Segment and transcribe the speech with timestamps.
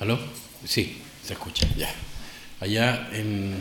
[0.00, 0.18] ¿Aló?
[0.64, 1.94] Sí, se escucha, ya.
[2.58, 3.54] Allá en...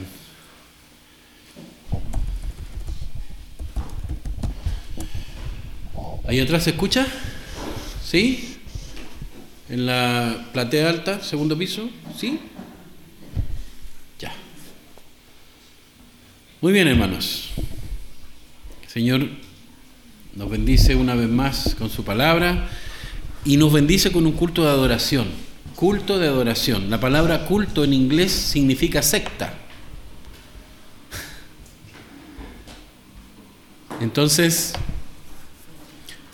[6.25, 7.05] Ahí atrás se escucha,
[8.01, 8.57] ¿sí?
[9.67, 12.39] En la platea alta, segundo piso, ¿sí?
[14.17, 14.31] Ya.
[16.61, 17.49] Muy bien, hermanos.
[18.87, 19.27] Señor
[20.37, 22.69] nos bendice una vez más con su palabra
[23.43, 25.48] y nos bendice con un culto de adoración.
[25.79, 26.89] Culto de adoración.
[26.89, 29.53] La palabra culto en inglés significa secta.
[34.01, 34.73] Entonces,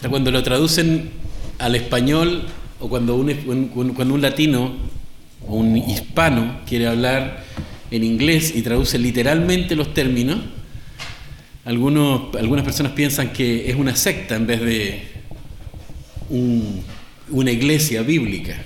[0.09, 1.11] cuando lo traducen
[1.59, 2.47] al español
[2.79, 4.77] o cuando un, cuando un latino
[5.47, 7.43] o un hispano quiere hablar
[7.91, 10.39] en inglés y traduce literalmente los términos,
[11.65, 15.07] algunos, algunas personas piensan que es una secta en vez de
[17.29, 18.57] una iglesia bíblica.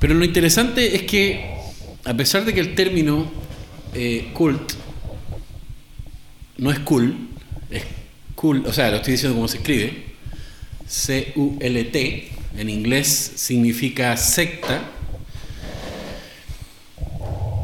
[0.00, 1.44] Pero lo interesante es que,
[2.04, 3.30] a pesar de que el término
[3.94, 4.72] eh, cult
[6.58, 7.16] no es cool,
[7.70, 7.82] es
[8.34, 10.04] cool, o sea, lo estoy diciendo como se escribe,
[10.86, 14.90] C-U-L-T, en inglés significa secta,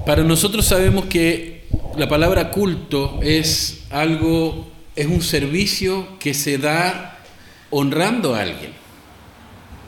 [0.04, 1.62] para nosotros sabemos que
[1.96, 7.18] la palabra culto es algo, es un servicio que se da
[7.70, 8.72] honrando a alguien.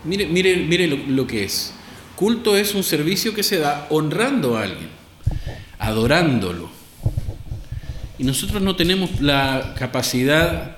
[0.05, 1.73] Mire, lo, que es.
[2.17, 4.89] Culto es un servicio que se da honrando a alguien,
[5.79, 6.71] adorándolo.
[8.19, 10.77] Y nosotros no tenemos la capacidad,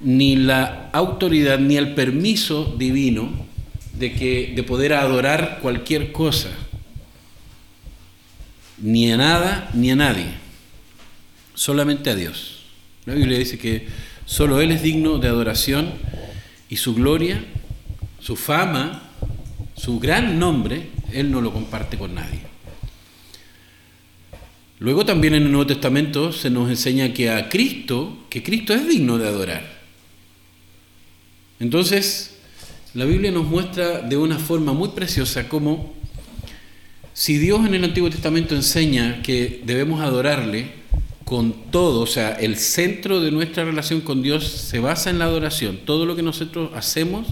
[0.00, 3.46] ni la autoridad, ni el permiso divino
[3.94, 6.50] de, que, de poder adorar cualquier cosa
[8.80, 10.26] ni a nada ni a nadie,
[11.54, 12.60] solamente a Dios.
[13.04, 13.86] La Biblia dice que
[14.24, 15.92] solo Él es digno de adoración
[16.68, 17.44] y su gloria,
[18.20, 19.09] su fama,
[19.80, 22.40] su gran nombre, Él no lo comparte con nadie.
[24.78, 28.86] Luego también en el Nuevo Testamento se nos enseña que a Cristo, que Cristo es
[28.86, 29.80] digno de adorar.
[31.60, 32.38] Entonces,
[32.94, 35.94] la Biblia nos muestra de una forma muy preciosa cómo
[37.14, 40.72] si Dios en el Antiguo Testamento enseña que debemos adorarle
[41.24, 45.26] con todo, o sea, el centro de nuestra relación con Dios se basa en la
[45.26, 47.26] adoración, todo lo que nosotros hacemos,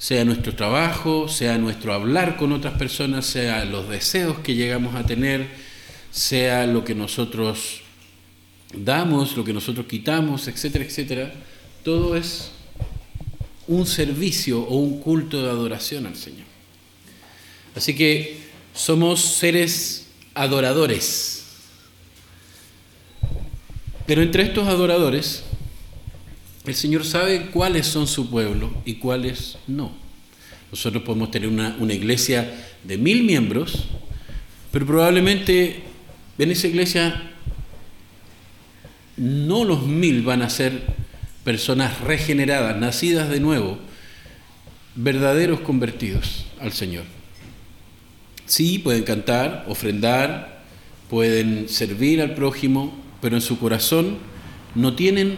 [0.00, 5.04] sea nuestro trabajo, sea nuestro hablar con otras personas, sea los deseos que llegamos a
[5.04, 5.46] tener,
[6.10, 7.82] sea lo que nosotros
[8.72, 11.34] damos, lo que nosotros quitamos, etcétera, etcétera,
[11.84, 12.50] todo es
[13.68, 16.46] un servicio o un culto de adoración al Señor.
[17.76, 18.38] Así que
[18.72, 21.44] somos seres adoradores.
[24.06, 25.42] Pero entre estos adoradores,
[26.66, 29.92] el Señor sabe cuáles son su pueblo y cuáles no.
[30.70, 32.52] Nosotros podemos tener una, iglesia
[32.84, 33.84] de mil miembros,
[34.70, 35.82] pero probablemente
[36.38, 37.30] en esa iglesia
[39.16, 40.82] no los mil van a ser
[41.44, 43.78] personas regeneradas, nacidas de nuevo,
[44.94, 47.04] verdaderos convertidos al Señor.
[48.46, 50.62] Sí, pueden cantar, ofrendar,
[51.08, 54.18] pueden servir al prójimo, pero en su corazón
[54.74, 55.36] no tienen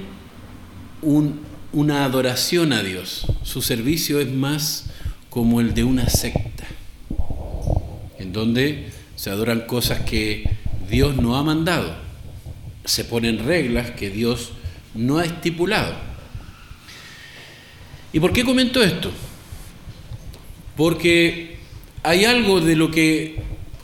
[1.03, 3.27] una adoración a Dios.
[3.43, 4.87] Su servicio es más
[5.29, 6.65] como el de una secta,
[8.19, 10.49] en donde se adoran cosas que
[10.89, 11.95] Dios no ha mandado,
[12.85, 14.53] se ponen reglas que Dios
[14.95, 15.95] no ha estipulado.
[18.13, 19.11] ¿Y por qué comento esto?
[20.77, 21.57] Porque
[22.03, 23.37] hay algo de lo que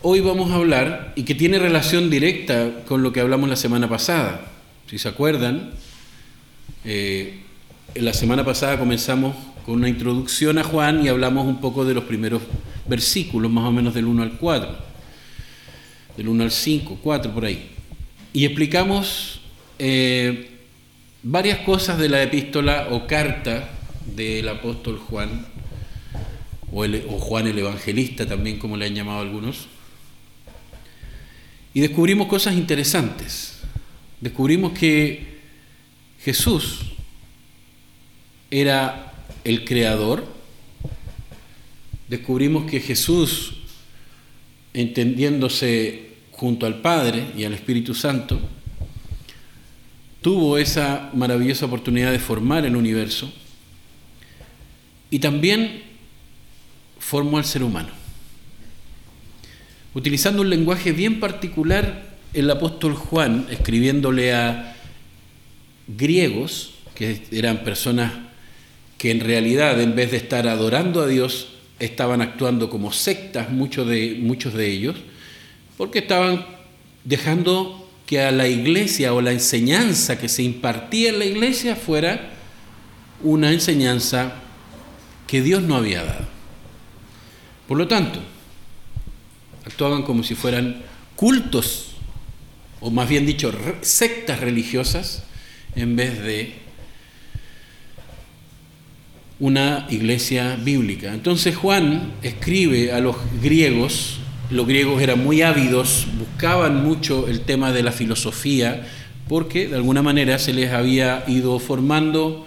[0.02, 3.88] hoy vamos a hablar y que tiene relación directa con lo que hablamos la semana
[3.88, 4.52] pasada.
[4.86, 5.72] Si se acuerdan,
[6.84, 7.40] eh,
[7.94, 9.34] la semana pasada comenzamos
[9.64, 12.42] con una introducción a Juan y hablamos un poco de los primeros
[12.86, 14.76] versículos, más o menos del 1 al 4,
[16.16, 17.70] del 1 al 5, 4 por ahí.
[18.32, 19.40] Y explicamos
[19.78, 20.50] eh,
[21.22, 23.70] varias cosas de la epístola o carta
[24.14, 25.46] del apóstol Juan
[26.72, 29.66] o, Juan el Evangelista también, como le han llamado algunos.
[31.74, 33.60] Y descubrimos cosas interesantes.
[34.20, 35.27] Descubrimos que
[36.20, 36.80] Jesús
[38.50, 39.12] era
[39.44, 40.26] el creador.
[42.08, 43.54] Descubrimos que Jesús,
[44.74, 48.40] entendiéndose junto al Padre y al Espíritu Santo,
[50.22, 53.32] tuvo esa maravillosa oportunidad de formar el universo.
[55.10, 55.82] Y también
[56.98, 57.90] formó al ser humano.
[59.94, 64.76] Utilizando un lenguaje bien particular, el apóstol Juan, escribiéndole a
[65.88, 68.12] griegos, que eran personas
[68.98, 71.48] que en realidad, en vez de estar adorando a Dios,
[71.78, 74.96] estaban actuando como sectas, muchos de, muchos de ellos,
[75.76, 76.44] porque estaban
[77.04, 82.30] dejando que a la iglesia o la enseñanza que se impartía en la iglesia fuera
[83.22, 84.32] una enseñanza
[85.26, 86.26] que Dios no había dado.
[87.68, 88.18] Por lo tanto,
[89.64, 90.82] actuaban como si fueran
[91.14, 91.92] cultos,
[92.80, 93.52] o más bien dicho,
[93.82, 95.24] sectas religiosas,
[95.78, 96.52] en vez de
[99.38, 101.14] una iglesia bíblica.
[101.14, 104.18] Entonces Juan escribe a los griegos,
[104.50, 108.88] los griegos eran muy ávidos, buscaban mucho el tema de la filosofía,
[109.28, 112.46] porque de alguna manera se les había ido formando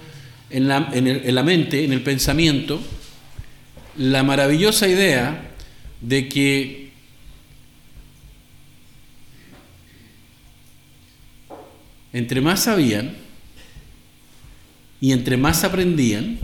[0.50, 2.82] en la, en la mente, en el pensamiento,
[3.98, 5.52] la maravillosa idea
[6.02, 6.92] de que
[12.12, 13.21] entre más sabían
[15.02, 16.38] y entre más aprendían,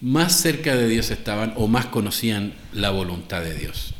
[0.00, 3.94] más cerca de Dios estaban o más conocían la voluntad de Dios.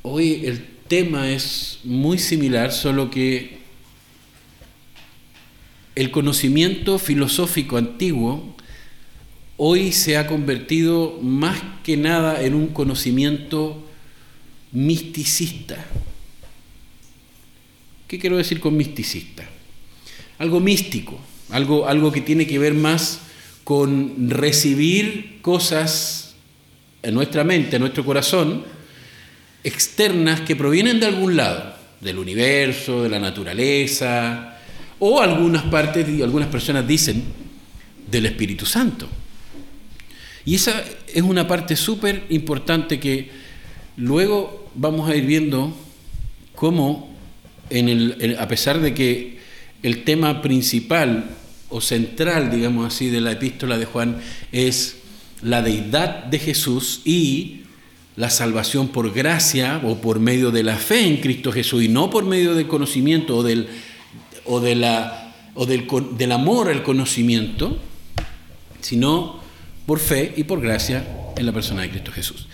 [0.00, 3.60] Hoy el tema es muy similar, solo que
[5.94, 8.56] el conocimiento filosófico antiguo
[9.58, 13.86] hoy se ha convertido más que nada en un conocimiento
[14.72, 15.84] misticista.
[18.08, 19.51] ¿Qué quiero decir con misticista?
[20.42, 23.20] Algo místico, algo, algo que tiene que ver más
[23.62, 26.34] con recibir cosas
[27.00, 28.64] en nuestra mente, en nuestro corazón,
[29.62, 34.58] externas que provienen de algún lado, del universo, de la naturaleza,
[34.98, 37.22] o algunas partes, algunas personas dicen,
[38.10, 39.06] del Espíritu Santo.
[40.44, 43.30] Y esa es una parte súper importante que
[43.96, 45.72] luego vamos a ir viendo
[46.56, 47.14] cómo,
[47.70, 49.41] en el, a pesar de que
[49.82, 51.30] el tema principal
[51.68, 54.20] o central, digamos así, de la epístola de Juan
[54.52, 54.96] es
[55.42, 57.62] la deidad de Jesús y
[58.16, 62.10] la salvación por gracia o por medio de la fe en Cristo Jesús y no
[62.10, 63.68] por medio del conocimiento o del,
[64.44, 64.74] o de
[65.54, 65.86] o del,
[66.16, 67.78] del amor al conocimiento,
[68.80, 69.40] sino
[69.86, 71.06] por fe y por gracia
[71.36, 72.46] en la persona de Cristo Jesús.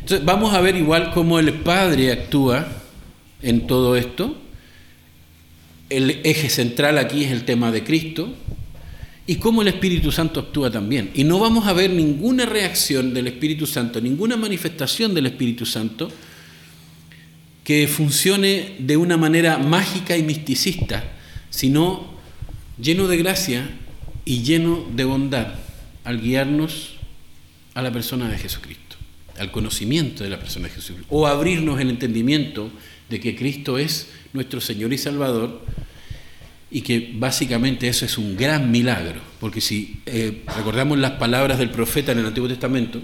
[0.00, 2.66] Entonces vamos a ver igual cómo el Padre actúa
[3.40, 4.36] en todo esto.
[5.96, 8.34] El eje central aquí es el tema de Cristo,
[9.26, 11.10] y cómo el Espíritu Santo actúa también.
[11.14, 16.10] Y no vamos a ver ninguna reacción del Espíritu Santo, ninguna manifestación del Espíritu Santo
[17.62, 21.04] que funcione de una manera mágica y misticista,
[21.50, 22.10] sino
[22.80, 23.70] lleno de gracia
[24.24, 25.54] y lleno de bondad
[26.02, 26.94] al guiarnos
[27.74, 28.96] a la persona de Jesucristo,
[29.38, 32.70] al conocimiento de la persona de Jesucristo, o abrirnos el entendimiento
[33.08, 35.62] de que Cristo es nuestro Señor y Salvador
[36.74, 41.68] y que básicamente eso es un gran milagro, porque si eh, recordamos las palabras del
[41.68, 43.02] profeta en el Antiguo Testamento,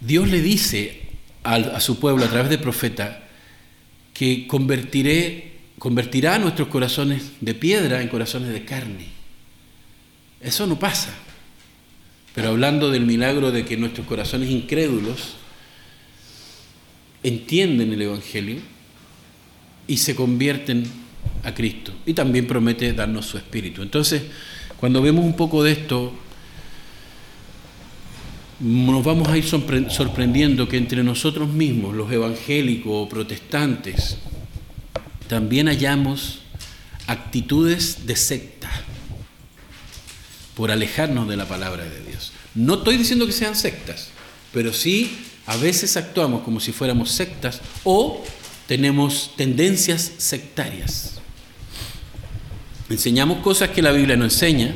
[0.00, 1.08] Dios le dice
[1.42, 3.24] a, su pueblo a través del profeta
[4.14, 9.06] que convertiré, convertirá nuestros corazones de piedra en corazones de carne.
[10.40, 11.12] Eso no pasa.
[12.32, 15.34] Pero hablando del milagro de que nuestros corazones incrédulos
[17.24, 18.60] entienden el Evangelio
[19.88, 21.07] y se convierten
[21.44, 23.82] a Cristo y también promete darnos su espíritu.
[23.82, 24.22] Entonces,
[24.78, 26.12] cuando vemos un poco de esto,
[28.60, 34.18] nos vamos a ir sorprendiendo que entre nosotros mismos, los evangélicos o protestantes,
[35.28, 36.40] también hallamos
[37.06, 38.70] actitudes de secta
[40.54, 42.32] por alejarnos de la palabra de Dios.
[42.54, 44.08] No estoy diciendo que sean sectas,
[44.52, 48.24] pero sí a veces actuamos como si fuéramos sectas o
[48.66, 51.17] tenemos tendencias sectarias.
[52.90, 54.74] Enseñamos cosas que la Biblia no enseña,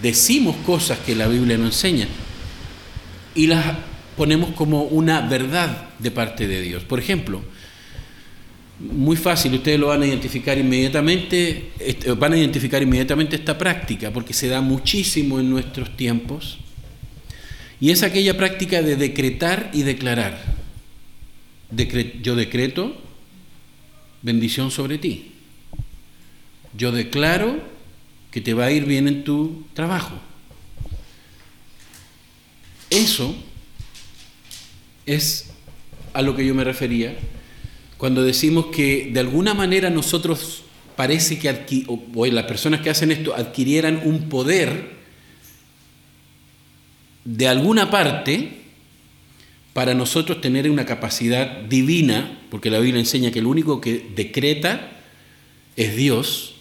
[0.00, 2.08] decimos cosas que la Biblia no enseña
[3.34, 3.76] y las
[4.16, 6.84] ponemos como una verdad de parte de Dios.
[6.84, 7.42] Por ejemplo,
[8.80, 14.10] muy fácil, ustedes lo van a identificar inmediatamente, este, van a identificar inmediatamente esta práctica,
[14.10, 16.58] porque se da muchísimo en nuestros tiempos,
[17.80, 20.40] y es aquella práctica de decretar y declarar.
[22.22, 22.96] yo decreto
[24.22, 25.33] bendición sobre ti
[26.76, 27.62] yo declaro
[28.30, 30.14] que te va a ir bien en tu trabajo.
[32.90, 33.34] Eso
[35.06, 35.50] es
[36.12, 37.16] a lo que yo me refería
[37.96, 40.62] cuando decimos que de alguna manera nosotros
[40.96, 44.90] parece que o las personas que hacen esto adquirieran un poder
[47.24, 48.60] de alguna parte
[49.72, 54.92] para nosotros tener una capacidad divina, porque la Biblia enseña que el único que decreta
[55.76, 56.53] es Dios,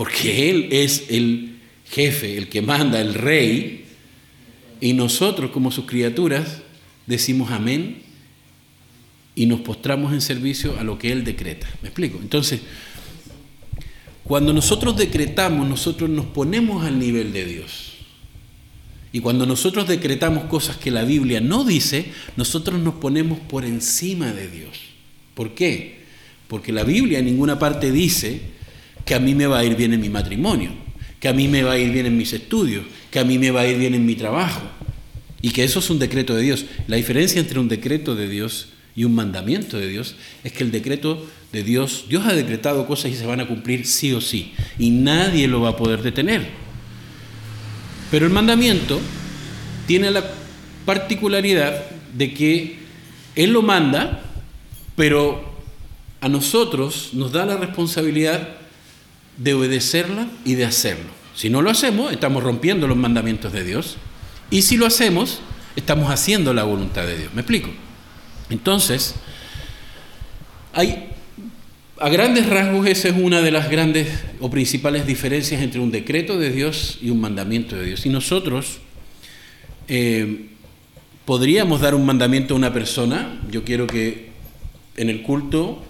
[0.00, 3.84] porque Él es el jefe, el que manda, el rey,
[4.80, 6.62] y nosotros como sus criaturas
[7.06, 8.00] decimos amén
[9.34, 11.68] y nos postramos en servicio a lo que Él decreta.
[11.82, 12.18] ¿Me explico?
[12.18, 12.62] Entonces,
[14.24, 17.92] cuando nosotros decretamos, nosotros nos ponemos al nivel de Dios.
[19.12, 22.06] Y cuando nosotros decretamos cosas que la Biblia no dice,
[22.38, 24.80] nosotros nos ponemos por encima de Dios.
[25.34, 26.04] ¿Por qué?
[26.48, 28.58] Porque la Biblia en ninguna parte dice
[29.04, 30.70] que a mí me va a ir bien en mi matrimonio,
[31.18, 33.50] que a mí me va a ir bien en mis estudios, que a mí me
[33.50, 34.62] va a ir bien en mi trabajo.
[35.42, 36.66] Y que eso es un decreto de Dios.
[36.86, 40.70] La diferencia entre un decreto de Dios y un mandamiento de Dios es que el
[40.70, 44.52] decreto de Dios, Dios ha decretado cosas y se van a cumplir sí o sí.
[44.78, 46.48] Y nadie lo va a poder detener.
[48.10, 49.00] Pero el mandamiento
[49.86, 50.24] tiene la
[50.84, 52.78] particularidad de que
[53.34, 54.22] Él lo manda,
[54.96, 55.50] pero
[56.20, 58.59] a nosotros nos da la responsabilidad
[59.40, 61.10] de obedecerla y de hacerlo.
[61.34, 63.96] Si no lo hacemos, estamos rompiendo los mandamientos de Dios.
[64.50, 65.40] Y si lo hacemos,
[65.76, 67.32] estamos haciendo la voluntad de Dios.
[67.32, 67.70] ¿Me explico?
[68.50, 69.14] Entonces,
[70.74, 71.08] hay,
[71.98, 74.08] a grandes rasgos, esa es una de las grandes
[74.40, 78.04] o principales diferencias entre un decreto de Dios y un mandamiento de Dios.
[78.04, 78.80] Y nosotros
[79.88, 80.48] eh,
[81.24, 84.28] podríamos dar un mandamiento a una persona, yo quiero que
[84.98, 85.82] en el culto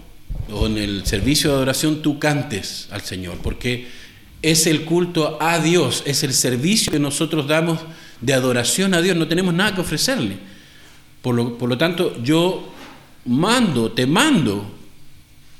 [0.51, 3.87] o en el servicio de adoración tú cantes al Señor, porque
[4.41, 7.79] es el culto a Dios, es el servicio que nosotros damos
[8.21, 10.37] de adoración a Dios, no tenemos nada que ofrecerle.
[11.21, 12.73] Por lo, por lo tanto, yo
[13.25, 14.71] mando, te mando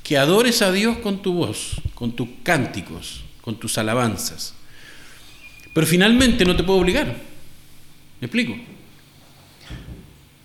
[0.03, 4.55] que adores a Dios con tu voz, con tus cánticos, con tus alabanzas.
[5.73, 7.07] Pero finalmente no te puedo obligar.
[8.19, 8.55] ¿Me explico?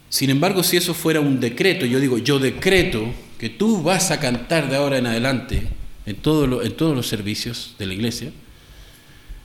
[0.08, 4.20] Sin embargo, si eso fuera un decreto, yo digo, yo decreto que tú vas a
[4.20, 5.68] cantar de ahora en adelante
[6.06, 8.32] en, en todos los servicios de la iglesia,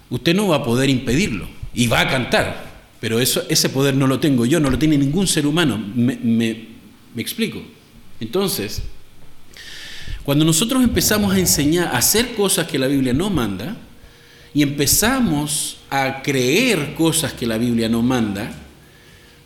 [0.10, 4.07] usted no va a poder impedirlo y va a cantar, pero eso, ese poder no
[4.07, 5.77] lo tengo yo, no lo tiene ningún ser humano.
[5.95, 6.67] Me
[7.17, 7.62] explico.
[8.19, 8.83] Entonces,
[10.24, 13.75] cuando nosotros empezamos a enseñar, a hacer cosas que la Biblia no manda,
[14.53, 18.51] y empezamos a creer cosas que la Biblia no manda,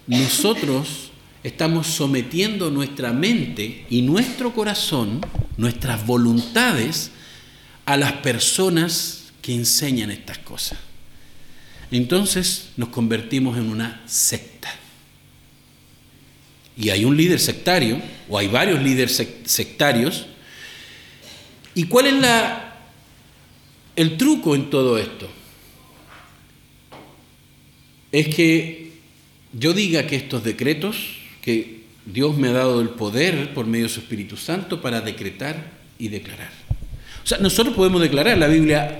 [0.07, 1.04] nosotros
[1.45, 5.21] estamos sometiendo nuestra mente y nuestro corazón,
[5.57, 7.11] nuestras voluntades,
[7.85, 10.79] a las personas que enseñan estas cosas.
[11.91, 14.73] Entonces nos convertimos en una secta.
[16.75, 20.25] Y hay un líder sectario, o hay varios líderes sectarios.
[21.75, 22.75] ¿Y cuál es la,
[23.95, 25.29] el truco en todo esto?
[28.11, 28.93] Es que
[29.53, 33.93] yo diga que estos decretos, que Dios me ha dado el poder por medio de
[33.93, 36.51] su Espíritu Santo para decretar y declarar.
[37.23, 38.99] O sea, nosotros podemos declarar, la Biblia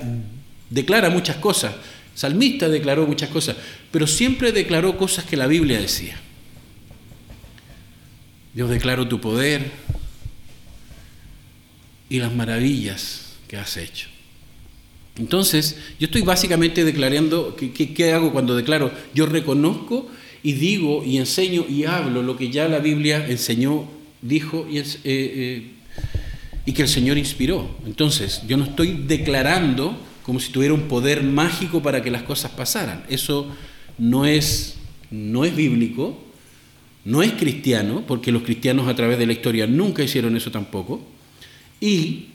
[0.70, 1.74] declara muchas cosas,
[2.14, 3.56] salmista declaró muchas cosas,
[3.90, 6.16] pero siempre declaró cosas que la Biblia decía.
[8.54, 9.70] Dios declaró tu poder
[12.08, 14.08] y las maravillas que has hecho.
[15.18, 18.92] Entonces, yo estoy básicamente declarando, ¿qué, hago cuando declaro?
[19.14, 20.08] Yo reconozco
[20.42, 23.84] y digo y enseño y hablo lo que ya la Biblia enseñó,
[24.22, 25.66] dijo y, eh, eh,
[26.64, 27.68] y que el Señor inspiró.
[27.86, 32.50] Entonces, yo no estoy declarando como si tuviera un poder mágico para que las cosas
[32.50, 33.04] pasaran.
[33.08, 33.46] Eso
[33.96, 34.76] no es,
[35.10, 36.18] no es bíblico,
[37.04, 41.00] no es cristiano, porque los cristianos a través de la historia nunca hicieron eso tampoco,
[41.80, 42.26] y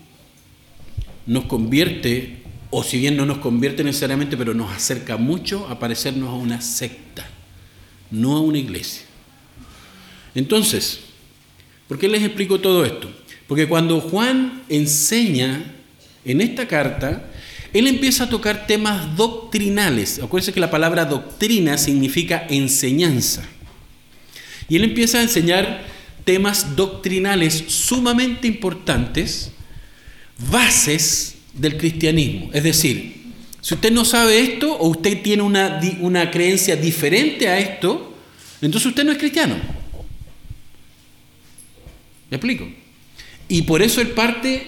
[1.28, 2.38] nos convierte,
[2.70, 6.62] o si bien no nos convierte necesariamente, pero nos acerca mucho a parecernos a una
[6.62, 7.30] secta,
[8.12, 9.04] no a una iglesia.
[10.36, 11.00] Entonces,
[11.88, 13.10] ¿por qué les explico todo esto?
[13.48, 15.74] Porque cuando Juan enseña
[16.24, 17.26] en esta carta,
[17.74, 20.20] él empieza a tocar temas doctrinales.
[20.20, 23.44] Acuérdense que la palabra doctrina significa enseñanza.
[24.68, 25.84] Y él empieza a enseñar
[26.24, 29.52] temas doctrinales sumamente importantes,
[30.50, 32.50] bases del cristianismo.
[32.54, 33.21] Es decir,
[33.62, 38.14] si usted no sabe esto o usted tiene una, una creencia diferente a esto,
[38.62, 39.56] entonces usted no es cristiano.
[42.30, 42.68] ¿Me explico?
[43.48, 44.68] Y por eso él parte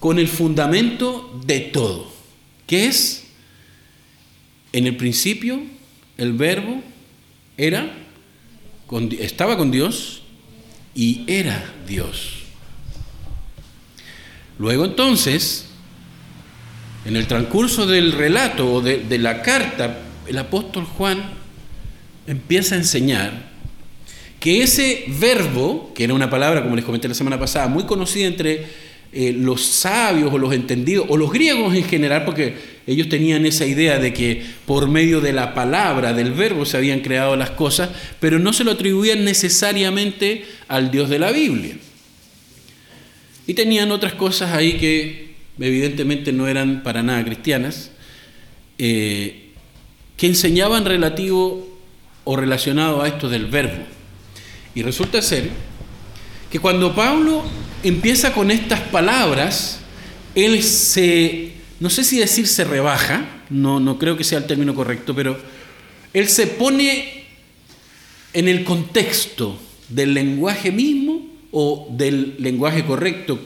[0.00, 2.12] con el fundamento de todo,
[2.66, 3.24] que es,
[4.72, 5.62] en el principio,
[6.18, 6.82] el verbo
[7.56, 8.02] era
[9.18, 10.22] estaba con Dios
[10.94, 12.42] y era Dios.
[14.58, 15.66] Luego entonces,
[17.04, 21.22] en el transcurso del relato o de, la carta, el apóstol Juan
[22.26, 23.50] empieza a enseñar
[24.38, 28.26] que ese verbo, que era una palabra, como les comenté la semana pasada, muy conocida
[28.26, 28.66] entre
[29.12, 32.54] eh, los sabios o los entendidos, o los griegos en general, porque
[32.86, 37.00] ellos tenían esa idea de que por medio de la palabra, del verbo, se habían
[37.00, 37.90] creado las cosas,
[38.20, 41.76] pero no se lo atribuían necesariamente al Dios de la Biblia.
[43.46, 45.31] Y tenían otras cosas ahí que
[45.62, 47.90] evidentemente no eran para nada cristianas,
[48.78, 49.50] eh,
[50.16, 51.68] que enseñaban relativo
[52.24, 53.84] o relacionado a esto del verbo.
[54.74, 55.50] Y resulta ser
[56.50, 57.44] que cuando Pablo
[57.82, 59.80] empieza con estas palabras,
[60.34, 64.74] él se, no sé si decir se rebaja, no, no creo que sea el término
[64.74, 65.38] correcto, pero
[66.12, 67.24] él se pone
[68.32, 73.38] en el contexto del lenguaje mismo o del lenguaje correcto,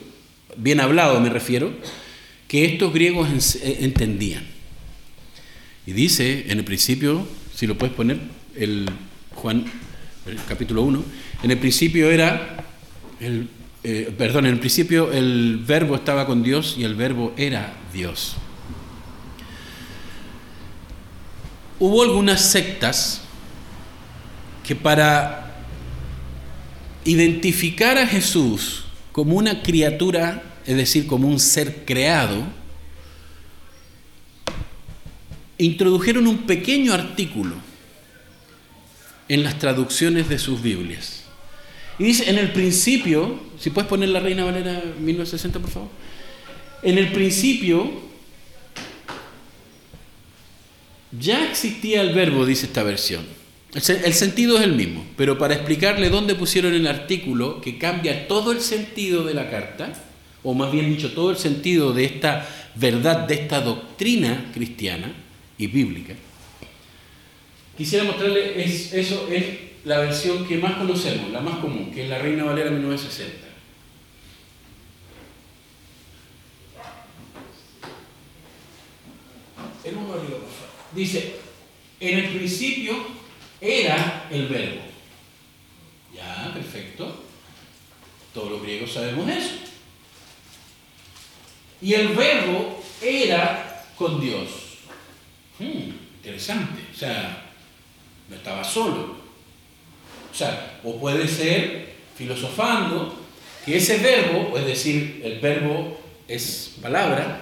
[0.56, 1.72] bien hablado me refiero,
[2.56, 4.42] que estos griegos eh, entendían.
[5.86, 8.18] Y dice en el principio, si lo puedes poner,
[8.54, 8.88] el
[9.34, 9.66] Juan,
[10.24, 11.04] el capítulo 1,
[11.42, 12.64] en el principio era
[13.20, 13.48] el
[13.84, 18.36] eh, perdón, en el principio el verbo estaba con Dios y el verbo era Dios.
[21.78, 23.20] Hubo algunas sectas
[24.66, 25.58] que para
[27.04, 32.44] identificar a Jesús como una criatura, es decir, como un ser creado,
[35.58, 37.54] introdujeron un pequeño artículo
[39.28, 41.24] en las traducciones de sus Biblias.
[41.98, 45.88] Y dice, en el principio, si puedes poner la Reina Valera 1960, por favor.
[46.82, 47.90] En el principio
[51.18, 53.24] ya existía el verbo, dice esta versión.
[53.74, 58.52] El, sentido es el mismo, pero para explicarle dónde pusieron el artículo que cambia todo
[58.52, 59.92] el sentido de la carta,
[60.46, 65.12] o más bien dicho, todo el sentido de esta verdad, de esta doctrina cristiana
[65.58, 66.14] y bíblica,
[67.76, 69.44] quisiera mostrarle eso es
[69.84, 73.44] la versión que más conocemos, la más común, que es la Reina Valera 1960.
[80.94, 81.34] Dice,
[82.00, 82.94] en el principio
[83.60, 84.80] era el verbo.
[86.14, 87.24] Ya, perfecto.
[88.32, 89.75] Todos los griegos sabemos eso.
[91.80, 94.48] Y el verbo era con Dios.
[95.58, 96.82] Hmm, interesante.
[96.92, 97.44] O sea,
[98.28, 99.16] no estaba solo.
[100.32, 103.18] O sea, o puede ser filosofando
[103.64, 107.40] que ese verbo, es decir, el verbo es palabra,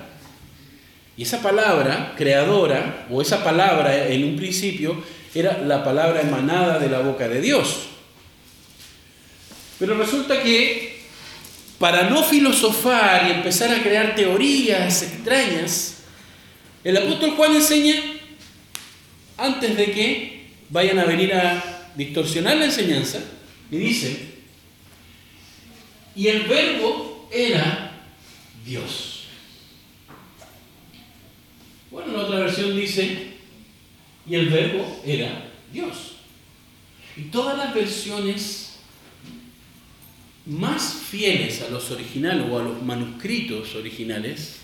[1.16, 5.02] y esa palabra creadora, o esa palabra en un principio,
[5.34, 7.86] era la palabra emanada de la boca de Dios.
[9.78, 10.93] Pero resulta que
[11.84, 15.96] para no filosofar y empezar a crear teorías extrañas,
[16.82, 17.96] el apóstol Juan enseña,
[19.36, 23.18] antes de que vayan a venir a distorsionar la enseñanza
[23.70, 24.28] y dice,
[26.16, 28.02] y el verbo era
[28.64, 29.24] Dios.
[31.90, 33.34] Bueno, la otra versión dice,
[34.26, 36.12] y el verbo era Dios.
[37.14, 38.63] Y todas las versiones
[40.46, 44.56] más fieles a los originales o a los manuscritos originales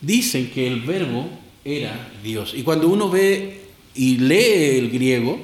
[0.00, 1.28] dicen que el verbo
[1.64, 2.54] era Dios.
[2.54, 3.60] Y cuando uno ve
[3.94, 5.40] y lee el griego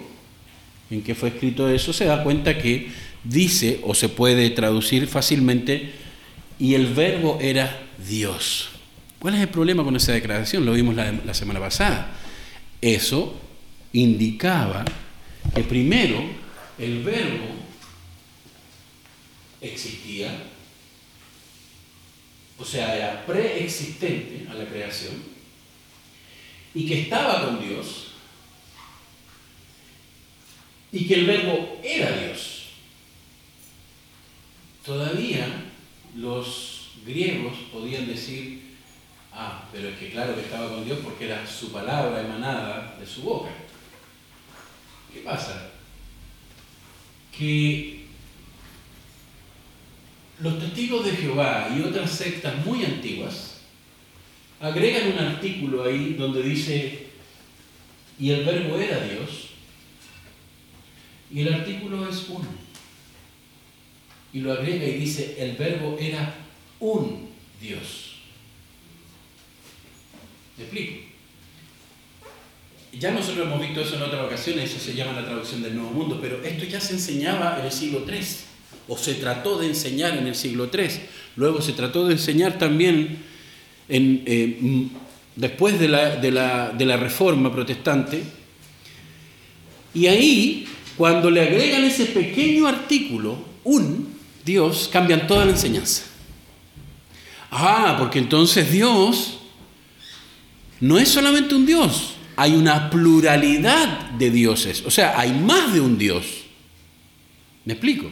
[0.90, 2.88] en que fue escrito eso, se da cuenta que
[3.25, 5.90] dice, o se puede traducir fácilmente,
[6.59, 8.71] y el verbo era Dios.
[9.19, 10.64] ¿Cuál es el problema con esa declaración?
[10.64, 12.14] Lo vimos la, la semana pasada.
[12.81, 13.35] Eso
[13.92, 14.85] indicaba
[15.55, 16.23] que primero
[16.79, 17.65] el verbo
[19.72, 20.44] existía,
[22.59, 25.14] o sea, era preexistente a la creación,
[26.74, 28.07] y que estaba con Dios
[30.92, 32.68] y que el verbo era Dios.
[34.85, 35.64] Todavía
[36.16, 38.76] los griegos podían decir,
[39.33, 43.07] ah, pero es que claro que estaba con Dios porque era su palabra emanada de
[43.07, 43.50] su boca.
[45.12, 45.70] ¿Qué pasa?
[47.37, 47.95] Que
[50.40, 53.57] los testigos de Jehová y otras sectas muy antiguas
[54.61, 57.07] agregan un artículo ahí donde dice,
[58.18, 59.51] y el verbo era Dios,
[61.31, 62.49] y el artículo es uno.
[64.33, 66.35] Y lo agrega y dice, el verbo era
[66.81, 68.16] un Dios.
[70.57, 71.07] ¿Me explico?
[72.92, 75.90] Ya nosotros hemos visto eso en otras ocasiones, eso se llama la traducción del Nuevo
[75.90, 78.27] Mundo, pero esto ya se enseñaba en el siglo III,
[78.88, 80.88] o se trató de enseñar en el siglo III.
[81.37, 83.18] Luego se trató de enseñar también
[83.88, 84.87] eh, mm,
[85.37, 88.22] después de la, de, la, de la reforma protestante.
[89.94, 96.05] Y ahí, cuando le agregan ese pequeño artículo, un Dios, cambian toda la enseñanza.
[97.51, 99.38] Ah, porque entonces Dios
[100.81, 105.81] no es solamente un Dios, hay una pluralidad de dioses, o sea, hay más de
[105.81, 106.27] un Dios.
[107.64, 108.11] ¿Me explico?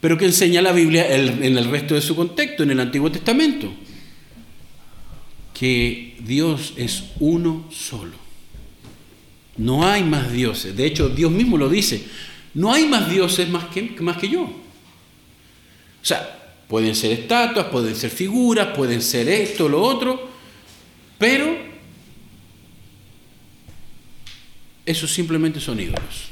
[0.00, 3.72] Pero que enseña la Biblia en el resto de su contexto, en el Antiguo Testamento,
[5.58, 8.26] que Dios es uno solo.
[9.56, 10.76] No hay más dioses.
[10.76, 12.04] De hecho, Dios mismo lo dice.
[12.54, 14.42] No hay más dioses más que, más que yo.
[14.42, 20.28] O sea, pueden ser estatuas, pueden ser figuras, pueden ser esto, lo otro,
[21.18, 21.56] pero
[24.84, 26.28] esos simplemente son ídolos.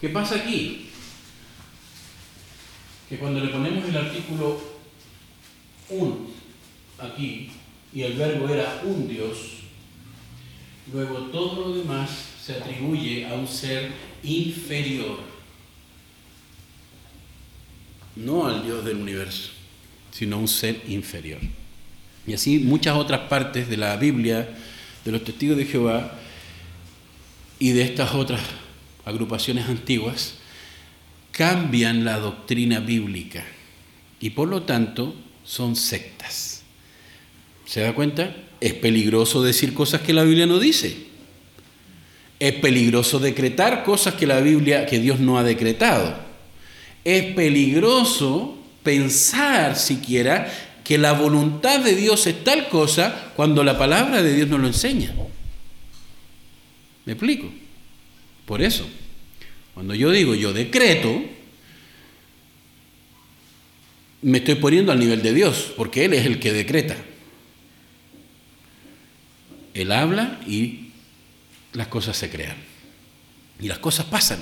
[0.00, 0.85] ¿Qué pasa aquí?
[3.08, 4.60] Que cuando le ponemos el artículo
[5.90, 6.16] 1
[6.98, 7.50] aquí
[7.94, 9.36] y el verbo era un Dios,
[10.92, 12.10] luego todo lo demás
[12.44, 13.90] se atribuye a un ser
[14.22, 15.20] inferior,
[18.16, 19.50] no al Dios del universo,
[20.10, 21.40] sino a un ser inferior.
[22.26, 24.48] Y así muchas otras partes de la Biblia,
[25.04, 26.18] de los testigos de Jehová
[27.58, 28.40] y de estas otras
[29.04, 30.34] agrupaciones antiguas,
[31.36, 33.44] cambian la doctrina bíblica
[34.20, 36.62] y por lo tanto son sectas.
[37.66, 38.34] ¿Se da cuenta?
[38.58, 40.96] Es peligroso decir cosas que la Biblia no dice.
[42.38, 46.16] Es peligroso decretar cosas que la Biblia, que Dios no ha decretado.
[47.04, 50.50] Es peligroso pensar siquiera
[50.84, 54.68] que la voluntad de Dios es tal cosa cuando la palabra de Dios no lo
[54.68, 55.12] enseña.
[57.04, 57.50] ¿Me explico?
[58.46, 58.86] Por eso,
[59.76, 61.22] cuando yo digo yo decreto,
[64.22, 66.96] me estoy poniendo al nivel de Dios, porque Él es el que decreta.
[69.74, 70.92] Él habla y
[71.74, 72.56] las cosas se crean.
[73.60, 74.38] Y las cosas pasan.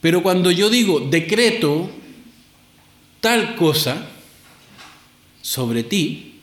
[0.00, 1.90] Pero cuando yo digo decreto
[3.20, 4.08] tal cosa
[5.42, 6.40] sobre ti,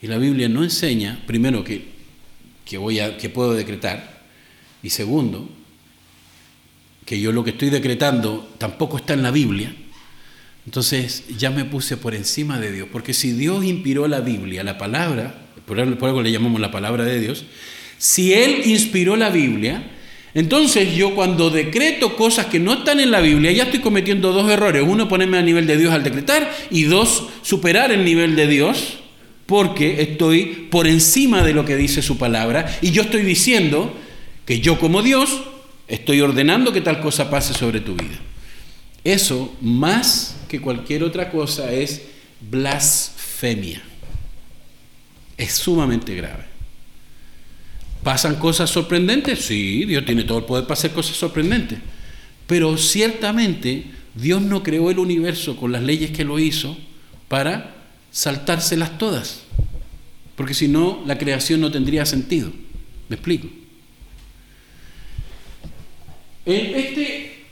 [0.00, 1.84] y la Biblia no enseña, primero que,
[2.64, 4.22] que, voy a, que puedo decretar,
[4.82, 5.59] y segundo,
[7.10, 9.74] que yo lo que estoy decretando tampoco está en la Biblia,
[10.64, 14.78] entonces ya me puse por encima de Dios, porque si Dios inspiró la Biblia, la
[14.78, 15.34] palabra,
[15.66, 17.46] por algo le llamamos la palabra de Dios,
[17.98, 19.90] si Él inspiró la Biblia,
[20.34, 24.48] entonces yo cuando decreto cosas que no están en la Biblia, ya estoy cometiendo dos
[24.48, 24.84] errores.
[24.86, 28.98] Uno, ponerme a nivel de Dios al decretar y dos, superar el nivel de Dios
[29.46, 33.92] porque estoy por encima de lo que dice su palabra y yo estoy diciendo
[34.46, 35.40] que yo como Dios
[35.90, 38.18] estoy ordenando que tal cosa pase sobre tu vida.
[39.02, 42.02] Eso, más que cualquier otra cosa, es
[42.40, 43.82] blasfemia.
[45.36, 46.44] Es sumamente grave.
[48.02, 49.44] ¿Pasan cosas sorprendentes?
[49.44, 51.78] Sí, Dios tiene todo el poder para hacer cosas sorprendentes.
[52.46, 56.76] Pero ciertamente Dios no creó el universo con las leyes que lo hizo
[57.28, 57.74] para
[58.10, 59.42] saltárselas todas.
[60.36, 62.50] Porque si no, la creación no tendría sentido.
[63.08, 63.48] ¿Me explico?
[66.46, 67.44] En este,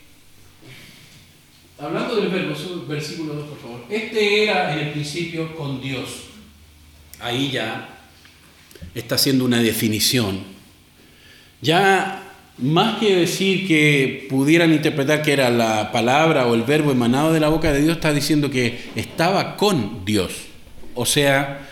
[1.78, 2.54] hablando del verbo,
[2.86, 3.84] versículo 2, por favor.
[3.90, 6.24] Este era en el principio con Dios.
[7.20, 7.88] Ahí ya
[8.94, 10.40] está haciendo una definición.
[11.60, 12.24] Ya
[12.58, 17.40] más que decir que pudieran interpretar que era la palabra o el verbo emanado de
[17.40, 20.32] la boca de Dios, está diciendo que estaba con Dios.
[20.94, 21.68] O sea,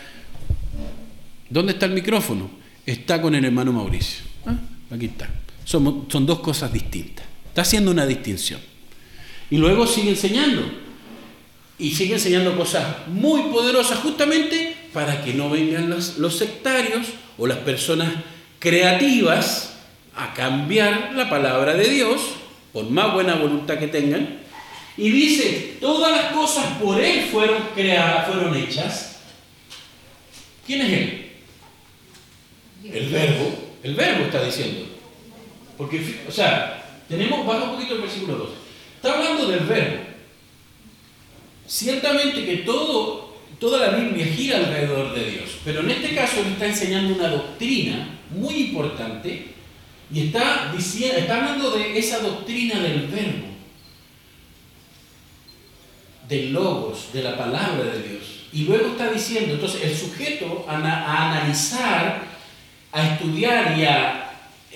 [1.49, 2.49] ¿dónde está el micrófono?
[2.85, 4.23] Está con el hermano Mauricio.
[4.45, 4.55] Ah,
[4.91, 5.29] aquí está.
[5.67, 7.25] Son, dos cosas distintas.
[7.49, 8.61] Está haciendo una distinción.
[9.51, 10.63] Y luego sigue enseñando.
[11.77, 17.57] Y sigue enseñando cosas muy poderosas justamente para que no vengan los sectarios o las
[17.57, 18.13] personas
[18.59, 19.73] creativas
[20.15, 22.21] a cambiar la palabra de Dios,
[22.71, 24.39] por más buena voluntad que tengan.
[24.95, 29.17] Y dice, todas las cosas por Él fueron creadas, fueron hechas.
[30.65, 31.31] ¿Quién es Él?
[32.85, 33.53] El verbo.
[33.83, 34.96] El verbo está diciendo.
[35.77, 38.49] Porque, o sea, tenemos, baja un poquito el versículo 2.
[38.95, 40.03] Está hablando del verbo.
[41.67, 46.53] Ciertamente que todo, toda la Biblia gira alrededor de Dios, pero en este caso él
[46.53, 49.47] está enseñando una doctrina muy importante
[50.11, 53.47] y está, diciendo, está hablando de esa doctrina del verbo,
[56.29, 58.23] del logos, de la palabra de Dios.
[58.53, 62.23] Y luego está diciendo, entonces el sujeto a, a analizar,
[62.93, 64.26] a estudiar y a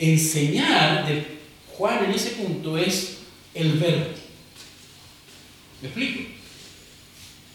[0.01, 1.23] enseñar de
[1.77, 3.19] Juan en ese punto es
[3.53, 4.07] el verbo.
[5.81, 6.29] ¿Me explico?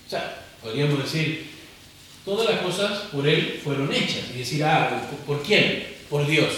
[0.07, 1.47] O sea, podríamos decir,
[2.25, 4.25] todas las cosas por Él fueron hechas.
[4.35, 5.87] Y decir, ah, ¿por quién?
[6.09, 6.53] Por Dios.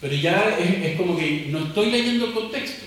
[0.00, 2.84] Pero ya es, como que no estoy leyendo el contexto.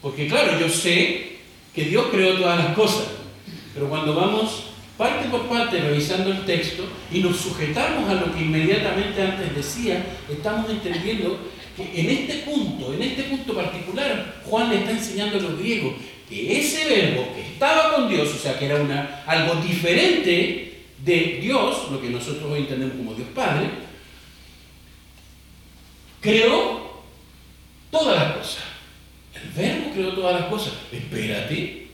[0.00, 1.36] Porque claro, yo sé
[1.74, 3.08] que Dios creó todas las cosas.
[3.74, 4.69] Pero cuando vamos
[5.00, 10.04] parte por parte revisando el texto y nos sujetamos a lo que inmediatamente antes decía,
[10.30, 11.38] estamos entendiendo
[11.74, 15.94] que en este punto, en este punto particular, Juan le está enseñando a los griegos
[16.28, 21.38] que ese verbo que estaba con Dios, o sea, que era una, algo diferente de
[21.40, 23.70] Dios, lo que nosotros hoy entendemos como Dios Padre,
[26.20, 27.00] creó
[27.90, 28.64] todas las cosas.
[29.34, 30.74] El verbo creó todas las cosas.
[30.92, 31.86] Espérate,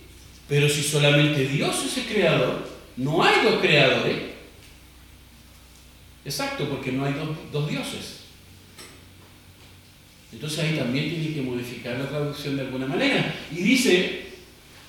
[0.48, 4.16] pero si solamente Dios es el creador, no hay dos creadores.
[6.24, 7.14] Exacto, porque no hay
[7.52, 8.20] dos, dioses.
[10.32, 13.34] Entonces ahí también tiene que modificar la traducción de alguna manera.
[13.52, 14.26] Y dice,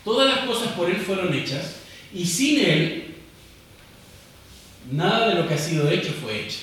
[0.03, 1.77] todas las cosas por Él fueron hechas
[2.13, 3.03] y sin Él
[4.91, 6.59] nada de lo que ha sido hecho fue hecho.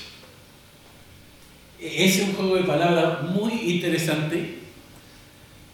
[1.78, 4.58] Ese es un juego de palabras muy interesante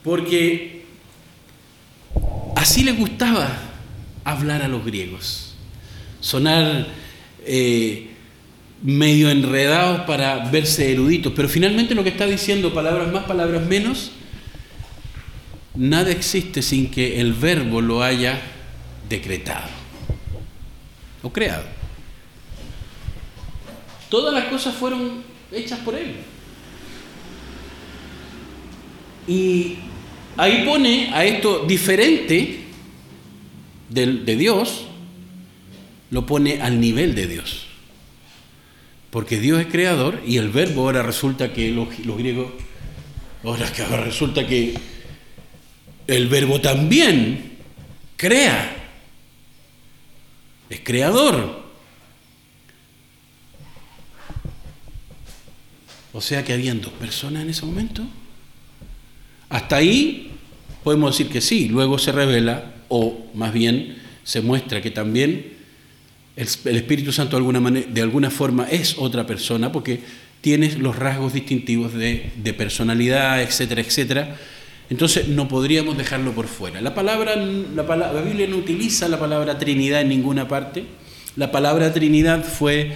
[0.03, 0.85] porque
[2.57, 3.49] así le gustaba
[4.25, 5.50] hablar a los griegos
[6.21, 6.87] sonar
[7.47, 8.11] eh,
[8.83, 14.13] medio enredados para verse eruditos, pero finalmente lo que está diciendo, palabras más, palabras menos,
[15.75, 18.41] nada existe sin que el verbo lo haya
[19.09, 19.69] decretado
[21.23, 21.65] o creado.
[24.09, 26.15] Todas las cosas fueron hechas por él.
[29.29, 29.77] Y
[30.37, 32.65] ahí pone a esto diferente
[33.91, 34.87] de Dios,
[36.11, 37.67] lo pone al nivel de Dios.
[39.11, 42.53] Porque Dios es creador y el verbo ahora resulta que los, griegos,
[43.43, 44.75] ahora que ahora resulta que
[46.07, 47.57] el verbo también
[48.17, 48.77] crea,
[50.69, 51.61] es creador.
[56.13, 58.05] O sea que habían dos personas en ese momento.
[59.49, 60.31] Hasta ahí
[60.85, 65.60] podemos decir que sí, luego se revela, o más bien se muestra que también
[66.41, 70.01] el, Espíritu Santo de alguna, forma es otra persona porque
[70.41, 74.37] tiene los rasgos distintivos de, personalidad, etcétera, etcétera.
[74.89, 76.81] Entonces no podríamos dejarlo por fuera.
[76.81, 80.85] La, palabra, la, Biblia no utiliza la palabra Trinidad en ninguna parte.
[81.37, 82.93] La palabra Trinidad fue,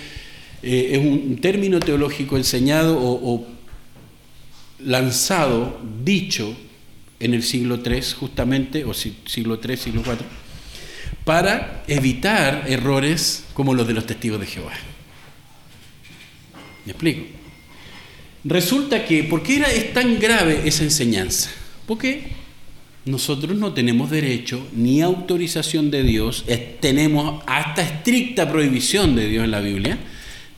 [0.63, 3.47] eh, es un término teológico enseñado o, o
[4.81, 6.57] lanzado, dicho
[7.21, 10.44] en el siglo III justamente, o siglo III, siglo IV
[11.25, 14.73] para evitar errores como los de los testigos de Jehová.
[16.85, 17.25] ¿Me explico?
[18.45, 21.51] Resulta que, ¿por qué era, es tan grave esa enseñanza?
[21.87, 22.33] Porque
[23.07, 26.45] nosotros no tenemos derecho ni autorización de Dios,
[26.81, 29.99] tenemos hasta estricta prohibición de Dios en la Biblia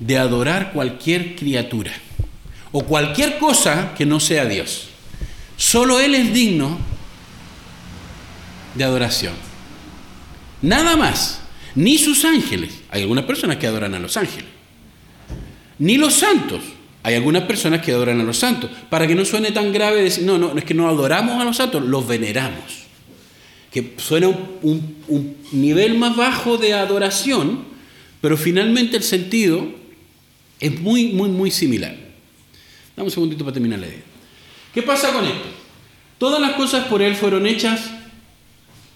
[0.00, 1.92] de adorar cualquier criatura
[2.72, 4.88] o cualquier cosa que no sea Dios.
[5.56, 6.78] Solo Él es digno
[8.74, 9.32] de adoración.
[10.62, 11.40] Nada más.
[11.74, 12.80] Ni sus ángeles.
[12.90, 14.48] Hay algunas personas que adoran a los ángeles.
[15.78, 16.62] Ni los santos.
[17.02, 18.70] Hay algunas personas que adoran a los santos.
[18.88, 21.56] Para que no suene tan grave decir, no, no, es que no adoramos a los
[21.56, 22.86] santos, los veneramos.
[23.70, 27.64] Que suena un, nivel más bajo de adoración,
[28.22, 29.68] pero finalmente el sentido
[30.58, 31.94] es muy, muy, muy similar.
[32.96, 34.02] Dame un segundito para terminar la idea.
[34.72, 35.46] ¿Qué pasa con esto?
[36.18, 37.90] Todas las cosas por Él fueron hechas.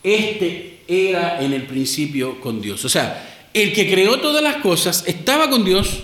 [0.03, 2.85] Este era en el principio con Dios.
[2.85, 6.03] O sea, el que creó todas las cosas estaba con Dios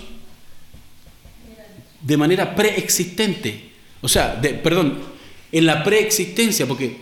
[2.01, 3.69] de manera preexistente.
[4.01, 4.97] O sea, perdón,
[5.51, 6.95] en la preexistencia, porque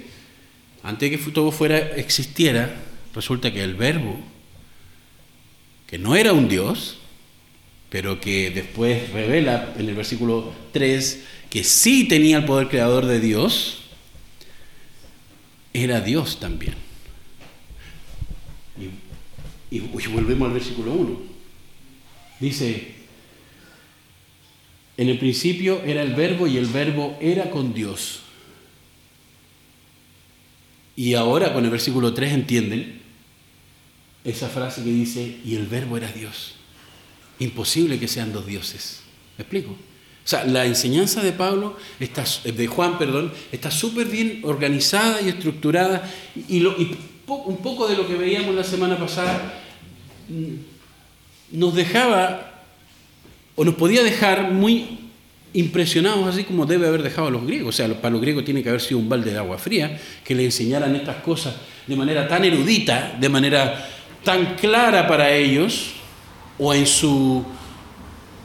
[0.84, 2.76] antes de que todo fuera existiera,
[3.14, 4.20] resulta que el verbo,
[5.88, 6.98] que no era un Dios,
[7.90, 13.20] pero que después revela en el versículo 3 que sí tenía el poder creador de
[13.20, 13.78] Dios,
[15.74, 16.85] era Dios también.
[19.76, 21.18] Y, volvemos al versículo 1.
[22.40, 22.94] Dice,
[24.96, 28.22] en el principio era el verbo y el verbo era con Dios.
[30.96, 33.02] Y ahora con el versículo 3 entienden
[34.24, 36.56] esa frase que dice, y el verbo era Dios.
[37.40, 39.02] Imposible que sean dos dioses.
[39.38, 39.72] ¿Me explico?
[39.72, 45.28] O sea, la enseñanza de Pablo, está, de Juan, perdón, está súper bien organizada y
[45.28, 46.10] estructurada.
[46.48, 46.64] Y,
[47.28, 49.64] un poco de lo que veíamos la semana pasada
[51.52, 52.64] nos dejaba
[53.56, 55.00] o nos podía dejar muy
[55.54, 57.76] impresionados, así como debe haber dejado a los griegos.
[57.76, 60.36] O sea, para los griegos tiene que haber sido un balde de agua fría que
[60.36, 61.56] le enseñaran estas cosas
[61.88, 63.90] de manera tan erudita, de manera
[64.24, 65.94] tan clara para ellos,
[66.58, 67.46] o en su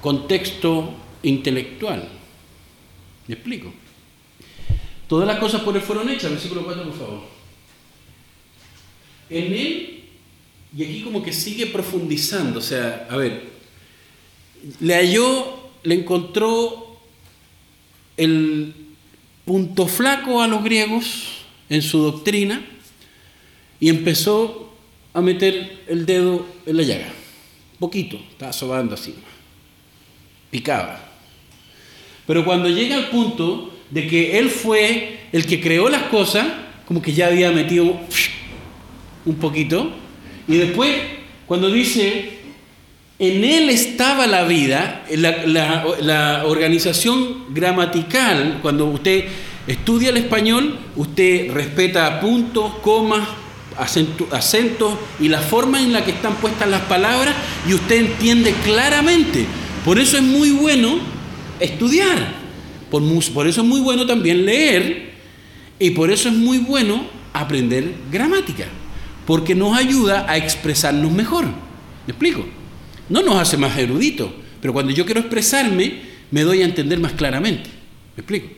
[0.01, 2.09] contexto intelectual.
[3.27, 3.73] ¿Me explico?
[5.09, 7.21] Todas las cosas por él fueron hechas, versículo 4, por favor.
[9.29, 10.00] En él
[10.77, 13.51] Y aquí como que sigue profundizando, o sea, a ver,
[14.81, 17.01] le halló, le encontró
[18.17, 18.75] el
[19.45, 22.65] punto flaco a los griegos en su doctrina
[23.81, 24.73] y empezó
[25.13, 27.13] a meter el dedo en la llaga.
[27.79, 29.15] Poquito, estaba sobando así.
[30.51, 31.01] Picaba.
[32.27, 36.47] Pero cuando llega al punto de que él fue el que creó las cosas,
[36.87, 37.99] como que ya había metido
[39.25, 39.91] un poquito,
[40.49, 40.91] y después
[41.47, 42.39] cuando dice,
[43.19, 49.25] en él estaba la vida, la, organización gramatical, cuando usted
[49.67, 53.29] estudia el español, usted respeta puntos, comas,
[53.77, 57.35] acentos y la forma en la que están puestas las palabras
[57.69, 59.45] y usted entiende claramente.
[59.85, 60.99] Por eso es muy bueno
[61.59, 62.33] estudiar,
[62.91, 65.11] por eso es muy bueno también leer
[65.79, 68.67] y por eso es muy bueno aprender gramática,
[69.31, 71.45] porque nos ayuda a expresarnos mejor.
[71.45, 72.45] ¿Me explico?
[73.09, 74.29] No nos hace más eruditos,
[74.61, 76.01] pero cuando yo quiero expresarme,
[76.33, 77.71] me doy a entender más claramente.
[78.17, 78.49] ¿Me explico?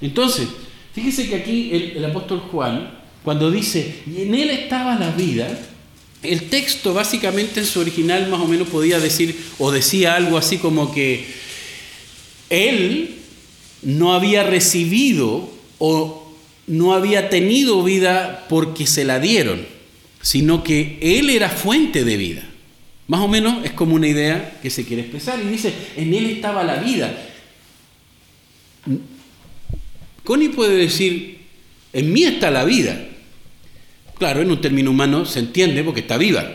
[0.00, 0.48] Entonces,
[0.94, 5.58] fíjese que aquí el, apóstol Juan, cuando dice, y en él estaba la vida,
[6.22, 10.56] el texto básicamente en su original más o menos podía decir, o decía algo así
[10.56, 11.26] como que
[12.48, 13.16] él
[13.82, 16.34] no había recibido o
[16.66, 19.73] no había tenido vida porque se la dieron,
[20.24, 22.42] sino que él era fuente de vida.
[23.08, 26.24] Más o menos es como una idea que se quiere expresar y dice, en él
[26.30, 27.14] estaba la vida.
[30.24, 31.40] Connie puede decir,
[31.92, 33.06] en mí está la vida.
[34.16, 36.50] Claro, en un término humano se entiende porque está viva.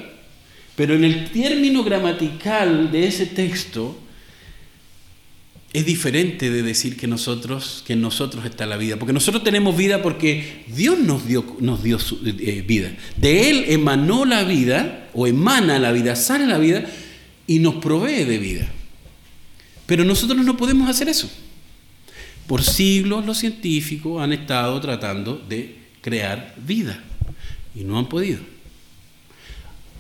[0.75, 3.99] Pero en el término gramatical de ese texto
[5.71, 8.97] es diferente de decir que nosotros, que en nosotros está la vida.
[8.97, 12.91] Porque nosotros tenemos vida porque Dios nos dio, nos dio eh, vida.
[13.17, 16.85] De Él emanó la vida, o emana la vida, sale la vida
[17.45, 18.69] y nos provee de vida.
[19.85, 21.29] Pero nosotros no podemos hacer eso.
[22.47, 27.03] Por siglos los científicos han estado tratando de crear vida
[27.75, 28.39] y no han podido.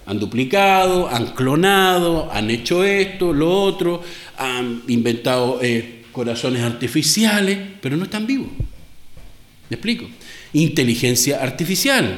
[0.09, 4.01] Han duplicado, han clonado, han hecho esto, lo otro,
[4.39, 8.47] han inventado eh, corazones artificiales, pero no están vivos.
[9.69, 10.09] ¿Me explico?
[10.53, 12.17] Inteligencia artificial.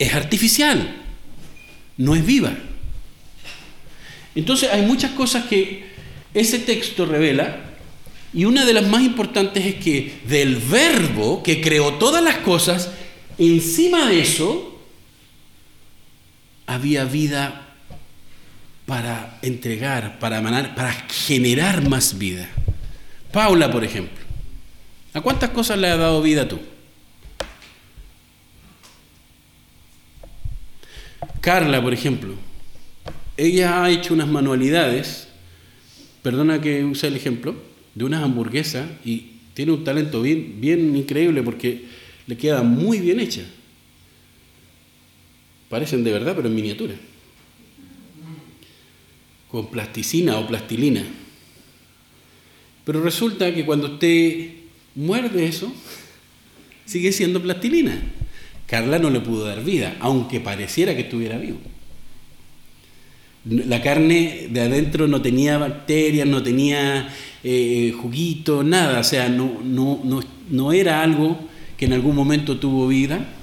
[0.00, 0.96] Es artificial,
[1.96, 2.52] no es viva.
[4.34, 5.84] Entonces hay muchas cosas que
[6.34, 7.60] ese texto revela
[8.34, 12.90] y una de las más importantes es que del verbo que creó todas las cosas,
[13.38, 14.75] encima de eso
[16.66, 17.62] había vida
[18.86, 20.42] para entregar, para
[20.74, 22.48] para generar más vida.
[23.32, 24.24] Paula, por ejemplo.
[25.12, 26.60] ¿A cuántas cosas le ha dado vida tú?
[31.40, 32.34] Carla, por ejemplo.
[33.36, 35.28] Ella ha hecho unas manualidades,
[36.22, 37.54] perdona que use el ejemplo,
[37.94, 41.84] de unas hamburguesas y tiene un talento bien increíble porque
[42.26, 43.42] le queda muy bien hecha.
[45.68, 46.94] Parecen de verdad, pero en miniatura.
[49.48, 51.04] Con plasticina o plastilina.
[52.84, 54.50] Pero resulta que cuando usted
[54.94, 55.72] muerde eso,
[56.84, 58.00] sigue siendo plastilina.
[58.66, 61.58] Carla no le pudo dar vida, aunque pareciera que estuviera vivo.
[63.44, 67.08] La carne de adentro no tenía bacterias, no tenía
[67.44, 71.38] eh, juguito, nada, o sea, no, era algo
[71.76, 73.35] que en algún momento tuvo vida,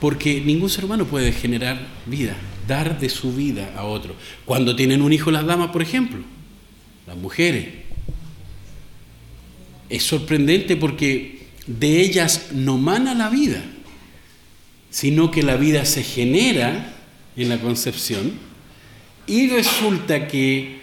[0.00, 4.14] porque ningún ser humano puede generar vida, dar de su vida a otro.
[4.44, 6.20] Cuando tienen un hijo las damas, por ejemplo,
[7.06, 7.68] las mujeres,
[9.88, 13.62] es sorprendente porque de ellas no mana la vida,
[14.90, 16.94] sino que la vida se genera
[17.36, 18.32] en la concepción
[19.26, 20.78] y resulta que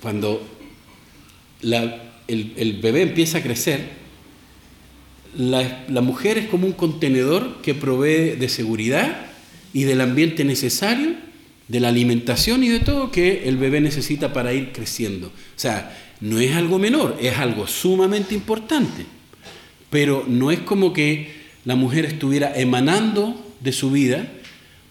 [0.00, 0.46] cuando
[1.62, 3.88] el, bebé empieza a crecer,
[5.36, 9.26] la, mujer es como un contenedor que provee de seguridad
[9.72, 11.14] y del ambiente necesario,
[11.68, 15.28] de la alimentación y de todo que el bebé necesita para ir creciendo.
[15.28, 19.04] O sea, no es algo menor, es algo sumamente importante,
[19.90, 21.30] pero no es como que
[21.64, 24.26] la mujer estuviera emanando de su vida.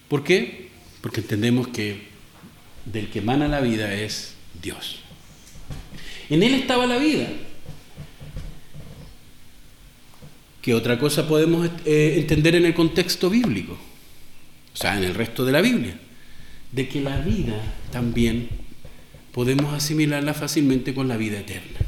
[0.08, 0.68] ¿Por qué?
[1.00, 2.08] Porque entendemos que
[2.84, 5.00] del que emana la vida es Dios.
[6.30, 7.28] En Él estaba la vida.
[10.62, 13.78] ¿Qué otra cosa podemos eh, entender en el contexto bíblico?
[14.74, 15.98] O sea, en el resto de la Biblia.
[16.72, 18.48] De que la vida también
[19.32, 21.78] podemos asimilarla fácilmente con la vida eterna.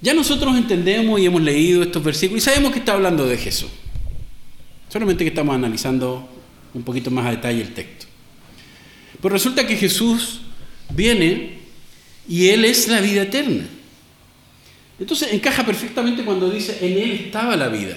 [0.00, 3.70] Ya nosotros entendemos y hemos leído estos versículos y sabemos que está hablando de Jesús.
[4.88, 6.28] Solamente que estamos analizando
[6.74, 8.06] un poquito más a detalle el texto.
[9.20, 10.42] Pues resulta que Jesús
[10.90, 11.58] viene
[12.28, 13.64] y Él es la vida eterna.
[14.98, 17.96] Entonces encaja perfectamente cuando dice, en Él estaba la vida.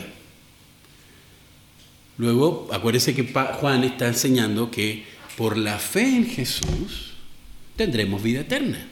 [2.18, 5.04] Luego, acuérdese que Juan está enseñando que
[5.36, 7.14] por la fe en Jesús
[7.76, 8.88] tendremos vida eterna.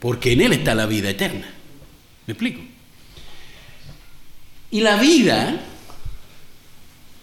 [0.00, 1.48] Porque en Él está la vida eterna.
[2.26, 2.60] ¿Me explico?
[4.72, 5.60] Y la vida,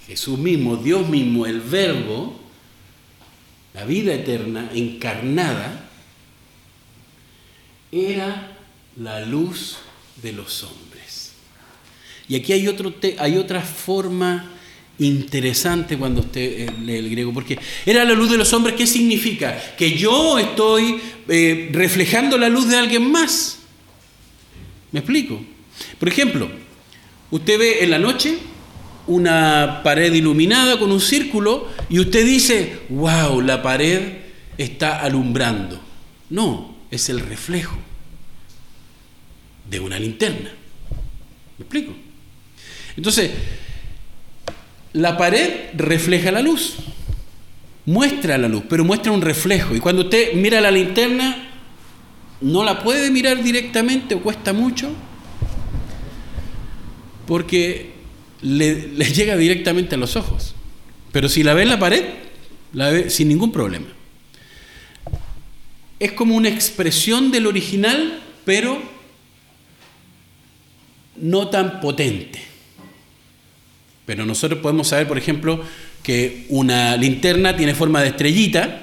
[0.06, 2.40] Jesús mismo, Dios mismo, el verbo,
[3.74, 5.90] la vida eterna encarnada,
[7.92, 8.57] era
[9.00, 9.78] la luz
[10.22, 11.32] de los hombres.
[12.28, 14.52] Y aquí hay, otra forma
[15.00, 18.88] interesante cuando usted eh, lee el griego, porque era la luz de los hombres, ¿qué
[18.88, 19.58] significa?
[19.78, 23.60] Que yo estoy eh, reflejando la luz de alguien más.
[24.92, 25.40] ¿Me explico?
[26.00, 26.50] Por ejemplo,
[27.30, 28.38] usted ve en la noche
[29.06, 34.18] una pared iluminada con un círculo y usted dice, wow, la pared
[34.58, 35.80] está alumbrando.
[36.30, 37.87] No, es el reflejo
[39.70, 40.52] de una linterna.
[41.58, 41.94] ¿Me explico?
[42.96, 43.32] Entonces,
[44.94, 46.76] la pared refleja la luz,
[47.86, 49.76] muestra la luz, pero muestra un reflejo.
[49.76, 51.50] Y cuando usted mira la linterna,
[52.42, 54.90] no la puede mirar directamente o cuesta mucho,
[57.26, 57.92] porque
[58.42, 58.74] le,
[59.14, 60.56] llega directamente a los ojos.
[61.12, 62.04] Pero si la ve en la pared,
[62.74, 63.88] la ve sin ningún problema.
[66.00, 68.97] Es como una expresión del original, pero
[71.20, 72.40] no tan potente.
[74.06, 75.62] Pero nosotros podemos saber, por ejemplo,
[76.02, 78.82] que una linterna tiene forma de estrellita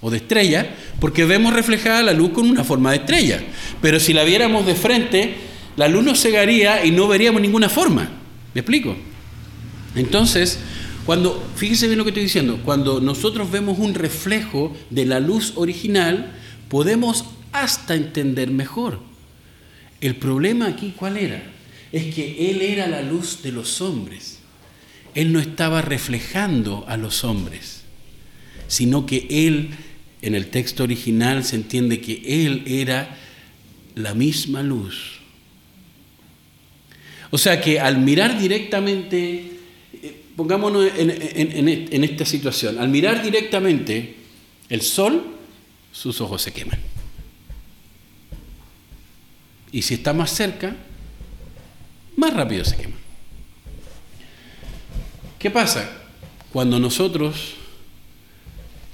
[0.00, 3.42] o de estrella, porque vemos reflejada la luz con una forma de estrella.
[3.80, 5.34] Pero si la viéramos de frente,
[5.76, 8.08] la luz nos cegaría y no veríamos ninguna forma.
[8.54, 8.94] ¿Me explico?
[9.96, 10.60] Entonces,
[11.06, 15.54] cuando, fíjese bien lo que estoy diciendo, cuando nosotros vemos un reflejo de la luz
[15.56, 16.32] original,
[16.68, 19.00] podemos hasta entender mejor.
[20.00, 21.42] El problema aquí, ¿cuál era?
[21.94, 24.38] Es que Él era la luz de los hombres.
[25.14, 27.82] Él no estaba reflejando a los hombres,
[28.66, 29.70] sino que Él,
[30.22, 33.16] en el texto original se entiende que Él era
[33.94, 35.14] la misma luz
[37.34, 39.50] o sea que al mirar directamente,
[39.92, 44.14] eh, pongámonos en, esta situación, al mirar directamente
[44.68, 45.34] el sol,
[45.90, 46.78] sus ojos se queman.
[49.72, 50.76] Y si está más cerca,
[52.24, 52.98] más rápido se queman.
[55.38, 55.90] ¿Qué pasa?
[56.52, 57.54] Cuando nosotros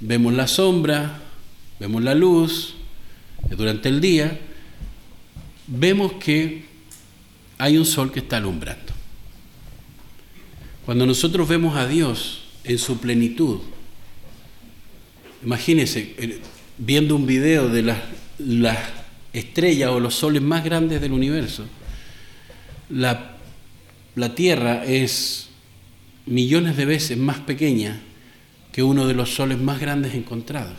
[0.01, 1.21] vemos la sombra,
[1.79, 2.75] vemos la luz
[3.49, 4.37] durante el día,
[5.67, 6.65] vemos que
[7.57, 8.91] hay un sol que está alumbrando.
[10.85, 13.59] Cuando nosotros vemos a Dios en su plenitud,
[15.41, 16.41] imagínense eh,
[16.77, 17.99] viendo un video de las,
[18.39, 18.77] las
[19.31, 21.65] estrellas o los soles más grandes del universo,
[22.91, 23.37] la,
[24.15, 25.49] la Tierra es
[26.25, 28.01] millones de veces más pequeña
[28.71, 30.75] que uno de los soles más grandes encontrados.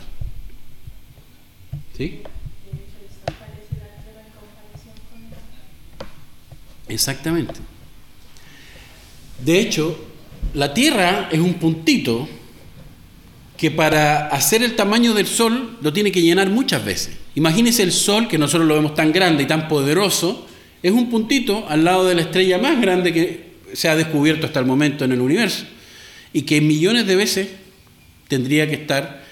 [1.97, 2.21] ¿Sí?
[6.87, 7.59] Exactamente.
[9.43, 9.97] De hecho,
[10.53, 12.27] la Tierra es un puntito
[13.57, 17.17] que para hacer el tamaño del Sol lo tiene que llenar muchas veces.
[17.35, 20.47] Imagínense el Sol, que nosotros lo vemos tan grande y tan poderoso,
[20.83, 24.59] es un puntito al lado de la estrella más grande que se ha descubierto hasta
[24.59, 25.63] el momento en el universo
[26.33, 27.47] y que millones de veces
[28.27, 29.23] tendría que estar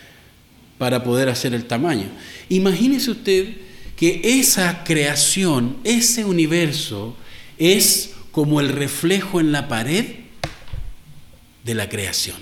[0.77, 2.05] para poder hacer el tamaño.
[2.49, 3.49] Imagínese usted
[3.97, 7.15] que esa creación, ese universo,
[7.57, 10.05] es como el reflejo en la pared
[11.63, 12.37] de la creación.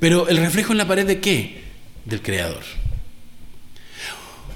[0.00, 1.62] Pero el reflejo en la pared de qué?
[2.04, 2.62] Del creador.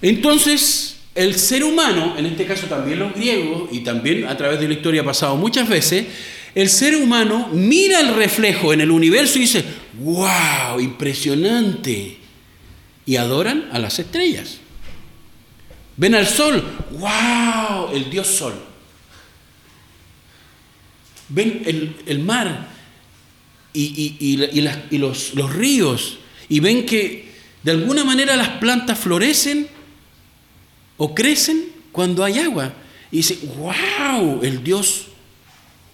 [0.00, 4.68] Entonces, el ser humano, en este caso también los griegos, y también a través de
[4.68, 6.06] la historia ha pasado muchas veces,
[6.54, 9.64] el ser humano mira el reflejo en el universo y dice,
[9.98, 12.16] wow, impresionante.
[13.06, 14.58] Y adoran a las estrellas.
[15.96, 18.54] Ven al sol, wow, el dios sol
[21.30, 22.68] ven el, mar
[23.72, 27.30] y, los, los ríos y ven que
[27.62, 29.68] de alguna manera las plantas florecen
[31.02, 32.74] o crecen cuando hay agua.
[33.10, 35.06] Y dice, wow, el Dios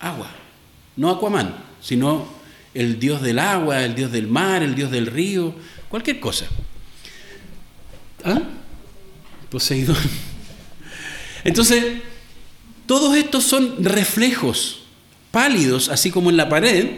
[0.01, 0.29] agua.
[0.97, 2.27] No Aquaman, sino
[2.75, 5.55] el Dios del agua, el Dios del mar, el Dios del río,
[5.89, 6.47] cualquier cosa.
[8.25, 8.43] ¿Ah?
[9.49, 9.97] Poseidón.
[11.45, 12.03] Entonces,
[12.87, 14.87] todos estos son reflejos
[15.31, 16.97] pálidos, así como en la pared,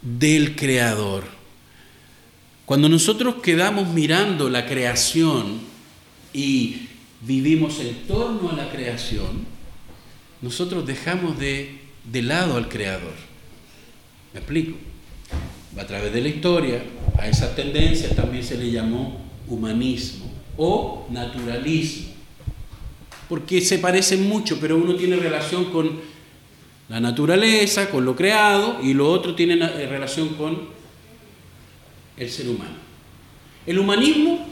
[0.00, 1.24] del Creador.
[2.64, 5.60] Cuando nosotros quedamos mirando la creación
[6.32, 6.88] y
[7.26, 9.46] vivimos en torno a la creación,
[10.40, 13.14] nosotros dejamos de, de lado al Creador.
[14.32, 14.76] ¿Me explico?
[15.78, 16.82] A través de la historia,
[17.18, 22.08] a esas tendencias también se le llamó humanismo o naturalismo,
[23.28, 26.00] porque se parecen mucho, pero uno tiene relación con
[26.88, 30.58] la naturaleza, con lo creado, y lo otro tiene eh, relación con
[32.16, 32.74] el ser humano.
[33.66, 34.46] El humanismo,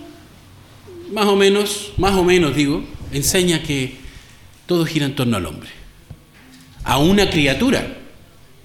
[1.13, 3.95] más o menos, más o menos digo, enseña que
[4.67, 5.71] todo gira en torno al hombre,
[6.85, 7.97] a una criatura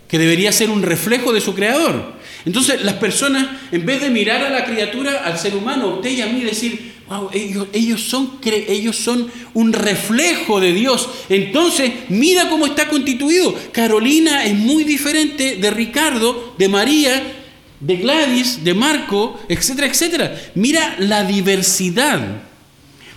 [0.07, 2.13] que debería ser un reflejo de su creador.
[2.45, 6.21] Entonces las personas, en vez de mirar a la criatura, al ser humano, usted y
[6.21, 11.09] a mí, decir, wow, ellos, ellos, son, ellos son un reflejo de Dios.
[11.29, 13.55] Entonces, mira cómo está constituido.
[13.71, 17.44] Carolina es muy diferente de Ricardo, de María,
[17.79, 20.35] de Gladys, de Marco, etcétera, etcétera.
[20.55, 22.19] Mira la diversidad,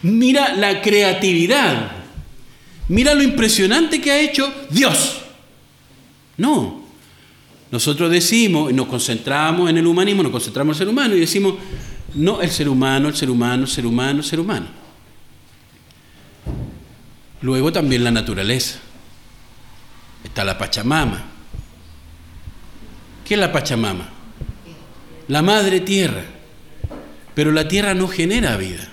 [0.02, 1.92] mira la creatividad,
[2.88, 5.20] mira lo impresionante que ha hecho Dios.
[6.36, 6.82] No,
[7.70, 11.54] nosotros decimos, nos concentramos en el humanismo, nos concentramos en el ser humano y decimos,
[12.14, 14.66] no el ser humano, el ser humano, el ser humano, el ser humano.
[17.42, 18.78] Luego también la naturaleza.
[20.24, 21.24] Está la Pachamama.
[23.24, 24.17] ¿Qué es la Pachamama?
[25.28, 26.24] La madre tierra.
[27.34, 28.88] Pero la tierra no genera vida.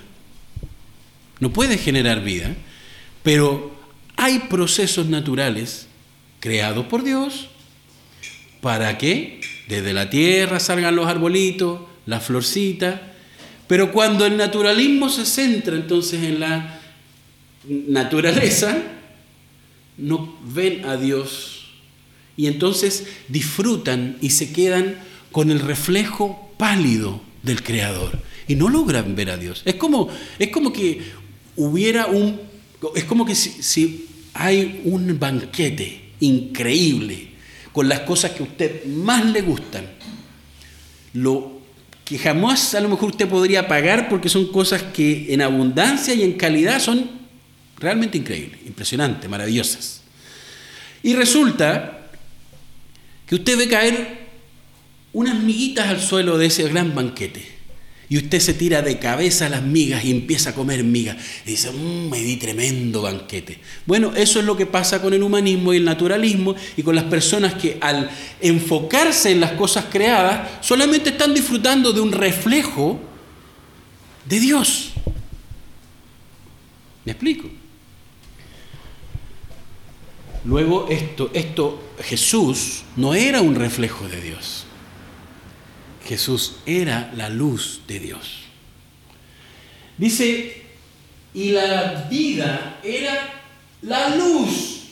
[1.40, 2.54] No puede generar vida.
[3.22, 3.74] Pero
[4.16, 5.86] hay procesos naturales
[6.40, 7.48] creados por Dios
[8.60, 13.14] para que desde la tierra salgan los arbolitos, la florcita,
[13.66, 16.80] pero cuando el naturalismo se centra entonces en la
[17.64, 18.76] naturaleza,
[19.96, 21.68] no ven a Dios
[22.36, 24.96] y entonces disfrutan y se quedan
[25.32, 28.18] con el reflejo pálido del Creador
[28.48, 29.62] y no logran ver a Dios.
[29.64, 30.08] Es como,
[30.38, 31.02] es como que
[31.56, 32.40] hubiera un,
[32.94, 37.28] es como que si, si hay un banquete increíble
[37.72, 39.86] con las cosas que a usted más le gustan.
[41.12, 41.60] Lo
[42.04, 46.22] que jamás a lo mejor usted podría pagar porque son cosas que en abundancia y
[46.22, 47.10] en calidad son
[47.78, 50.02] realmente increíbles, impresionantes, maravillosas.
[51.02, 52.10] Y resulta
[53.26, 54.25] que usted ve caer
[55.16, 57.42] unas miguitas al suelo de ese gran banquete.
[58.06, 61.16] Y usted se tira de cabeza las migas y empieza a comer migas.
[61.46, 63.58] Y dice, mmm, me di tremendo banquete.
[63.86, 67.04] Bueno, eso es lo que pasa con el humanismo y el naturalismo y con las
[67.04, 68.10] personas que al
[68.42, 73.00] enfocarse en las cosas creadas solamente están disfrutando de un reflejo
[74.26, 74.90] de Dios.
[77.06, 77.48] ¿Me explico?
[80.44, 84.65] Luego esto, esto, Jesús no era un reflejo de Dios.
[86.06, 88.42] Jesús era la luz de Dios.
[89.98, 90.62] Dice,
[91.34, 93.42] y la vida era
[93.82, 94.84] la luz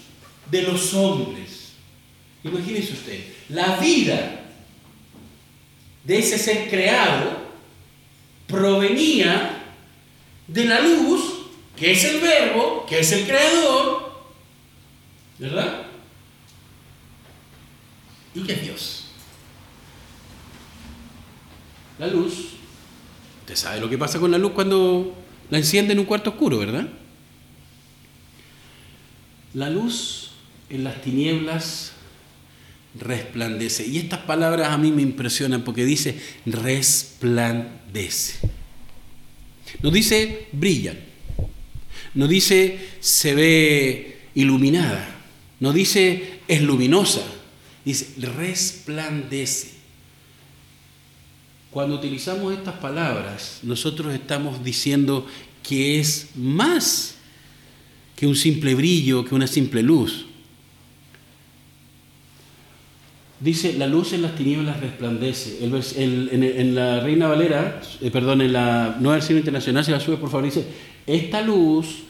[0.51, 1.73] de los hombres.
[2.43, 4.43] Imagínese usted, la vida
[6.05, 7.45] de ese ser creado
[8.47, 9.63] provenía
[10.47, 11.23] de la luz,
[11.77, 14.25] que es el verbo, que es el creador,
[15.39, 15.87] ¿verdad?
[18.35, 18.94] Y que es Dios.
[21.99, 22.49] La luz,
[23.41, 25.17] usted sabe lo que pasa con la luz cuando
[25.51, 26.89] la enciende en un cuarto oscuro, ¿verdad?
[29.55, 30.33] La luz
[30.71, 31.93] en las tinieblas
[32.99, 33.87] resplandece.
[33.87, 38.39] Y estas palabras a mí me impresionan porque dice resplandece.
[39.83, 40.95] No dice brilla,
[42.15, 45.17] no dice se ve iluminada,
[45.61, 47.23] no dice es luminosa,
[47.85, 49.74] dice resplandece.
[51.75, 55.27] Cuando utilizamos estas palabras, nosotros estamos diciendo
[55.61, 57.17] que es más
[58.15, 60.25] que un simple brillo, que una simple luz.
[63.41, 65.65] Dice, la luz en las tinieblas resplandece.
[65.65, 70.31] en, la Reina Valera, eh, perdón, en la Nueva Versión Internacional, si la sube por
[70.31, 70.65] favor, dice,
[71.09, 72.05] esta luz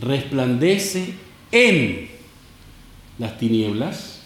[0.00, 1.12] resplandece
[1.50, 2.08] en
[3.18, 4.17] las tinieblas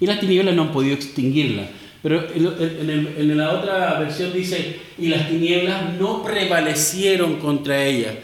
[0.00, 1.68] y las tinieblas no han podido extinguirla.
[2.02, 8.14] Pero en, la otra versión dice, y las tinieblas no prevalecieron contra ella.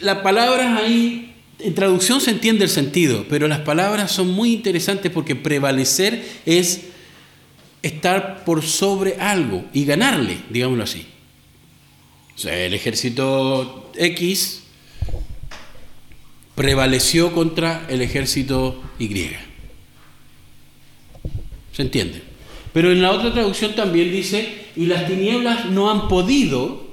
[0.00, 5.10] Las palabras ahí, en traducción se entiende el sentido, pero las palabras son muy interesantes
[5.10, 6.82] porque prevalecer es
[7.82, 11.06] estar por sobre algo y ganarle, digámoslo así.
[12.36, 14.62] O sea, el ejército X
[16.54, 19.45] prevaleció contra el ejército Y.
[21.76, 22.22] ¿Se entiende?
[22.72, 26.86] Pero en la otra traducción también dice, y las tinieblas no han podido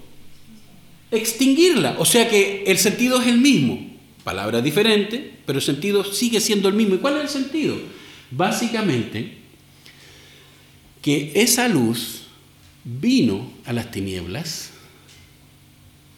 [1.09, 1.95] extinguirla.
[1.99, 3.79] O sea que el sentido es el mismo.
[4.25, 6.95] Palabra diferente, pero el sentido sigue siendo el mismo.
[6.95, 7.77] ¿Y cuál es el sentido?
[8.29, 9.37] Básicamente,
[11.01, 12.23] que esa luz
[12.83, 14.71] vino a las tinieblas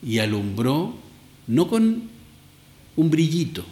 [0.04, 0.96] y alumbró
[1.46, 2.10] no con
[2.96, 3.64] un brillito,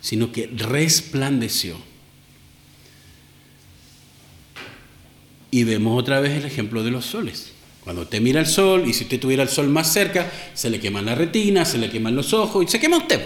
[0.00, 1.87] sino que resplandeció.
[5.50, 7.52] Y vemos otra vez el ejemplo de los soles.
[7.82, 10.78] Cuando usted mira el sol y si usted tuviera el sol más cerca, se le
[10.78, 13.20] queman la retina, se le queman los ojos y se quema usted.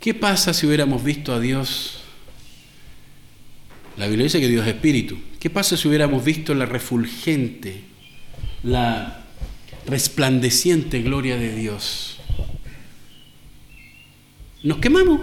[0.00, 2.00] ¿Qué pasa si hubiéramos visto a Dios?
[3.96, 5.18] La Biblia dice que Dios es espíritu.
[5.38, 7.82] ¿Qué pasa si hubiéramos visto la refulgente,
[8.62, 9.24] la
[9.86, 12.18] resplandeciente gloria de Dios?
[14.62, 15.20] Nos quemamos.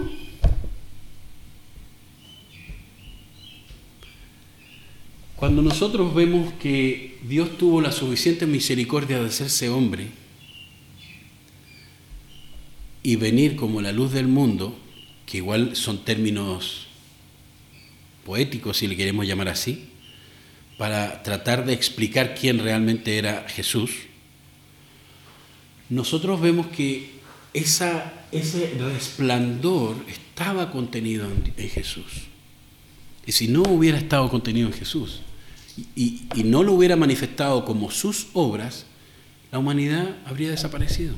[5.38, 10.08] Cuando nosotros vemos que Dios tuvo la suficiente misericordia de hacerse hombre
[13.04, 14.76] y venir como la luz del mundo,
[15.26, 16.88] que igual son términos
[18.26, 19.90] poéticos si le queremos llamar así,
[20.76, 23.92] para tratar de explicar quién realmente era Jesús,
[25.88, 27.12] nosotros vemos que
[27.54, 32.27] ese resplandor estaba contenido en, en Jesús.
[33.28, 35.20] Y si no hubiera estado contenido en Jesús,
[35.94, 38.86] y, no lo hubiera manifestado como sus obras,
[39.52, 41.14] la humanidad habría desaparecido.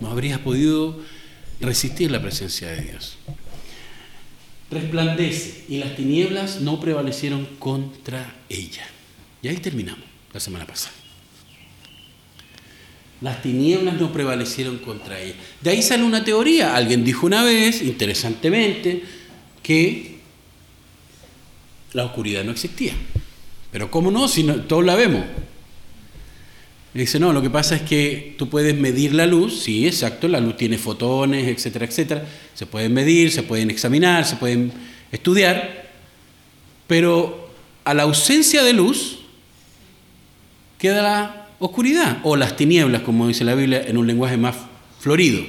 [0.00, 0.98] No habría podido
[1.60, 3.18] resistir la presencia de Dios.
[4.68, 8.84] Resplandece y las tinieblas no prevalecieron contra ella.
[9.42, 10.04] Y ahí terminamos
[10.34, 10.96] la semana pasada.
[13.20, 15.36] Las tinieblas no prevalecieron contra ella.
[15.60, 16.74] De ahí sale una teoría.
[16.74, 19.04] Alguien dijo una vez, interesantemente,
[19.62, 20.11] que
[21.92, 22.94] la oscuridad no existía.
[23.70, 24.28] Pero ¿cómo no?
[24.28, 25.24] Si todos la vemos.
[26.94, 30.40] dice, no, lo que pasa es que tú puedes medir la luz, sí, exacto, la
[30.40, 32.26] luz tiene fotones, etcétera, etcétera.
[32.54, 34.72] Se pueden medir, se pueden examinar, se pueden
[35.10, 35.90] estudiar,
[36.86, 37.50] pero
[37.84, 39.20] a la ausencia de luz
[40.78, 44.56] queda la oscuridad o las tinieblas, como dice la Biblia en un lenguaje más
[45.00, 45.42] florido.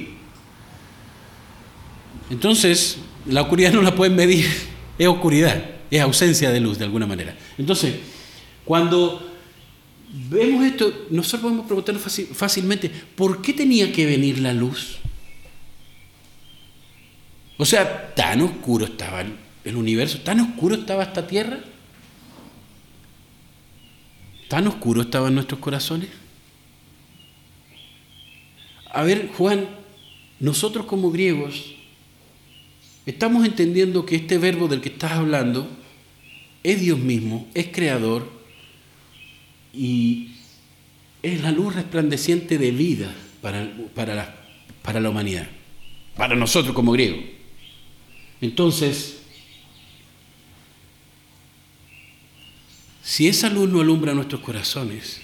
[2.30, 4.46] Entonces, la oscuridad no la pueden medir,
[4.98, 7.36] es oscuridad, es ausencia de luz de alguna manera.
[7.56, 7.94] Entonces,
[8.64, 9.30] cuando
[10.28, 14.98] vemos esto, nosotros podemos preguntarnos fácilmente, ¿por qué tenía que venir la luz?
[17.58, 19.24] O sea, tan oscuro estaba
[19.64, 21.60] el universo, tan oscuro estaba esta tierra,
[24.48, 26.08] tan oscuro estaban nuestros corazones.
[28.90, 29.68] A ver, Juan,
[30.40, 31.74] nosotros como griegos
[33.06, 35.68] estamos entendiendo que este verbo del que estás hablando
[36.64, 38.28] es Dios mismo, es creador,
[39.72, 40.32] y
[41.22, 44.34] es la luz resplandeciente de vida para, para, la,
[44.82, 45.46] para la humanidad,
[46.16, 47.24] para nosotros como griegos.
[48.40, 49.22] Entonces,
[53.02, 55.20] si esa luz no alumbra nuestros corazones,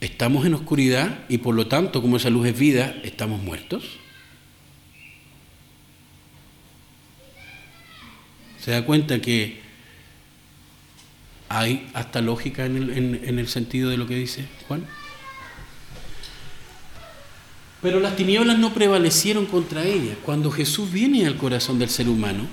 [0.00, 3.99] estamos en oscuridad y por lo tanto, como esa luz es vida, estamos muertos.
[8.62, 9.60] Se da cuenta que
[11.48, 14.86] hay hasta lógica en el, sentido de lo que dice Juan.
[17.82, 20.14] Pero las tinieblas no prevalecieron contra ella.
[20.24, 22.46] Cuando Jesús viene al corazón del ser humano,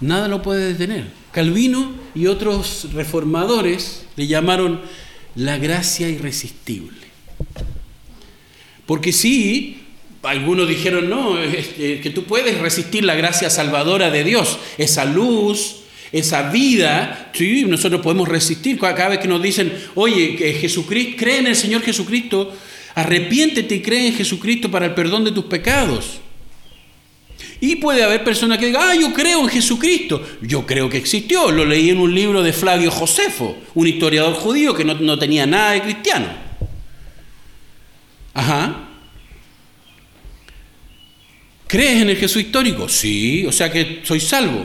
[0.00, 1.06] nada lo puede detener.
[1.30, 4.80] Calvino y otros reformadores le llamaron
[5.36, 7.06] la gracia irresistible.
[8.86, 9.83] Porque sí,
[10.24, 11.36] algunos dijeron, no,
[11.76, 15.76] que tú puedes resistir la gracia salvadora de Dios, esa luz,
[16.12, 18.78] esa vida, sí, nosotros podemos resistir.
[18.78, 22.52] Cada vez que nos dicen, oye, que Jesucristo, cree en el Señor Jesucristo,
[22.94, 26.20] arrepiéntete y cree en Jesucristo para el perdón de tus pecados.
[27.60, 30.22] Y puede haber personas que digan, ah, yo creo en Jesucristo.
[30.40, 31.50] Yo creo que existió.
[31.50, 35.46] Lo leí en un libro de Flavio Josefo, un historiador judío que no, no tenía
[35.46, 36.26] nada de cristiano.
[38.34, 38.83] Ajá.
[41.74, 42.88] ¿Crees en el Jesús histórico?
[42.88, 44.64] Sí, o sea que soy salvo.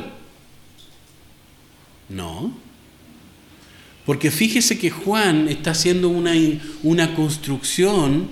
[2.08, 2.56] No.
[4.06, 6.34] Porque fíjese que Juan está haciendo una,
[6.84, 8.30] una construcción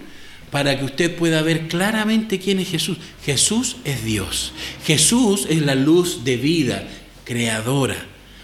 [0.52, 3.00] para que usted pueda ver claramente quién es Jesús.
[3.26, 4.54] Jesús es Dios.
[4.86, 6.88] Jesús es la luz de vida,
[7.24, 7.98] creadora.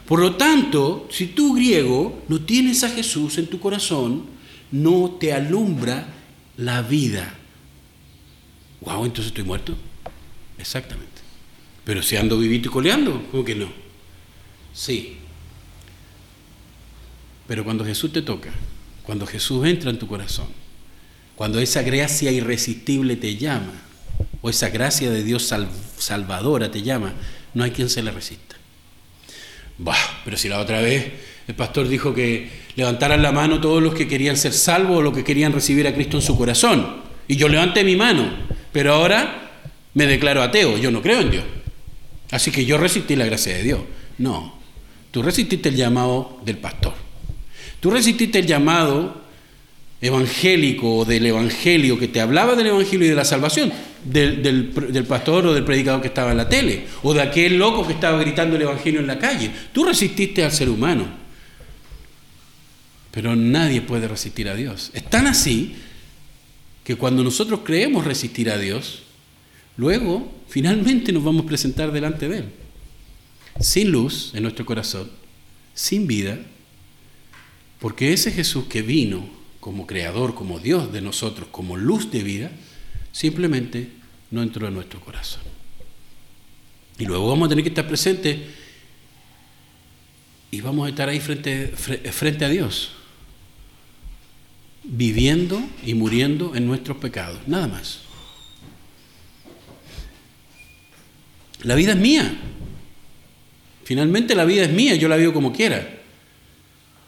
[0.08, 4.24] Por lo tanto, si tú griego no tienes a Jesús en tu corazón,
[4.72, 6.08] no te alumbra
[6.58, 7.36] la vida,
[8.82, 9.78] Wow, entonces estoy muerto.
[10.58, 11.22] Exactamente.
[11.84, 13.72] Pero si ando vivito y coleando, ¿cómo que no?
[14.74, 15.18] Sí.
[17.48, 18.52] Pero cuando Jesús te toca,
[19.04, 20.48] cuando Jesús entra en tu corazón,
[21.36, 23.74] cuando esa gracia irresistible te llama,
[24.42, 25.52] o esa gracia de Dios
[25.98, 27.14] salvadora te llama,
[27.54, 28.56] no hay quien se le resista.
[29.78, 31.12] Bah, pero si la otra vez
[31.48, 35.14] el pastor dijo que levantaran la mano todos los que querían ser salvos o los
[35.14, 37.04] que querían recibir a Cristo en su corazón.
[37.28, 38.30] Y yo levanté mi mano,
[38.72, 39.43] pero ahora
[39.94, 41.44] me declaro ateo, yo no creo en Dios.
[42.32, 43.82] Así que yo resistí la gracia de Dios.
[44.18, 44.58] No,
[45.12, 46.94] tú resististe el llamado del pastor.
[47.80, 49.22] Tú resististe el llamado
[50.02, 53.72] evangélico o del evangelio que te hablaba del evangelio y de la salvación,
[54.04, 57.88] del, del, pastor o del predicador que estaba en la tele, o de aquel loco
[57.88, 59.50] que estaba gritando el evangelio en la calle.
[59.72, 61.06] Tú resististe al ser humano,
[63.12, 64.92] pero nadie puede resistir a Dios.
[64.94, 65.76] Es tan así
[66.84, 69.04] que cuando nosotros creemos resistir a Dios,
[69.78, 72.46] luego finalmente nos vamos a presentar delante de Él,
[73.60, 75.10] sin luz en nuestro corazón,
[75.74, 76.40] sin vida,
[77.80, 79.28] porque ese Jesús que vino
[79.60, 82.52] como creador, como Dios de nosotros, como luz de vida,
[83.12, 83.90] simplemente
[84.32, 85.42] no entró en nuestro corazón.
[87.00, 88.40] Y luego vamos a tener que estar presentes
[90.52, 92.92] y vamos a estar ahí frente, frente a Dios,
[94.84, 98.03] viviendo y muriendo en nuestros pecados, nada más.
[101.64, 102.36] La vida es mía.
[103.84, 106.00] Finalmente la vida es mía, yo la vivo como quiera.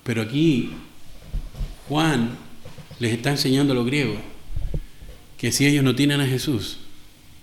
[0.03, 0.72] Pero aquí
[1.88, 2.38] Juan
[2.99, 4.20] les está enseñando a los griegos
[5.38, 6.78] que si ellos no tienen a Jesús,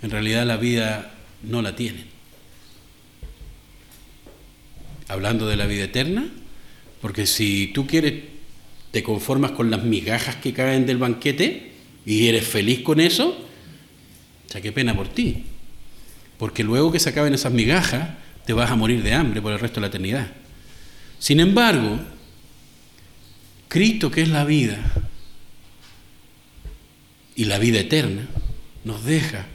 [0.03, 2.07] en realidad la vida no la tienen.
[5.09, 6.31] Hablando de la vida eterna,
[7.01, 8.15] porque si tú quieres,
[8.91, 11.73] te conformas con las migajas que caen del banquete
[12.07, 15.45] y eres feliz con eso, o sea, qué pena por ti.
[16.43, 19.61] Porque luego que se acaben esas migajas, te vas a morir de hambre por el
[19.61, 20.27] resto de la eternidad.
[21.21, 22.01] Sin embargo,
[23.69, 24.93] Cristo, que es la vida,
[27.37, 28.27] y la vida eterna,
[28.83, 29.47] nos deja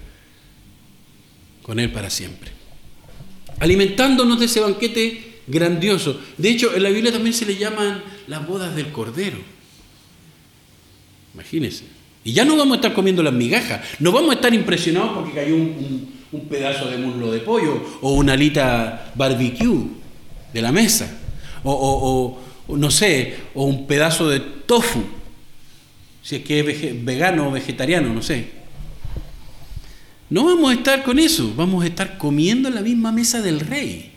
[1.61, 2.51] con Él para siempre.
[3.59, 6.21] Alimentándonos de ese banquete grandioso.
[6.37, 9.39] De hecho, en la Biblia también se le llaman las bodas del Cordero.
[11.33, 11.83] Imagínense.
[12.23, 15.33] Y ya no vamos a estar comiendo las migajas, no vamos a estar impresionados porque
[15.33, 16.16] cayó un,
[16.49, 19.87] pedazo de muslo de pollo o una alita barbecue
[20.53, 21.19] de la mesa,
[21.63, 25.17] o, o no sé, o un pedazo de tofu
[26.27, 28.49] si es que es vegano o vegetariano, no sé.
[30.29, 33.61] No vamos a estar con eso, vamos a estar comiendo en la misma mesa del
[33.61, 34.11] rey,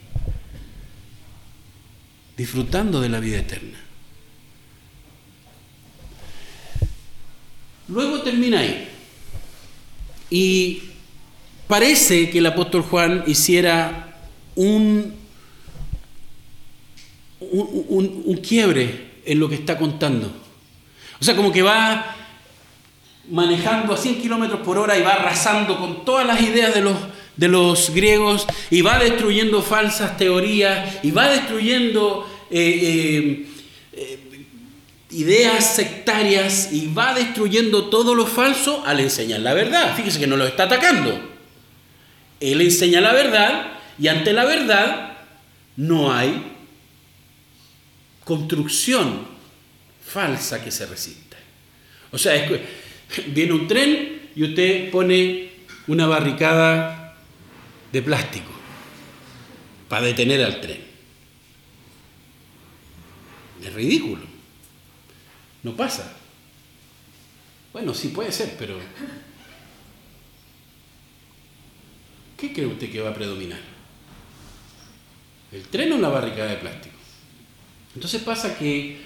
[2.37, 3.79] disfrutando de la vida eterna.
[7.87, 8.89] Luego termina ahí.
[10.31, 10.83] Y
[11.71, 14.18] parece que el apóstol Juan hiciera
[14.57, 15.14] un,
[17.41, 20.31] un, quiebre en lo que está contando.
[21.21, 22.16] O sea, como que va
[23.31, 26.97] manejando a 100 kilómetros por hora y va arrasando con todas las ideas de los,
[27.37, 33.47] de los griegos y va destruyendo falsas teorías y va destruyendo eh, eh,
[33.93, 34.47] eh,
[35.12, 39.95] ideas sectarias y va destruyendo todo lo falso al enseñar la verdad.
[39.95, 41.30] Fíjese que no lo está atacando.
[42.41, 45.18] Él enseña la verdad y ante la verdad
[45.76, 46.53] no hay
[48.24, 49.26] construcción
[50.05, 51.36] falsa que se resiste.
[52.11, 52.64] O sea, es que
[53.28, 55.51] viene un tren y usted pone
[55.86, 57.16] una barricada
[57.93, 58.51] de plástico
[59.88, 60.80] para detener al tren.
[63.62, 64.22] Es ridículo.
[65.62, 66.16] No pasa.
[67.72, 68.78] Bueno, sí puede ser, pero
[72.41, 73.61] ¿qué cree usted que va a predominar?
[75.53, 76.97] ¿El tren o la barricada de plástico?
[77.95, 78.99] Entonces pasa que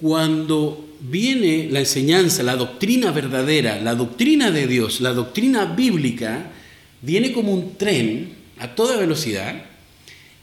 [0.00, 6.50] cuando viene la enseñanza, la doctrina verdadera, la doctrina de Dios, la doctrina bíblica,
[7.02, 9.62] viene como un tren a toda velocidad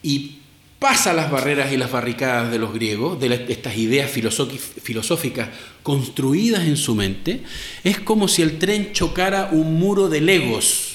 [0.01, 0.37] y
[0.79, 5.49] pasa las barreras y las barricadas de los griegos, de estas ideas filosóficas
[5.81, 7.41] construidas en su mente,
[7.83, 10.92] es como si el tren chocara un muro de legos.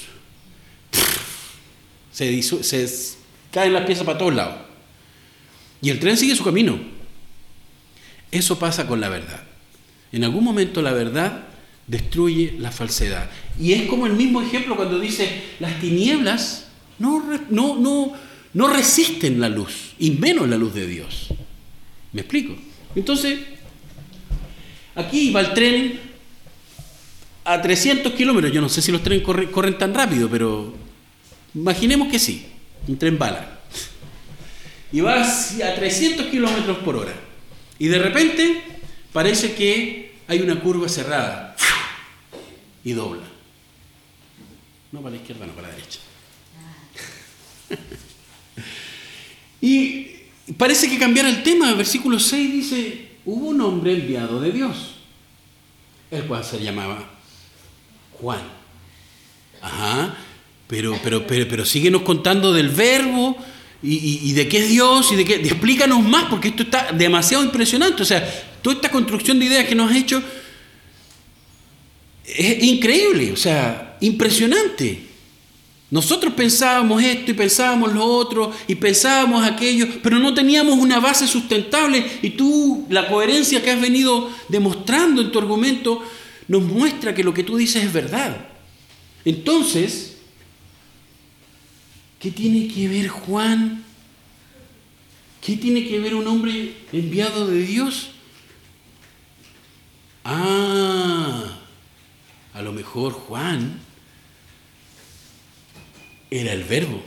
[2.19, 2.87] Se,
[3.51, 4.55] caen las piezas para todos lados.
[5.81, 6.77] Y el tren sigue su camino.
[8.31, 9.43] Eso pasa con la verdad.
[10.11, 11.45] En algún momento la verdad
[11.87, 13.29] destruye la falsedad.
[13.59, 16.67] Y es como el mismo ejemplo cuando dice, las tinieblas
[16.99, 18.13] no, no, no,
[18.53, 21.29] no resisten la luz, y menos la luz de Dios.
[22.11, 22.55] ¿Me explico?
[22.95, 23.39] Entonces,
[24.95, 25.99] aquí va el tren
[27.45, 30.75] a 300 kilómetros, yo no sé si los trenes corren, tan rápido, pero
[31.53, 32.47] imaginemos que sí,
[32.87, 33.59] un tren bala.
[34.91, 37.13] Y va a 300 kilómetros por hora.
[37.77, 38.63] Y de repente
[39.13, 41.55] parece que hay una curva cerrada
[42.83, 43.23] y dobla.
[44.91, 45.99] No para la izquierda, no para la derecha.
[49.61, 50.07] y
[50.57, 51.73] parece que cambiara el tema.
[51.73, 54.95] Versículo 6 dice, hubo un hombre enviado de Dios,
[56.09, 57.11] el cual se llamaba
[58.19, 58.41] Juan.
[59.61, 60.15] Ajá,
[60.69, 63.35] pero, pero, pero, pero síguenos contando del verbo
[63.81, 65.33] y, de qué es Dios y de qué.
[65.33, 68.03] Explícanos más, porque esto está demasiado impresionante.
[68.03, 68.23] O sea,
[68.61, 70.21] toda esta construcción de ideas que nos has hecho
[72.23, 75.07] es increíble, o sea, impresionante.
[75.89, 81.25] Nosotros pensábamos esto y pensábamos lo otro y pensábamos aquello, pero no teníamos una base
[81.25, 86.03] sustentable y tú, la coherencia que has venido demostrando en tu argumento,
[86.47, 88.37] nos muestra que lo que tú dices es verdad.
[89.25, 90.08] Entonces,
[92.19, 93.83] ¿qué tiene que ver Juan?
[95.41, 98.11] ¿Qué tiene que ver un hombre enviado de Dios?
[100.25, 101.57] Ah,
[102.53, 103.79] a lo mejor Juan
[106.29, 107.01] era el verbo.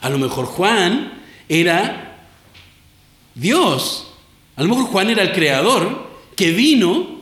[0.00, 1.12] A lo mejor Juan
[1.48, 2.16] era
[3.34, 4.06] Dios.
[4.56, 7.18] A lo mejor Juan era el creador que vino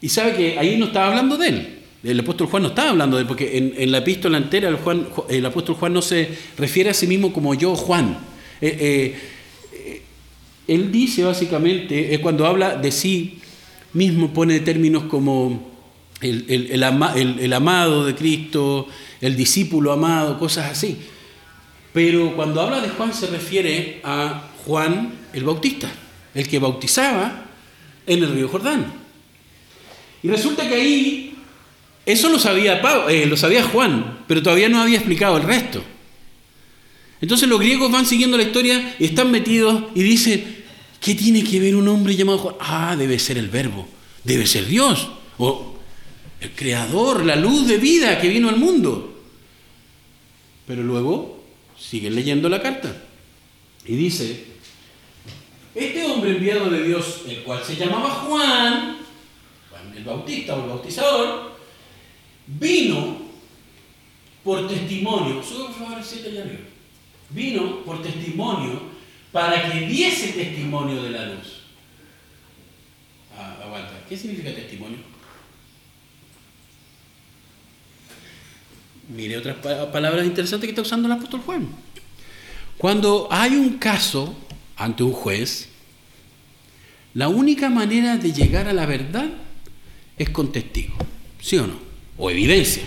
[0.00, 1.71] y sabe que ahí no estaba hablando de él.
[2.02, 5.46] El apóstol Juan no estaba hablando de porque en, la epístola entera el, Juan, el,
[5.46, 6.28] apóstol Juan no se
[6.58, 8.18] refiere a sí mismo como yo, Juan.
[8.60, 9.20] Eh, eh,
[9.72, 10.02] eh,
[10.66, 13.38] él dice básicamente, cuando habla de sí
[13.92, 15.70] mismo, pone términos como
[16.20, 18.88] el, amado de Cristo,
[19.20, 20.98] el discípulo amado, cosas así.
[21.92, 25.90] Pero cuando habla de Juan se refiere a Juan el Bautista,
[26.34, 27.46] el que bautizaba
[28.06, 28.92] en el río Jordán.
[30.22, 31.31] Y resulta que ahí,
[32.04, 35.82] eso lo sabía, eh, lo sabía Juan, pero todavía no había explicado el resto.
[37.20, 40.64] Entonces los griegos van siguiendo la historia y están metidos y dicen,
[41.00, 42.56] ¿qué tiene que ver un hombre llamado Juan?
[42.58, 43.86] Ah, debe ser el verbo,
[44.24, 45.08] debe ser Dios.
[45.38, 45.76] O
[46.40, 49.22] el creador, la luz de vida que vino al mundo.
[50.66, 51.44] Pero luego
[51.78, 52.94] siguen leyendo la carta
[53.84, 54.44] y dice,
[55.74, 58.98] este hombre enviado de Dios, el cual se llamaba Juan,
[59.70, 61.51] Juan el Bautista o el Bautizador,
[62.46, 63.22] vino
[64.44, 65.42] por testimonio,
[67.30, 68.82] vino por testimonio
[69.30, 71.62] para que diese testimonio de la luz.
[73.36, 74.98] Ah, aguanta, ¿qué significa testimonio?
[79.08, 81.68] Mire otras palabras interesantes que está usando el apóstol Juan.
[82.78, 84.34] Cuando hay un caso
[84.76, 85.68] ante un juez,
[87.14, 89.28] la única manera de llegar a la verdad
[90.18, 90.94] es con testigo,
[91.40, 91.91] ¿sí o no?
[92.22, 92.84] O evidencia.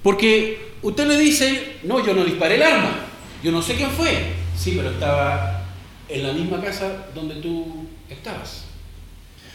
[0.00, 3.06] Porque usted le dice, no, yo no disparé el arma,
[3.42, 4.34] yo no sé quién fue.
[4.56, 5.66] Sí, pero estaba
[6.08, 8.66] en la misma casa donde tú estabas.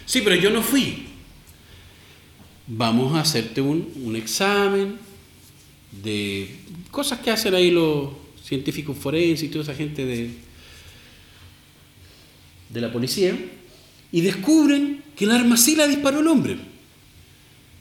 [0.06, 1.08] Sí, pero yo no fui
[2.68, 4.98] vamos a hacerte un, examen
[6.04, 6.56] de
[6.90, 8.10] cosas que hacen ahí los
[8.44, 10.32] científicos forenses y toda esa gente de,
[12.70, 13.38] de la policía,
[14.12, 16.71] y descubren que el arma sí la disparó el hombre.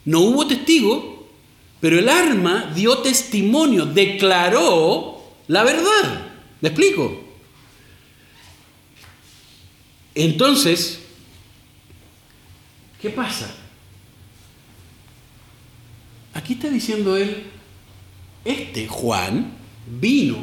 [0.04, 1.28] No hubo testigo,
[1.80, 6.26] pero el arma dio testimonio, declaró la verdad.
[6.60, 7.24] ¿Me explico?
[10.14, 11.00] Entonces,
[13.00, 13.54] ¿qué pasa?
[16.34, 17.44] Aquí está diciendo él,
[18.44, 19.52] este Juan
[20.00, 20.38] vino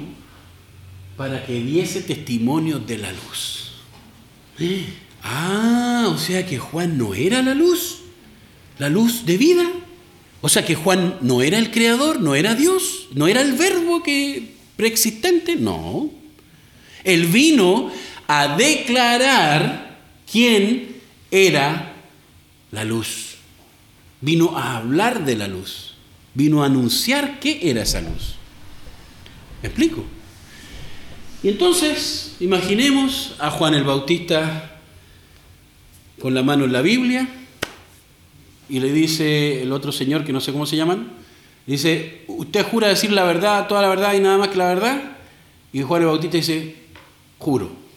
[1.16, 3.72] para que diese testimonio de la luz.
[5.30, 7.98] Ah, o sea que Juan no era la luz,
[8.80, 9.66] la luz de vida.
[10.42, 14.04] O sea que Juan no era el creador, no era Dios, no era el verbo
[14.04, 16.12] que preexistente, no.
[17.04, 17.92] Él vino
[18.28, 20.98] a declarar quién
[21.32, 21.94] era
[22.72, 23.28] la luz
[24.22, 25.94] vino a hablar de la luz,
[26.34, 28.36] vino a anunciar qué era esa luz.
[29.62, 30.04] ¿Me explico?
[31.44, 34.80] Y entonces, imaginemos a Juan el Bautista
[36.20, 37.28] con la mano en la Biblia
[38.70, 41.12] y le dice el otro señor, que no sé cómo se llaman,
[41.66, 45.18] dice, ¿usted jura decir la verdad, toda la verdad y nada más que la verdad?
[45.74, 46.76] Y Juan el Bautista dice,
[47.40, 47.88] juro.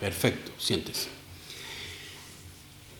[0.00, 1.08] Perfecto, siéntese.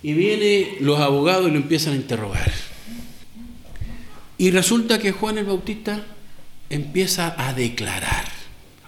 [0.03, 2.53] Y vienen los abogados y lo empiezan a interrogar.
[4.37, 6.05] Y resulta que Juan el Bautista
[6.69, 8.27] empieza a declarar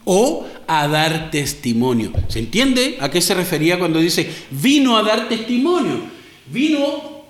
[0.05, 2.13] o a dar testimonio.
[2.29, 6.01] ¿Se entiende a qué se refería cuando dice vino a dar testimonio?
[6.47, 7.22] Vino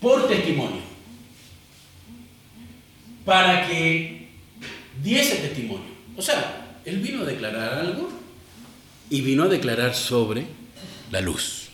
[0.00, 0.80] por testimonio.
[3.24, 4.28] Para que
[5.02, 5.90] diese testimonio.
[6.16, 8.10] O sea, él vino a declarar algo
[9.08, 10.46] y vino a declarar sobre
[11.10, 11.68] la luz.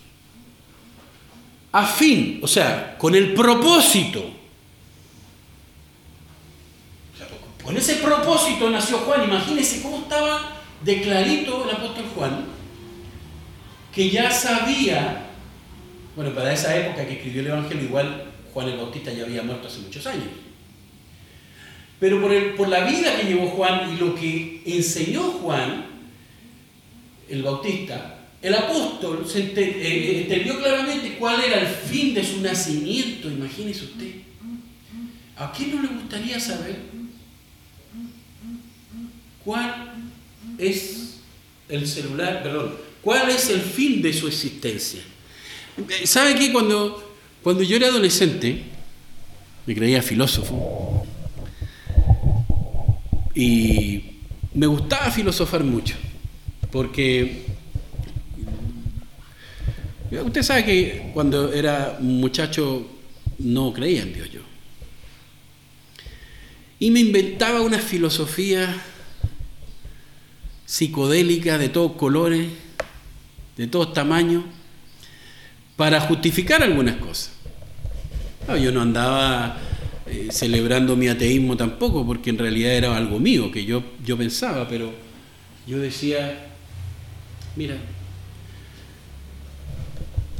[1.72, 4.36] A fin, o sea, con el propósito
[7.66, 9.24] Con ese propósito nació Juan.
[9.24, 10.52] Imagínense cómo estaba
[10.82, 12.44] de clarito el apóstol Juan,
[13.92, 15.25] que ya sabía,
[16.16, 19.68] bueno, para esa época que escribió el Evangelio, igual Juan el Bautista ya había muerto
[19.68, 20.28] hace muchos años.
[22.00, 25.86] Pero por, el, por la vida que llevó Juan y lo que enseñó Juan,
[27.28, 33.28] el Bautista, el apóstol se eh, entendió claramente cuál era el fin de su nacimiento,
[33.28, 34.10] imagínese usted.
[35.36, 36.96] ¿A quién no le gustaría saber
[39.46, 39.92] ¿Cuál
[40.58, 41.18] es
[41.68, 45.00] el celular, perdón, cuál es el fin de su existencia?
[46.04, 46.52] ¿Sabe qué?
[46.52, 48.62] Cuando, cuando yo era adolescente,
[49.66, 51.06] me creía filósofo
[53.34, 54.02] y
[54.54, 55.94] me gustaba filosofar mucho,
[56.72, 57.44] porque
[60.24, 62.86] usted sabe que cuando era muchacho
[63.38, 64.40] no creía en Dios yo.
[66.78, 68.82] Y me inventaba una filosofía
[70.64, 72.48] psicodélica de todos colores,
[73.58, 74.44] de todos tamaños,
[75.76, 77.32] para justificar algunas cosas.
[78.60, 79.58] yo no andaba
[80.06, 84.68] eh, celebrando mi ateísmo tampoco, porque en realidad era algo mío, que yo, yo pensaba,
[84.68, 84.92] pero
[85.66, 86.46] yo decía,
[87.56, 87.76] mira,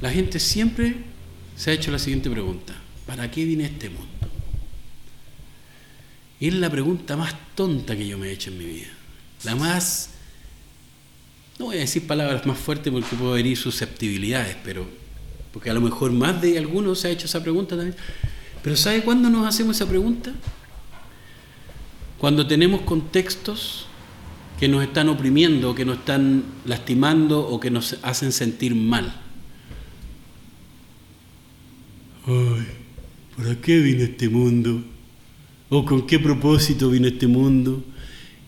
[0.01, 0.97] la gente siempre
[1.57, 2.75] se ha hecho la siguiente pregunta,
[3.07, 4.07] ¿para qué viene este mundo?
[6.39, 8.89] Es la pregunta más tonta que yo me he hecho en mi vida,
[9.45, 10.11] la más
[11.59, 14.87] no voy a decir palabras más fuertes porque puedo herir susceptibilidades, pero
[15.57, 17.97] porque a lo mejor más de algunos se ha hecho esa pregunta también.
[18.63, 20.35] Pero ¿sabe cuándo nos hacemos esa pregunta?
[22.19, 23.87] Cuando tenemos contextos
[24.61, 29.19] que nos están oprimiendo, que nos están lastimando o que nos hacen sentir mal.
[32.27, 32.67] Ay,
[33.39, 34.85] ¿para qué vino este mundo?
[35.71, 37.83] ¿O con qué propósito vino este mundo?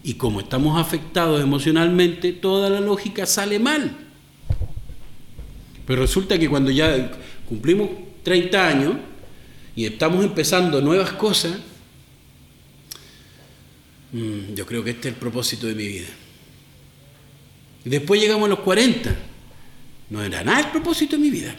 [0.03, 4.08] Y como estamos afectados emocionalmente, toda la lógica sale mal.
[5.89, 7.11] Pero resulta que cuando ya
[7.49, 7.89] cumplimos
[8.23, 8.93] 30 años
[9.75, 11.57] y estamos empezando nuevas cosas,
[14.13, 16.09] mm, yo creo que este es el propósito de mi vida.
[17.87, 19.17] Y después llegamos a los 40.
[20.11, 21.57] No era nada el propósito de mi vida.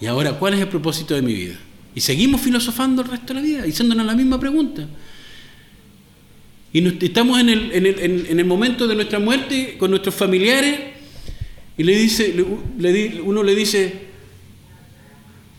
[0.00, 1.58] Y ahora, ¿cuál es el propósito de mi vida?
[1.94, 4.88] Y seguimos filosofando el resto de la vida, haciéndonos la misma pregunta.
[6.72, 10.97] Y estamos en el, en, el, momento de nuestra muerte con nuestros familiares
[11.78, 12.44] y le dice,
[13.24, 13.92] uno le dice,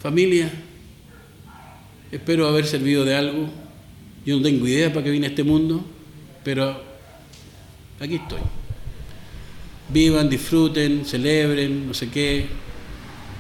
[0.01, 0.51] familia,
[2.11, 3.49] espero haber servido de algo.
[4.26, 5.82] Yo no tengo idea para qué vine a este mundo,
[6.43, 6.84] pero
[8.01, 8.41] aquí estoy.
[9.88, 12.47] Vivan, disfruten, celebren, no sé qué,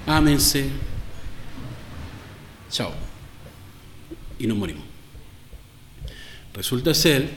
[0.07, 0.69] ámense.
[2.71, 2.93] Chao.
[4.39, 4.85] Y nos morimos.
[6.53, 7.29] Resulta ser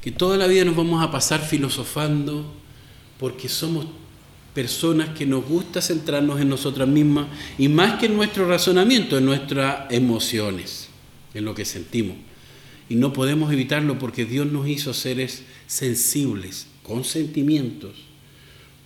[0.00, 2.50] que toda la vida nos vamos a pasar filosofando
[3.18, 3.99] porque somos
[4.54, 7.28] personas que nos gusta centrarnos en nosotras mismas
[7.58, 10.88] y más que en nuestro razonamiento, en nuestras emociones,
[11.34, 12.16] en lo que sentimos.
[12.88, 17.92] Y no podemos evitarlo porque Dios nos hizo seres sensibles, con sentimientos,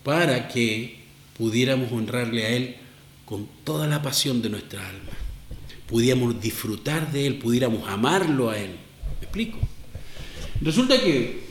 [0.02, 0.98] para que
[1.38, 2.76] pudiéramos honrarle a Él
[3.24, 5.12] con toda la pasión de nuestra alma.
[5.86, 8.72] Pudiéramos disfrutar de Él, pudiéramos amarlo a Él.
[9.20, 9.58] ¿Me explico?
[10.60, 11.43] Resulta que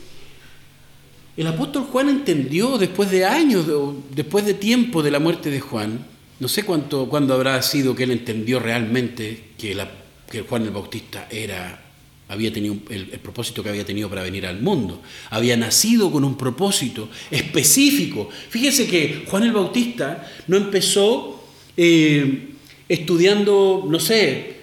[1.36, 3.66] el apóstol Juan entendió después de años,
[4.14, 6.06] después de tiempo de la muerte de Juan,
[6.38, 11.82] no sé cuánto, cuándo habrá sido que él entendió realmente que, Juan el Bautista era,
[12.28, 15.02] había tenido el, propósito que había tenido para venir al mundo.
[15.30, 18.28] Había nacido con un propósito específico.
[18.48, 21.44] Fíjese que Juan el Bautista no empezó
[21.76, 22.50] eh,
[22.88, 24.56] estudiando, no sé,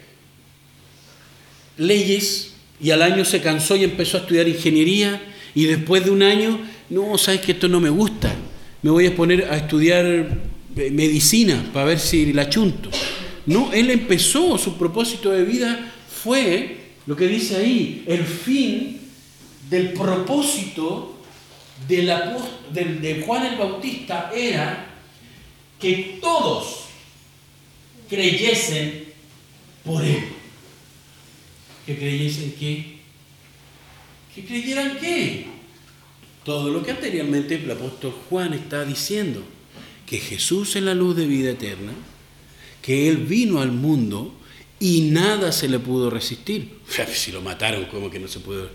[1.77, 5.21] leyes y al año se cansó y empezó a estudiar ingeniería
[5.53, 8.33] y después de un año, no, sabes que esto no me gusta,
[8.81, 12.89] me voy a poner a estudiar eh, medicina para ver si la chunto.
[13.45, 15.93] No, él empezó, su propósito de vida
[16.23, 18.99] fue lo que dice ahí, el fin
[19.69, 21.17] del propósito
[21.87, 22.03] de,
[22.73, 24.87] de Juan el Bautista era
[25.79, 26.81] que todos
[28.07, 29.05] creyesen
[29.83, 30.41] por él
[31.85, 32.90] que creyesen qué?
[34.33, 35.47] Que creyeran qué?
[36.43, 39.43] todo lo que anteriormente el apóstol Juan está diciendo,
[40.05, 41.93] que Jesús es la luz de vida eterna,
[42.81, 44.33] que Él vino al mundo
[44.79, 46.79] y nada se le pudo resistir.
[47.13, 48.69] si lo mataron, como que no se pudo...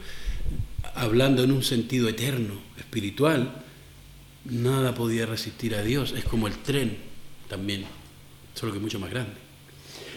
[0.95, 3.63] Hablando en un sentido eterno, espiritual,
[4.47, 6.15] nada podía resistir a Dios.
[6.17, 6.97] Es como el tren
[7.49, 7.85] también,
[8.55, 9.35] solo que mucho más grande.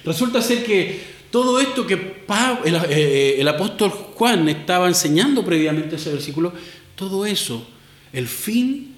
[0.06, 1.02] Resulta ser que
[1.32, 6.54] todo esto que eh, el, apóstol Juan estaba enseñando previamente ese versículo,
[6.96, 7.68] todo eso,
[8.12, 8.96] el fin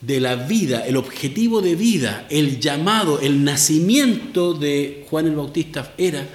[0.00, 5.94] de la vida, el objetivo de vida, el llamado, el nacimiento de Juan el Bautista
[5.96, 6.26] era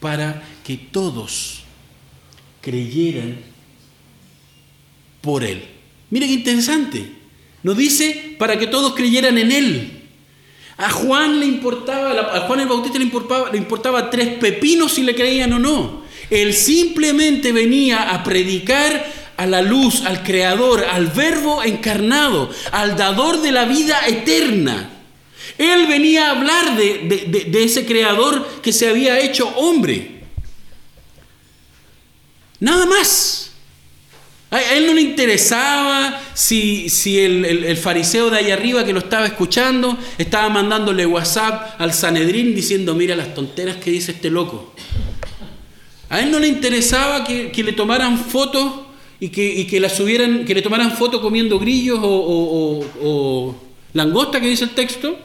[0.00, 1.62] para que todos
[2.60, 3.36] creyeran
[5.20, 5.62] por él.
[6.10, 7.12] Mire qué interesante.
[7.62, 9.93] Nos dice para que todos creyeran en él.
[10.76, 15.14] A Juan le importaba, Juan el Bautista le importaba, le importaba tres pepinos si le
[15.14, 16.02] creían o no.
[16.30, 19.04] Él simplemente venía a predicar
[19.36, 24.90] a la luz, al Creador, al Verbo encarnado, al dador de la vida eterna.
[25.58, 30.22] Él venía a hablar de, de ese Creador que se había hecho hombre.
[32.58, 33.43] Nada más.
[34.54, 39.26] A él no le interesaba si, si el, fariseo de ahí arriba que lo estaba
[39.26, 44.72] escuchando estaba mandándole WhatsApp al Sanedrín diciendo, mira las tonteras que dice este loco.
[46.08, 48.82] A él no le interesaba que, le tomaran fotos
[49.18, 53.56] y que, la subieran, que le tomaran fotos comiendo grillos o,
[53.92, 55.18] langosta, que dice el texto,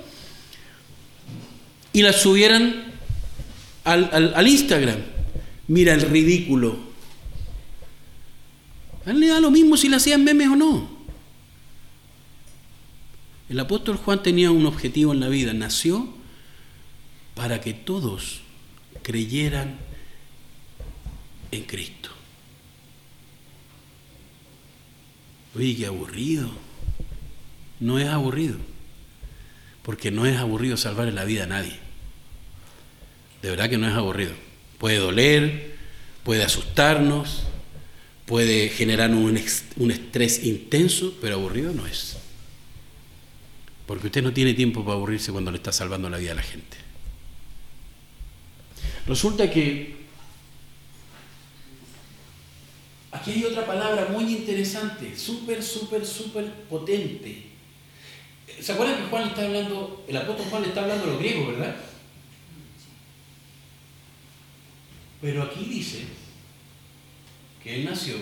[1.94, 2.84] y la subieran
[3.84, 4.98] al, al Instagram.
[5.68, 6.89] Mira el ridículo
[9.06, 10.89] a él le da lo mismo si le hacían memes o no.
[13.50, 16.08] El apóstol Juan tenía un objetivo en la vida, nació
[17.34, 18.41] para que todos
[19.02, 19.78] creyeran
[21.52, 22.10] en Cristo.
[25.56, 26.50] Oye, qué aburrido.
[27.80, 28.58] No es aburrido,
[29.84, 31.80] porque no es aburrido salvar la vida a nadie.
[33.41, 34.34] De verdad que no es aburrido.
[34.78, 35.78] Puede doler,
[36.24, 37.43] puede asustarnos,
[38.30, 42.16] puede generar un, estrés intenso, pero aburrido no es.
[43.88, 46.44] Porque usted no tiene tiempo para aburrirse cuando le está salvando la vida a la
[46.44, 46.78] gente.
[49.08, 49.96] Resulta que
[53.12, 57.48] aquí hay otra palabra muy interesante, súper, súper, súper potente.
[58.62, 61.20] ¿Se acuerdan que Juan le está hablando, el apóstol Juan le está hablando a los
[61.20, 61.76] griegos, verdad?
[65.20, 66.18] Pero aquí dice
[67.64, 68.16] que Él nació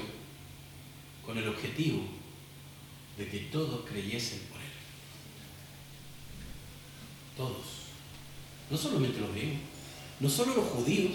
[1.26, 2.02] con el objetivo
[3.18, 4.68] de que todos creyesen por Él.
[7.36, 7.66] Todos.
[8.70, 9.58] No solamente los griegos,
[10.20, 11.12] no solo los judíos,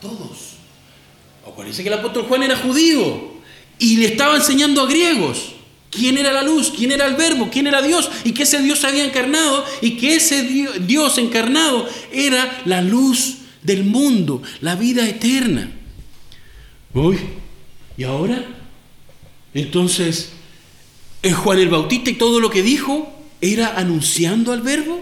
[0.00, 0.54] todos.
[1.46, 3.38] Acuérdense que el apóstol Juan era judío
[3.78, 5.52] y le estaba enseñando a griegos
[5.90, 8.84] quién era la luz, quién era el verbo, quién era Dios y que ese Dios
[8.84, 10.42] había encarnado y que ese
[10.80, 15.77] Dios encarnado era la luz del mundo, la vida eterna.
[16.94, 17.18] Uy,
[17.96, 18.44] ¿y ahora?
[19.54, 20.32] Entonces,
[21.22, 25.00] ¿es Juan el Bautista y todo lo que dijo era anunciando al verbo?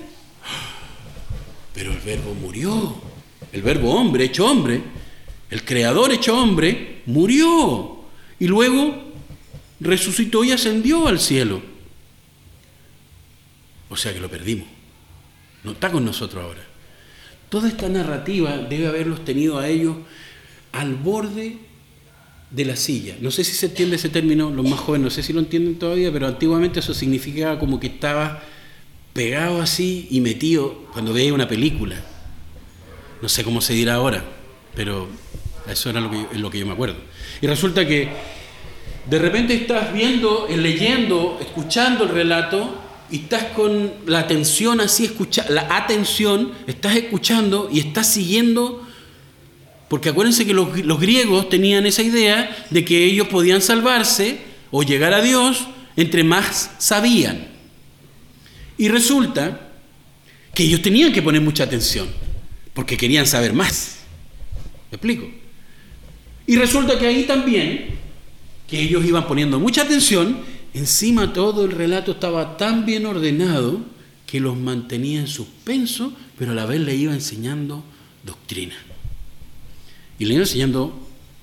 [1.74, 2.96] Pero el verbo murió.
[3.52, 4.82] El verbo hombre, hecho hombre,
[5.50, 8.00] el creador hecho hombre, murió.
[8.38, 9.02] Y luego
[9.80, 11.62] resucitó y ascendió al cielo.
[13.88, 14.66] O sea que lo perdimos.
[15.64, 16.64] No está con nosotros ahora.
[17.48, 19.96] Toda esta narrativa debe haberlos tenido a ellos
[20.72, 21.58] al borde
[22.50, 23.16] de la silla.
[23.20, 25.78] No sé si se entiende ese término, los más jóvenes no sé si lo entienden
[25.78, 28.42] todavía, pero antiguamente eso significaba como que estaba
[29.12, 31.96] pegado así y metido cuando veía una película.
[33.20, 34.24] No sé cómo se dirá ahora,
[34.74, 35.08] pero
[35.70, 36.96] eso era lo que, lo que yo me acuerdo.
[37.40, 38.10] Y resulta que
[39.08, 45.46] de repente estás viendo, leyendo, escuchando el relato y estás con la atención así, escucha,
[45.48, 48.85] la atención, estás escuchando y estás siguiendo
[49.88, 54.38] porque acuérdense que los, griegos tenían esa idea de que ellos podían salvarse
[54.70, 57.46] o llegar a Dios entre más sabían.
[58.76, 59.70] Y resulta
[60.54, 62.08] que ellos tenían que poner mucha atención,
[62.74, 63.98] porque querían saber más.
[64.90, 65.28] ¿Me explico?
[66.46, 67.90] Y resulta que ahí también,
[68.68, 70.38] que ellos iban poniendo mucha atención,
[70.74, 73.80] encima todo el relato estaba tan bien ordenado
[74.26, 77.84] que los mantenía en suspenso, pero a la vez le iba enseñando
[78.24, 78.74] doctrina
[80.18, 80.92] y le iba enseñando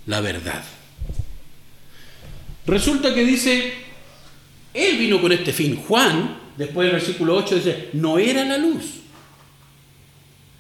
[0.06, 0.64] la verdad.
[2.66, 3.74] Resulta que dice,
[4.74, 5.76] él vino con este fin.
[5.76, 8.86] Juan, después del versículo 8, dice, no era la luz.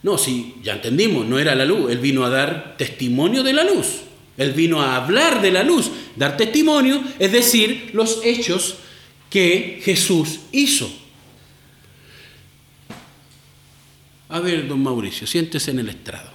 [0.03, 1.89] No, sí, ya entendimos, no era la luz.
[1.91, 4.01] Él vino a dar testimonio de la luz.
[4.35, 8.75] Él vino a hablar de la luz, dar testimonio, es decir, los hechos
[9.29, 10.91] que Jesús hizo.
[14.29, 16.32] A ver, don Mauricio, siéntese en el estrado.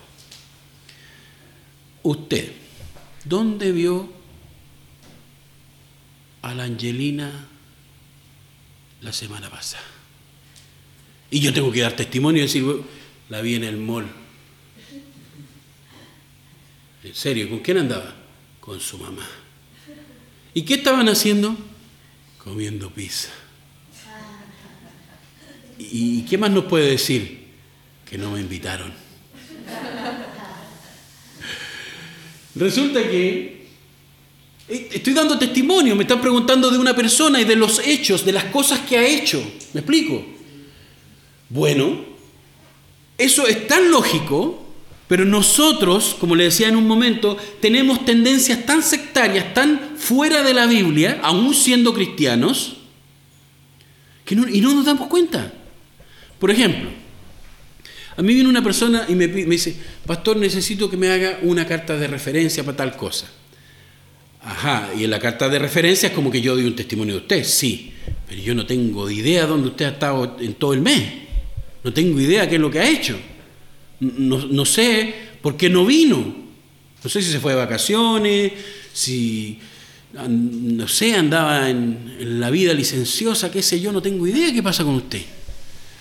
[2.09, 2.53] Usted,
[3.27, 4.11] ¿dónde vio
[6.41, 7.31] a la Angelina
[9.03, 9.85] la semana pasada?
[11.31, 12.65] Y yo tengo que dar testimonio y decir,
[13.29, 14.07] la vi en el mall.
[17.05, 18.15] En serio, ¿con quién andaba?
[18.59, 19.29] Con su mamá.
[20.55, 21.59] ¿Y qué estaban haciendo?
[22.43, 23.29] Comiendo pizza.
[25.77, 27.49] ¿Y qué más nos puede decir?
[28.09, 28.95] Que no me invitaron.
[32.59, 33.67] Resulta que
[34.69, 38.33] eh, estoy dando testimonio, me están preguntando de una persona y de los hechos, de
[38.33, 39.41] las cosas que ha hecho.
[39.73, 40.25] ¿Me explico?
[41.49, 42.05] Bueno,
[43.17, 44.65] eso es tan lógico,
[45.07, 50.53] pero nosotros, como le decía en un momento, tenemos tendencias tan sectarias, tan fuera de
[50.53, 52.77] la Biblia, aún siendo cristianos,
[54.25, 55.55] que y no nos damos cuenta.
[56.39, 56.91] Por ejemplo,
[58.19, 61.97] a mí viene una persona y me, dice, pastor, necesito que me haga una carta
[61.97, 63.31] de referencia para tal cosa.
[64.43, 67.21] Ajá, y en la carta de referencia es como que yo doy un testimonio de
[67.21, 67.93] usted, sí,
[68.29, 71.13] pero yo no tengo idea dónde usted ha estado en todo el mes.
[71.85, 73.17] No tengo idea qué es lo que ha hecho.
[74.01, 76.19] No, sé por qué no vino.
[77.05, 78.51] No sé si se fue de vacaciones,
[78.93, 79.61] si,
[80.13, 84.83] no sé, andaba en, la vida licenciosa, qué sé yo, no tengo idea qué pasa
[84.83, 85.23] con usted.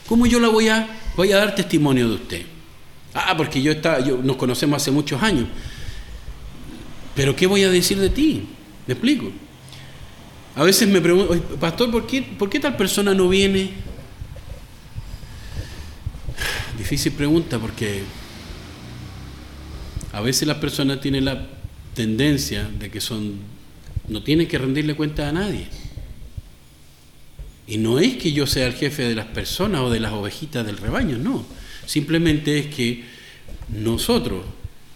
[0.07, 2.45] ¿Cómo yo la voy a, voy a dar testimonio de usted?
[3.13, 5.47] Ah, porque yo, está, yo nos conocemos hace muchos años.
[7.15, 8.47] Pero ¿qué voy a decir de ti?
[8.85, 9.31] ¿Me explico?
[10.55, 13.71] A veces me pregunto, pastor, ¿por qué, ¿por qué tal persona no viene?
[16.77, 18.03] Difícil pregunta porque
[20.13, 21.47] a veces las personas tienen la
[21.95, 23.39] tendencia de que son
[24.07, 25.67] no tienen que rendirle cuenta a nadie.
[27.67, 30.65] Y no es que yo sea el jefe de las personas o de las ovejitas
[30.65, 31.45] del rebaño, no.
[31.85, 33.03] Simplemente es que
[33.69, 34.43] nosotros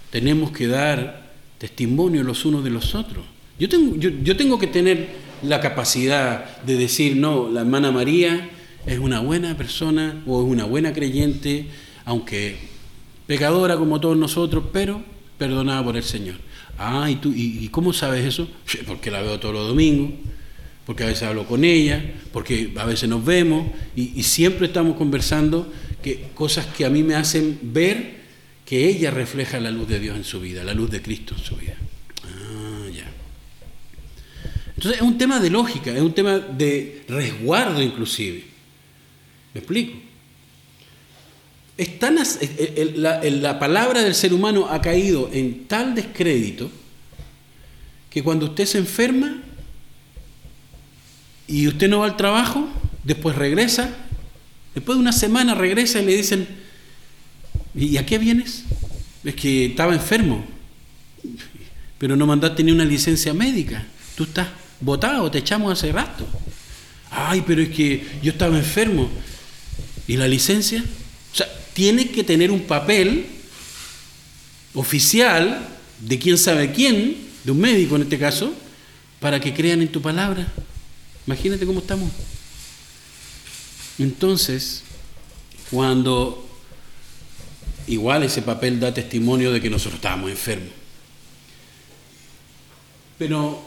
[0.10, 3.26] tenemos que dar testimonio los unos de los otros.
[3.60, 5.10] Yo tengo, yo, yo tengo que tener
[5.44, 8.50] la capacidad de decir, no, la hermana María
[8.86, 11.68] es una buena persona o es una buena creyente,
[12.06, 12.58] aunque
[13.28, 15.04] pecadora como todos nosotros, pero
[15.38, 16.36] perdonada por el Señor.
[16.78, 18.48] Ah, ¿y, tú, y, cómo sabes eso?
[18.88, 20.12] Porque la veo todos los domingos,
[20.86, 22.04] porque a veces hablo con ella,
[22.34, 25.72] porque a veces nos vemos y, siempre estamos conversando
[26.02, 28.22] que, cosas que a mí me hacen ver
[28.66, 31.44] que ella refleja la luz de Dios en su vida, la luz de Cristo en
[31.44, 31.76] su vida.
[32.26, 33.12] Ah, ya.
[34.76, 38.44] Entonces es un tema de lógica, es un tema de resguardo inclusive.
[39.54, 40.12] ¿Me explico?
[42.98, 46.70] la, palabra del ser humano ha caído en tal descrédito
[48.10, 49.42] que cuando usted se enferma
[51.52, 52.70] y usted no va al trabajo,
[53.04, 53.90] después regresa,
[54.74, 56.48] después de una semana regresa y le dicen,
[57.76, 58.64] ¿y a qué vienes?
[59.26, 60.46] Es que estaba enfermo,
[61.98, 64.48] pero no mandaste ni una licencia médica, tú estás
[64.80, 66.26] botado, te echamos hace rato.
[67.12, 69.10] Ay, pero es que yo estaba enfermo.
[70.08, 70.82] ¿Y la licencia?
[71.34, 73.26] O sea, tiene que tener un papel
[74.74, 75.68] oficial
[76.00, 78.54] de quién sabe quién, de un médico en este caso,
[79.20, 80.48] para que crean en tu palabra.
[81.28, 82.10] Imagínate cómo estamos.
[84.00, 84.84] Entonces,
[85.70, 86.48] cuando
[87.88, 90.74] igual ese papel da testimonio de que nosotros estábamos enfermos.
[93.18, 93.62] Pero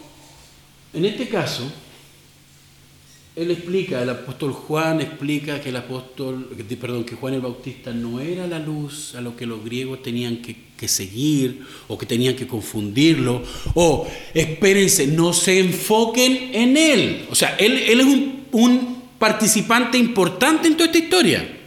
[0.92, 1.70] en este caso,
[3.36, 8.20] él explica, el apóstol Juan explica que el apóstol, perdón, que Juan el Bautista no
[8.20, 10.54] era la luz a lo que los griegos tenían que,
[10.86, 13.42] seguir o que tenían que confundirlo.
[13.72, 17.26] O, espérense, no se enfoquen en él.
[17.30, 21.58] O sea, él, es un, un participante importante en toda esta historia.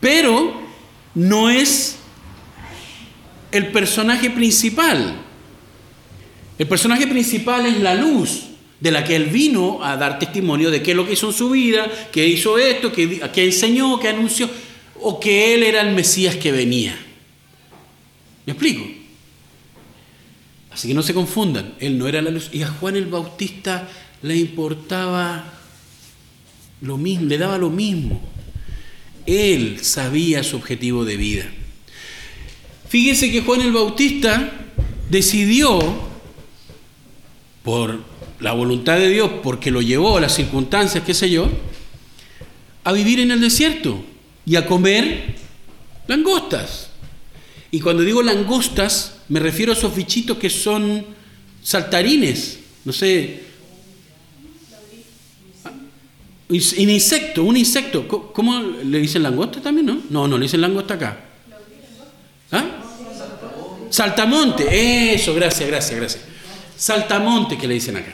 [0.00, 0.62] Pero
[1.14, 1.96] no es
[3.52, 5.20] el personaje principal.
[6.58, 8.49] El personaje principal es la luz
[8.80, 11.32] de la que él vino a dar testimonio de qué es lo que hizo en
[11.34, 14.48] su vida, que hizo esto, que, enseñó, que anunció,
[15.02, 16.98] o que él era el Mesías que venía.
[18.46, 18.84] ¿Me explico?
[20.70, 22.48] Así que no se confundan, él no era la luz.
[22.52, 23.88] Y a Juan el Bautista
[24.22, 25.44] le importaba
[26.80, 28.22] lo mismo, le daba lo mismo.
[29.26, 31.44] Él sabía su objetivo de vida.
[32.88, 34.52] Fíjese que Juan el Bautista
[35.10, 35.78] decidió,
[37.62, 38.02] por
[38.40, 41.48] la voluntad de Dios, porque lo llevó a las circunstancias, qué sé yo,
[42.84, 44.02] a vivir en el desierto
[44.46, 45.36] y a comer
[46.06, 46.90] langostas.
[47.70, 51.06] Y cuando digo langostas, Me refiero a esos bichitos que son
[51.62, 53.44] saltarines, no sé.
[56.48, 58.08] Un insecto, un insecto.
[58.08, 60.02] ¿Cómo le dicen langosta también, no?
[60.10, 61.20] No, no le dicen langosta acá.
[62.50, 62.64] ¿Ah?
[63.88, 66.24] Saltamonte, eso, gracias, gracias, gracias.
[66.76, 68.12] Saltamonte que le dicen acá.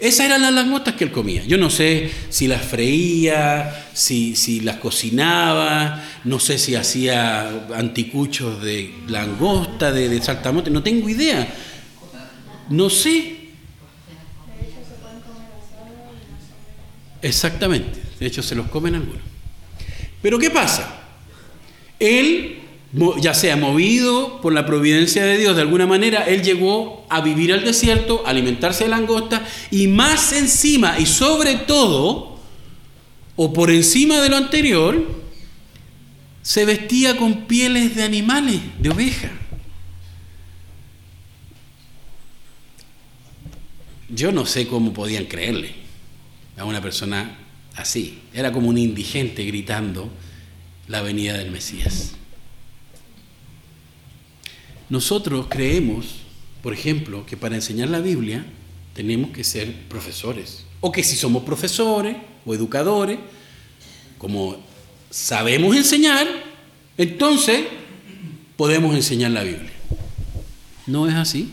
[0.00, 1.44] Esas eran las langostas que él comía.
[1.44, 8.62] Yo no sé si las freía, si, si las cocinaba, no sé si hacía anticuchos
[8.62, 11.46] de langosta, de, de no tengo idea.
[12.70, 13.40] No sé.
[17.20, 18.00] Exactamente.
[18.18, 19.22] De hecho, se los comen algunos.
[20.22, 20.98] Pero ¿qué pasa?
[21.98, 22.59] Él
[22.92, 27.52] ya sea movido por la providencia de Dios de alguna manera, él llegó a vivir
[27.52, 32.38] al desierto, a alimentarse de langosta y más encima y sobre todo,
[33.36, 35.20] o por encima de lo anterior,
[36.42, 39.30] se vestía con pieles de animales, de oveja.
[44.08, 45.74] Yo no sé cómo podían creerle
[46.56, 47.38] a una persona
[47.76, 48.18] así.
[48.34, 50.10] Era como un indigente gritando
[50.88, 52.16] la venida del Mesías.
[54.90, 56.06] Nosotros creemos,
[56.62, 58.44] por ejemplo, que para enseñar la Biblia
[58.92, 60.64] tenemos que ser profesores.
[60.80, 63.18] O que si somos profesores o educadores,
[64.18, 64.56] como
[65.10, 66.26] sabemos enseñar,
[66.98, 67.64] entonces
[68.56, 69.72] podemos enseñar la Biblia.
[70.86, 71.52] No es así.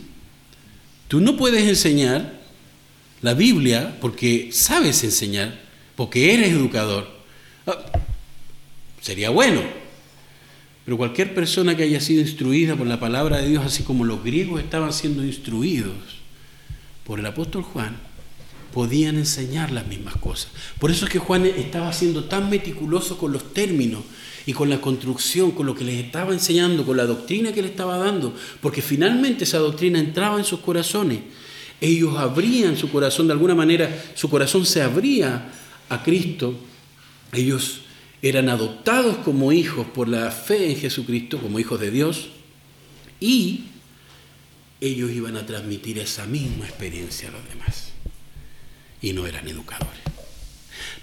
[1.06, 2.40] Tú no puedes enseñar
[3.22, 5.60] la Biblia porque sabes enseñar,
[5.94, 7.08] porque eres educador.
[7.66, 7.78] Ah,
[9.00, 9.62] sería bueno,
[10.88, 14.24] pero cualquier persona que haya sido instruida por la palabra de Dios, así como los
[14.24, 15.92] griegos estaban siendo instruidos
[17.04, 17.94] por el apóstol Juan,
[18.72, 20.50] podían enseñar las mismas cosas.
[20.78, 24.00] Por eso es que Juan estaba siendo tan meticuloso con los términos
[24.46, 27.68] y con la construcción, con lo que les estaba enseñando, con la doctrina que le
[27.68, 31.18] estaba dando, porque finalmente esa doctrina entraba en sus corazones.
[31.82, 35.52] Ellos abrían su corazón, de alguna manera su corazón se abría
[35.90, 36.54] a Cristo.
[37.34, 37.82] Ellos
[38.22, 42.28] eran adoptados como hijos por la fe en Jesucristo, como hijos de Dios,
[43.20, 43.64] y
[44.80, 47.90] ellos iban a transmitir esa misma experiencia a los demás.
[49.00, 50.00] Y no eran educadores.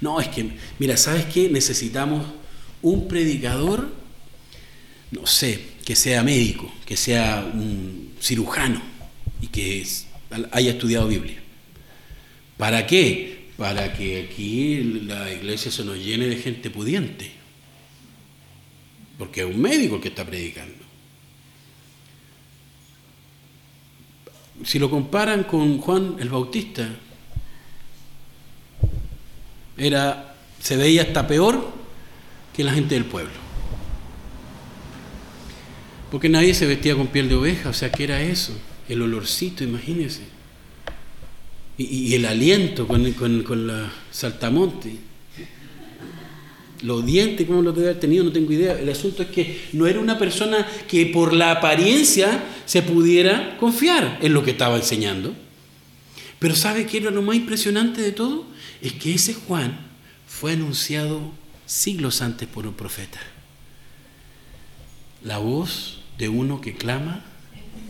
[0.02, 1.50] No, es que, mira, ¿sabes qué?
[1.50, 2.26] Necesitamos
[2.82, 3.90] un predicador,
[5.12, 8.82] no sé, que sea médico, que sea un cirujano
[9.42, 9.86] y que
[10.52, 11.42] haya estudiado Biblia.
[12.58, 13.45] ¿Para qué?
[13.58, 17.32] Para que aquí la iglesia se nos llene de gente pudiente.
[19.18, 20.84] Porque es un médico el que está predicando.
[24.64, 26.90] Si lo comparan con Juan el Bautista,
[29.78, 31.74] era, se veía hasta peor
[32.54, 33.34] que la gente del pueblo.
[36.12, 38.54] Porque nadie se vestía con piel de oveja, o sea, ¿qué era eso?
[38.88, 40.35] El olorcito, imagínense.
[41.78, 44.96] Y, el aliento con, con, la saltamonte.
[46.82, 48.24] Los dientes, ¿cómo lo debe haber tenido?
[48.24, 48.80] No tengo idea.
[48.80, 54.20] El asunto es que no era una persona que por la apariencia se pudiera confiar
[54.22, 55.34] en lo que estaba enseñando.
[56.40, 58.46] Pero ¿sabe qué era lo más impresionante de todo?
[58.82, 59.80] Es que ese Juan
[60.28, 61.32] fue anunciado
[61.66, 63.20] siglos antes por un profeta.
[65.24, 67.24] La voz de uno que clama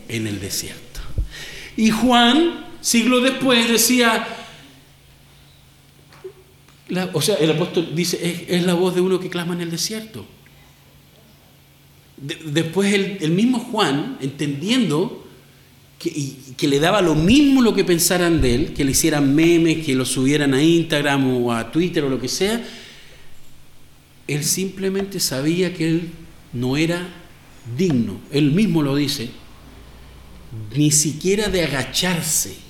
[0.08, 1.00] en el desierto.
[1.76, 4.24] Y Juan Siglos después decía,
[7.12, 10.24] o sea, el apóstol dice, es, la voz de uno que clama en el desierto.
[12.16, 15.26] después el, mismo Juan, entendiendo
[15.98, 19.84] que, que, le daba lo mismo lo que pensaran de él, que le hicieran memes,
[19.84, 22.64] que lo subieran a Instagram o a Twitter o lo que sea,
[24.28, 26.10] él simplemente sabía que él
[26.52, 27.08] no era
[27.76, 29.28] digno, él mismo lo dice,
[30.76, 32.65] ni siquiera de agacharse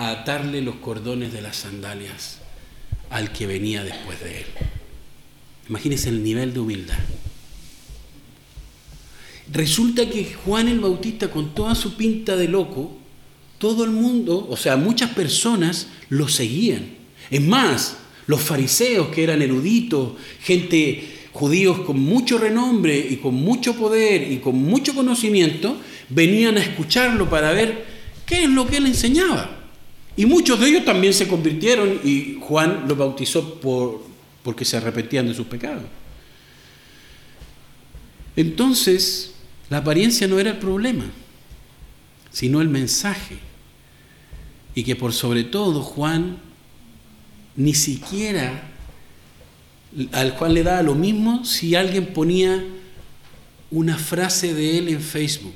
[0.00, 2.38] a atarle los cordones de las sandalias
[3.10, 4.46] al que venía después de él.
[5.68, 6.98] Imagínense el nivel de humildad.
[9.52, 12.96] Resulta que Juan el Bautista, con toda su pinta de loco,
[13.58, 16.96] todo el mundo, o sea, muchas personas lo seguían.
[17.30, 23.76] Es más, los fariseos que eran eruditos, gente judíos con mucho renombre y con mucho
[23.76, 25.76] poder y con mucho conocimiento,
[26.08, 27.84] venían a escucharlo para ver
[28.24, 29.59] qué es lo que él enseñaba.
[30.16, 34.02] Y muchos de ellos también se convirtieron y Juan los bautizó por,
[34.42, 35.84] porque se arrepentían de sus pecados.
[38.36, 39.34] Entonces,
[39.68, 41.04] la apariencia no era el problema,
[42.30, 43.38] sino el mensaje.
[44.74, 46.38] Y que por sobre todo Juan
[47.56, 48.70] ni siquiera
[50.12, 52.64] al Juan le daba lo mismo si alguien ponía
[53.70, 55.54] una frase de él en Facebook.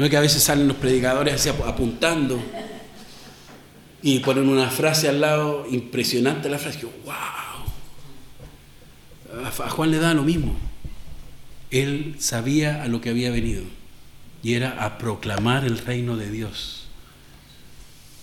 [0.00, 2.42] No es que a veces salen los predicadores así apuntando
[4.00, 7.12] y ponen una frase al lado, impresionante la frase, wow.
[9.44, 10.56] A Juan le da lo mismo.
[11.70, 13.62] Él sabía a lo que había venido
[14.42, 16.86] y era a proclamar el reino de Dios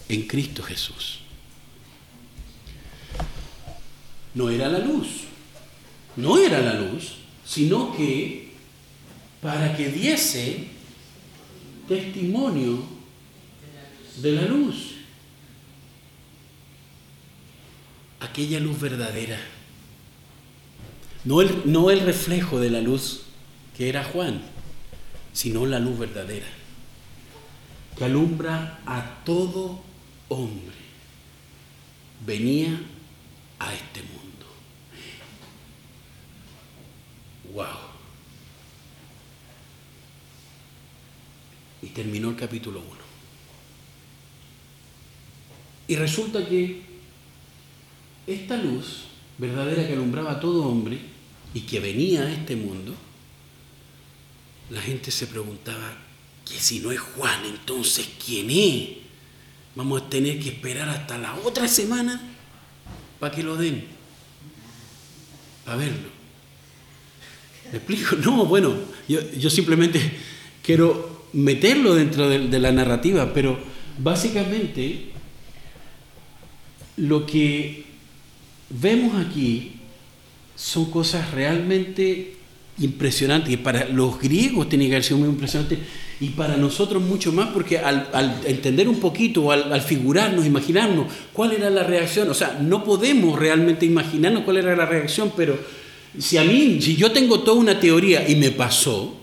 [0.09, 1.19] en Cristo Jesús.
[4.33, 5.25] No era la luz,
[6.15, 8.53] no era la luz, sino que
[9.43, 10.75] para que diese
[11.87, 12.83] testimonio
[14.17, 14.95] de la luz,
[18.19, 19.39] aquella luz verdadera,
[21.23, 23.23] no el, no el reflejo de la luz
[23.75, 24.41] que era Juan,
[25.33, 26.47] sino la luz verdadera,
[27.97, 29.81] que alumbra a todo
[30.29, 30.75] hombre,
[32.25, 32.79] venía
[33.59, 34.17] a este mundo.
[37.53, 37.86] ¡Wow!
[41.81, 42.89] Y terminó el capítulo 1.
[45.89, 46.81] Y resulta que
[48.25, 49.03] esta luz
[49.37, 50.99] verdadera que alumbraba a todo hombre
[51.53, 52.93] y que venía a este mundo,
[54.69, 55.97] la gente se preguntaba
[56.45, 58.97] que si no es Juan, entonces ¿quién es?
[59.75, 62.21] Vamos a tener que esperar hasta la otra semana
[63.19, 63.85] para que lo den,
[65.63, 66.09] para verlo.
[67.71, 68.15] ¿Me explico?
[68.23, 68.75] No, bueno,
[69.07, 69.99] yo, simplemente
[70.63, 73.57] quiero meterlo dentro de, la narrativa, pero
[73.97, 75.09] básicamente
[76.97, 77.85] lo que
[78.69, 79.73] vemos aquí
[80.55, 82.33] son cosas realmente
[82.79, 85.79] impresionantes, y para los griegos tiene que haber sido muy impresionante,
[86.19, 91.53] y para nosotros mucho más, porque al, entender un poquito, al, al, figurarnos, imaginarnos cuál
[91.53, 95.57] era la reacción, o sea, no podemos realmente imaginarnos cuál era la reacción, pero
[96.17, 99.16] si a mí, si yo tengo toda una teoría y me pasó,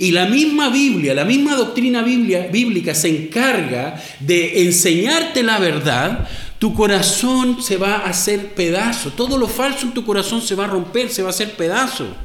[0.00, 6.26] y la misma Biblia, la misma doctrina bíblica se encarga de enseñarte la verdad,
[6.58, 9.12] tu corazón se va a hacer pedazo.
[9.12, 12.16] Todo lo falso en tu corazón se va a romper, se va a hacer pedazo.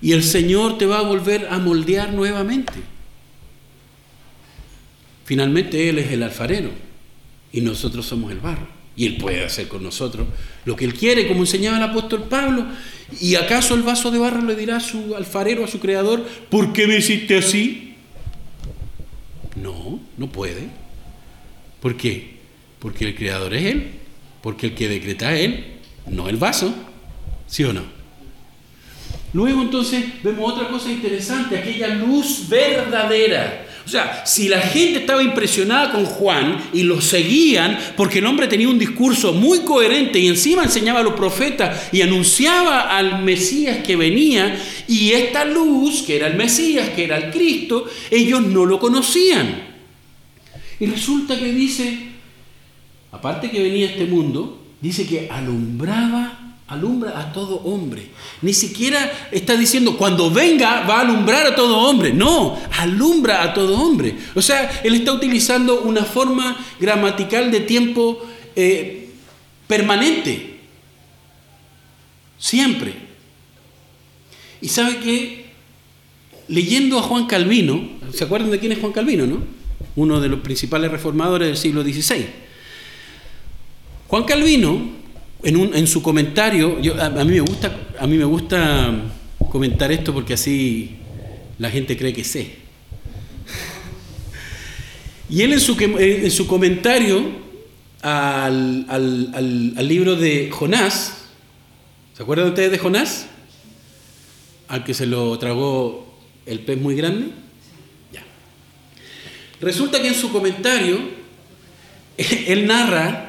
[0.00, 2.74] Y el Señor te va a volver a moldear nuevamente.
[5.24, 6.70] Finalmente Él es el alfarero
[7.50, 8.75] y nosotros somos el barro.
[8.96, 10.26] Y Él puede hacer con nosotros
[10.64, 12.64] lo que Él quiere, como enseñaba el apóstol Pablo.
[13.20, 16.72] ¿Y acaso el vaso de barro le dirá a su alfarero, a su creador, ¿por
[16.72, 17.94] qué me hiciste así?
[19.54, 20.68] No, no puede.
[21.80, 22.36] ¿Por qué?
[22.78, 23.90] Porque el creador es Él,
[24.42, 25.64] porque el que decreta es Él,
[26.06, 26.74] no el vaso.
[27.46, 27.82] ¿Sí o no?
[29.32, 35.22] Luego entonces vemos otra cosa interesante, aquella luz verdadera o sea, si la gente estaba
[35.22, 40.26] impresionada con Juan y lo seguían porque el hombre tenía un discurso muy coherente y
[40.26, 46.16] encima enseñaba a los profetas y anunciaba al Mesías que venía y esta luz, que
[46.16, 49.62] era el Mesías, que era el Cristo, ellos no lo conocían.
[50.80, 51.96] Y resulta que dice,
[53.12, 58.08] aparte que venía a este mundo, dice que alumbraba alumbra a todo hombre.
[58.42, 62.12] Ni siquiera está diciendo cuando venga va a alumbrar a todo hombre.
[62.12, 64.16] No, alumbra a todo hombre.
[64.34, 68.20] O sea, él está utilizando una forma gramatical de tiempo
[68.54, 69.10] eh,
[69.66, 70.60] permanente.
[72.38, 72.94] Siempre.
[74.60, 75.46] Y sabe que
[76.48, 79.42] leyendo a Juan Calvino, ¿se acuerdan de quién es Juan Calvino, no?
[79.94, 82.26] Uno de los principales reformadores del siglo XVI.
[84.08, 85.05] Juan Calvino
[85.42, 88.92] en, su comentario, a, mí me gusta, a mí me gusta
[89.50, 90.96] comentar esto porque así
[91.58, 92.50] la gente cree que sé.
[95.28, 97.24] Y él en su, en su comentario
[98.00, 101.24] al, al, libro de Jonás,
[102.16, 103.26] ¿se acuerdan ustedes de Jonás?
[104.68, 106.06] Al que se lo tragó
[106.46, 107.30] el pez muy grande.
[108.12, 108.24] Ya.
[109.60, 111.00] Resulta que en su comentario
[112.16, 113.25] él narra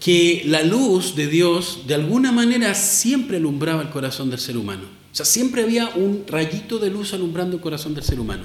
[0.00, 4.84] que la luz de Dios de alguna manera siempre alumbraba el corazón del ser humano.
[5.12, 8.44] O sea, siempre había un rayito de luz alumbrando el corazón del ser humano.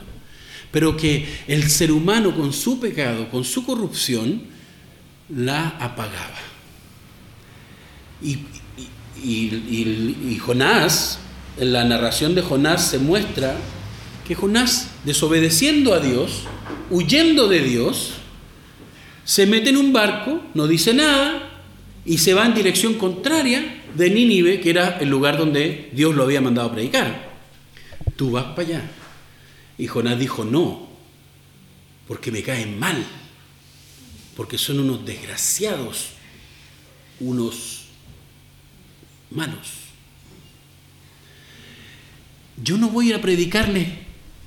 [0.72, 4.42] Pero que el ser humano con su pecado, con su corrupción,
[5.30, 6.40] la apagaba.
[8.22, 8.40] Y,
[9.24, 11.20] y Jonás,
[11.58, 13.56] en la narración de Jonás se muestra
[14.28, 16.44] que Jonás, desobedeciendo a Dios,
[16.90, 18.16] huyendo de Dios,
[19.26, 21.64] se mete en un barco, no dice nada
[22.06, 26.24] y se va en dirección contraria de Nínive, que era el lugar donde Dios lo
[26.24, 27.34] había mandado a predicar.
[28.16, 28.92] Tú vas para allá.
[29.78, 30.88] Y Jonás dijo, no,
[32.08, 33.04] porque me caen mal,
[34.38, 36.10] porque son unos desgraciados,
[37.20, 37.86] unos
[39.32, 39.86] malos.
[42.62, 43.88] yo no voy a predicarles,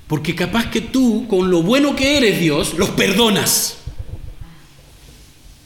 [0.07, 3.78] porque capaz que tú, con lo bueno que eres Dios, los perdonas.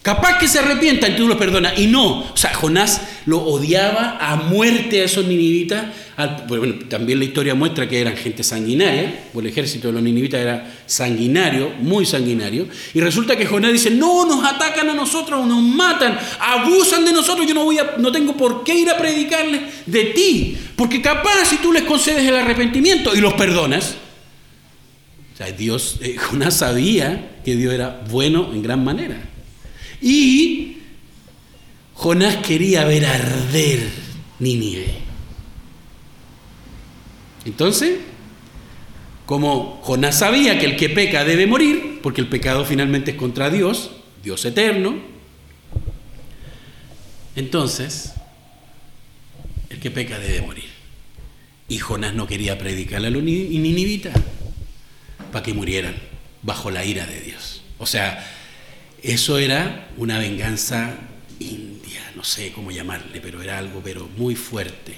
[0.04, 1.80] Capaz que se arrepienta y tú los perdonas.
[1.80, 5.86] Y no, o sea, Jonás lo odiaba a muerte a esos ninivitas.
[6.50, 10.70] Bueno, también la historia muestra que eran gente sanguinaria, el ejército de los ninivitas era
[10.86, 12.68] sanguinario, muy sanguinario.
[12.94, 17.48] Y resulta que Jonás dice, no, nos atacan a nosotros, nos matan, abusan de nosotros,
[17.48, 20.58] yo no, voy a, no tengo por qué ir a predicarles de ti.
[20.76, 23.96] Porque capaz si tú les concedes el arrepentimiento y los perdonas.
[25.34, 29.30] O sea, Dios, eh, Jonás sabía que Dios era bueno en gran manera.
[30.04, 30.80] Y
[31.94, 33.80] Jonás quería ver arder
[34.40, 34.88] Nínive.
[37.46, 38.00] Entonces,
[39.26, 43.50] como Jonás sabía que el que peca debe morir, porque el pecado finalmente es contra
[43.50, 44.96] Dios, Dios eterno,
[47.38, 48.14] entonces
[49.70, 50.70] el que peca debe morir.
[51.70, 54.14] Y Jonás no quería predicarle a los ninivitas
[55.32, 55.96] para que murieran
[56.42, 57.62] bajo la ira de Dios.
[57.80, 58.43] O sea,
[59.04, 60.96] eso era una venganza
[61.40, 64.94] india, no sé cómo llamarle, pero era algo pero muy fuerte.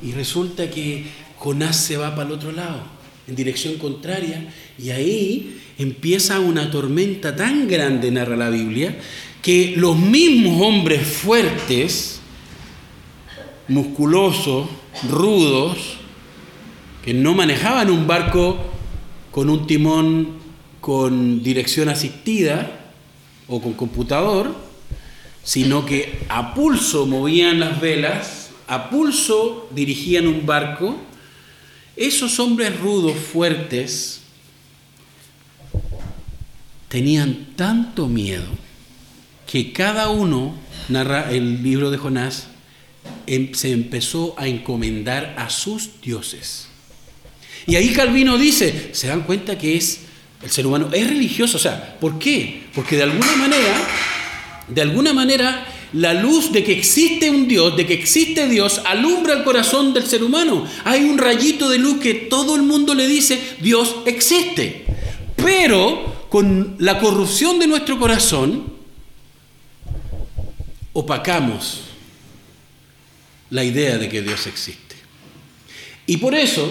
[0.00, 1.04] Y resulta que
[1.36, 2.84] Jonás se va para el otro lado,
[3.26, 8.96] en dirección contraria, y ahí empieza una tormenta tan grande, narra la Biblia,
[9.42, 12.20] que los mismos hombres fuertes,
[13.66, 14.68] musculosos,
[15.08, 15.96] rudos,
[17.04, 18.58] que no manejaban un barco
[19.32, 20.40] con un timón
[20.80, 22.81] con dirección asistida,
[23.48, 24.54] o con computador,
[25.44, 30.96] sino que a pulso movían las velas, a pulso dirigían un barco.
[31.96, 34.20] Esos hombres rudos, fuertes,
[36.88, 38.48] tenían tanto miedo
[39.46, 40.54] que cada uno,
[40.88, 42.48] narra el libro de Jonás,
[43.26, 46.68] em, se empezó a encomendar a sus dioses.
[47.66, 50.00] Y ahí Calvino dice, se dan cuenta que es
[50.42, 52.64] el ser humano es religioso, o sea, ¿por qué?
[52.74, 53.88] Porque de alguna manera,
[54.68, 59.34] de alguna manera, la luz de que existe un Dios, de que existe Dios, alumbra
[59.34, 60.66] el corazón del ser humano.
[60.84, 64.86] Hay un rayito de luz que todo el mundo le dice, Dios existe.
[65.36, 68.72] Pero con la corrupción de nuestro corazón,
[70.94, 71.82] opacamos
[73.50, 74.96] la idea de que Dios existe.
[76.06, 76.70] Y por eso,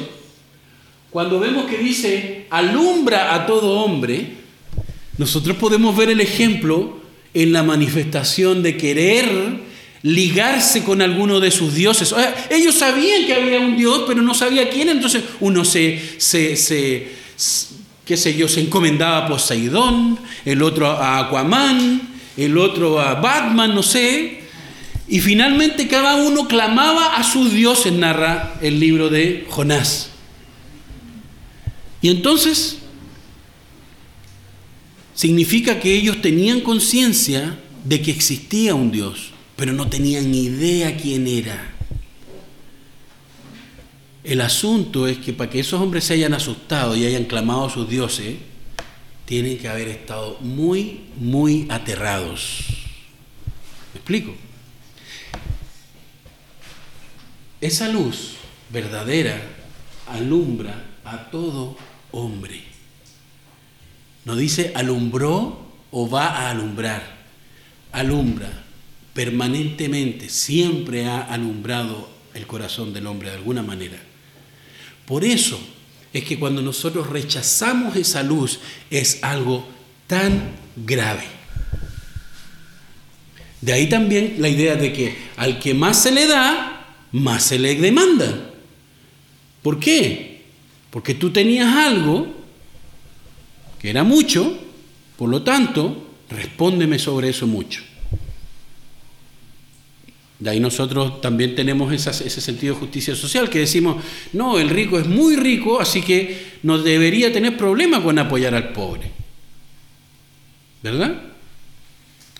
[1.12, 4.32] cuando vemos que dice, alumbra a todo hombre,
[5.18, 7.00] nosotros podemos ver el ejemplo
[7.34, 9.30] en la manifestación de querer
[10.04, 12.16] ligarse con alguno de sus dioses.
[12.50, 17.12] ellos sabían que había un Dios, pero no sabía quién, entonces uno se, se, se,
[18.06, 22.02] qué sé yo, se encomendaba a Poseidón, el otro a Aquaman,
[22.38, 24.42] el otro a Batman, no sé,
[25.10, 30.11] y finalmente cada uno clamaba a sus dioses, narra el libro de Jonás.
[32.02, 32.80] Y entonces
[35.14, 41.28] significa que ellos tenían conciencia de que existía un Dios, pero no tenían idea quién
[41.28, 41.76] era.
[44.24, 47.70] El asunto es que para que esos hombres se hayan asustado y hayan clamado a
[47.70, 48.36] sus dioses,
[49.26, 52.66] tienen que haber estado muy, muy aterrados.
[53.94, 54.34] ¿Me explico?
[57.60, 58.34] Esa luz
[58.72, 59.42] verdadera
[60.08, 61.78] alumbra a todo
[62.12, 62.64] hombre.
[64.26, 67.22] No dice alumbró o va a alumbrar.
[67.92, 68.62] Alumbra
[69.14, 73.98] permanentemente, siempre ha alumbrado el corazón del hombre de alguna manera.
[75.06, 75.60] Por eso
[76.14, 78.60] es que cuando nosotros rechazamos esa luz
[78.90, 79.68] es algo
[80.08, 81.24] tan grave.
[83.60, 87.60] De ahí también la idea de que al que más se le da, más se
[87.60, 88.52] le demanda.
[89.62, 90.31] ¿Por qué?
[90.92, 92.28] Porque tú tenías algo
[93.80, 94.60] que era mucho,
[95.18, 97.82] por lo tanto, respóndeme sobre eso mucho.
[100.38, 104.04] De ahí nosotros también tenemos ese sentido de justicia social, que decimos,
[104.34, 108.74] no, el rico es muy rico, así que no debería tener problema con apoyar al
[108.74, 109.12] pobre.
[110.84, 111.22] ¿Verdad?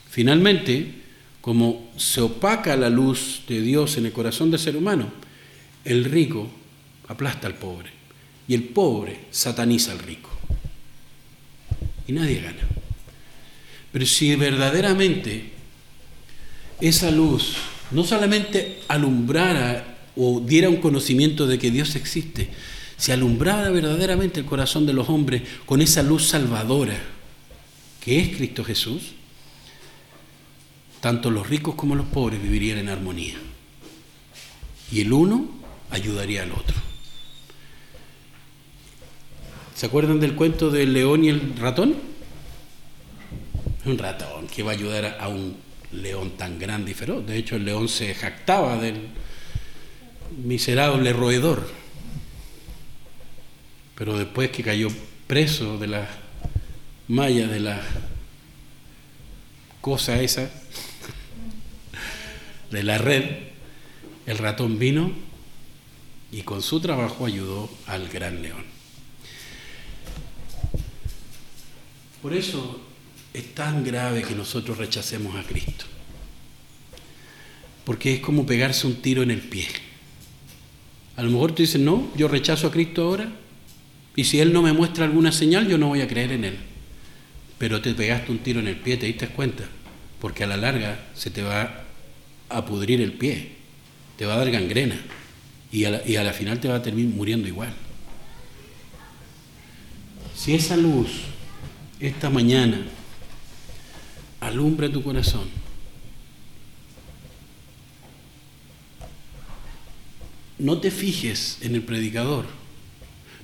[0.10, 0.96] Finalmente,
[1.42, 5.12] como se opaca la luz de Dios en el corazón del ser humano,
[5.86, 6.50] el rico
[7.08, 8.01] aplasta al pobre
[8.52, 10.30] y el pobre sataniza al rico.
[12.06, 12.68] Y nadie gana.
[13.94, 15.52] Pero si verdaderamente
[16.82, 17.54] esa luz
[17.92, 22.50] no solamente alumbrara o diera un conocimiento de que Dios existe,
[22.98, 27.00] si alumbrara verdaderamente el corazón de los hombres con esa luz salvadora
[28.04, 29.14] que es Cristo Jesús,
[31.00, 33.36] tanto los ricos como los pobres vivirían en armonía.
[34.92, 35.50] Y el uno
[35.90, 36.91] ayudaría al otro.
[39.82, 41.96] ¿Se acuerdan del cuento del león y el ratón?
[43.84, 45.58] Un ratón que va a ayudar a un
[45.92, 47.26] león tan grande y feroz.
[47.26, 49.08] De hecho, el león se jactaba del
[50.46, 51.68] miserable roedor.
[53.96, 54.90] Pero después que cayó
[55.26, 56.08] preso de la
[57.08, 57.82] malla de la
[59.82, 60.48] cosa esa,
[62.70, 63.26] de la red,
[64.28, 65.12] el ratón vino
[66.32, 68.71] y con su trabajo ayudó al gran león.
[72.22, 72.80] Por eso
[73.34, 75.86] es tan grave que nosotros rechacemos a Cristo.
[77.84, 79.68] Porque es como pegarse un tiro en el pie.
[81.16, 83.32] A lo mejor tú dices, no, yo rechazo a Cristo ahora.
[84.16, 86.58] Y si Él no me muestra alguna señal, yo no voy a creer en Él.
[87.58, 89.64] Pero te pegaste un tiro en el pie, te diste cuenta.
[90.20, 91.86] Porque a la larga se te va
[92.50, 93.54] a pudrir el pie.
[94.18, 95.00] Te va a dar gangrena.
[95.72, 97.74] Y a la, y a la final te va a terminar muriendo igual.
[100.36, 101.31] Si esa luz
[102.02, 102.82] esta mañana
[104.40, 105.48] alumbra tu corazón.
[110.58, 112.46] No te fijes en el predicador,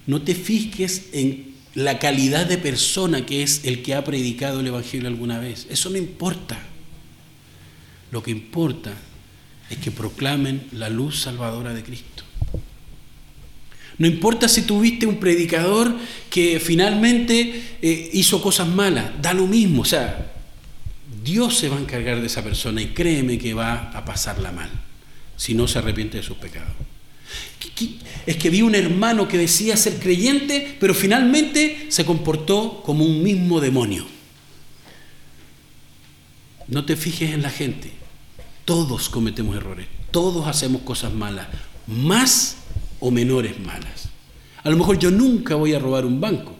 [0.05, 4.67] no te fijes en la calidad de persona que es el que ha predicado el
[4.67, 5.67] Evangelio alguna vez.
[5.69, 6.59] Eso no importa.
[8.11, 8.93] Lo que importa
[9.69, 12.23] es que proclamen la luz salvadora de Cristo.
[13.97, 15.95] No importa si tuviste un predicador
[16.29, 19.81] que finalmente eh, hizo cosas malas, da lo mismo.
[19.81, 20.31] O sea,
[21.23, 24.69] Dios se va a encargar de esa persona y créeme que va a pasarla mal
[25.35, 26.73] si no se arrepiente de sus pecados.
[28.25, 33.23] Es que vi un hermano que decía ser creyente, pero finalmente se comportó como un
[33.23, 34.05] mismo demonio.
[36.67, 37.91] No te fijes en la gente.
[38.65, 41.47] Todos cometemos errores, todos hacemos cosas malas,
[41.87, 42.57] más
[42.99, 44.09] o menores malas.
[44.63, 46.55] A lo mejor yo nunca voy a robar un banco.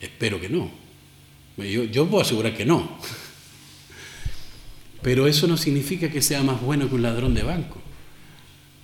[0.00, 0.70] Espero que no.
[1.56, 2.98] Yo, puedo asegurar que no.
[5.02, 7.80] Pero eso no significa que sea más bueno que un ladrón de banco.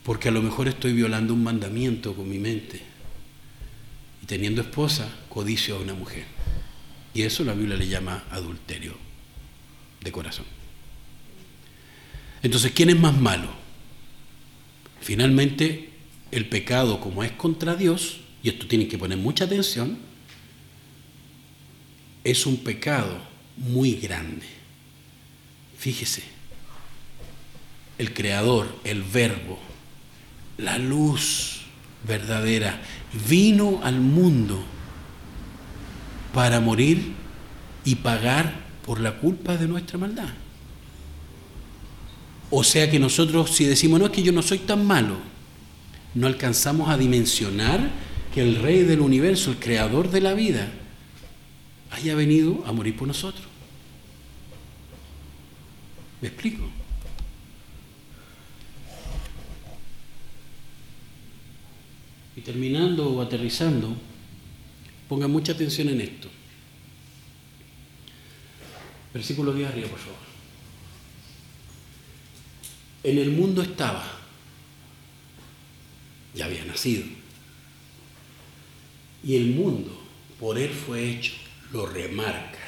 [0.03, 2.83] Porque a lo mejor estoy violando un mandamiento con mi mente.
[4.23, 6.25] Y teniendo esposa, codicio a una mujer.
[7.13, 8.97] Y eso la Biblia le llama adulterio
[10.03, 10.47] de corazón.
[12.43, 13.60] Entonces, ¿quién es más malo?
[15.01, 15.91] Finalmente,
[16.31, 19.99] el pecado, como es contra Dios, y esto tienen que poner mucha atención,
[22.25, 23.19] es un pecado
[23.57, 24.47] muy grande.
[25.79, 26.23] Fíjese,
[27.99, 29.59] el Creador, el Verbo,
[30.59, 31.63] la luz
[32.07, 32.81] verdadera,
[33.29, 34.63] vino al mundo
[36.33, 37.13] para morir
[37.85, 38.55] y pagar
[38.85, 40.29] por la culpa de nuestra maldad.
[42.51, 45.17] O sea que nosotros si decimos, no es que yo no soy tan malo,
[46.15, 47.91] no alcanzamos a dimensionar
[48.35, 50.73] que el rey del universo, el creador de la vida,
[51.91, 53.47] haya venido a morir por nosotros.
[56.21, 56.69] ¿Me explico?
[62.37, 63.97] Y terminando o aterrizando,
[65.09, 66.29] pongan mucha atención en esto.
[69.13, 70.30] Versículo 10 arriba, por favor.
[73.03, 74.05] En el mundo estaba,
[76.35, 77.05] ya había nacido.
[79.23, 79.99] Y el mundo,
[80.39, 81.33] por él fue hecho,
[81.73, 82.59] lo remarca.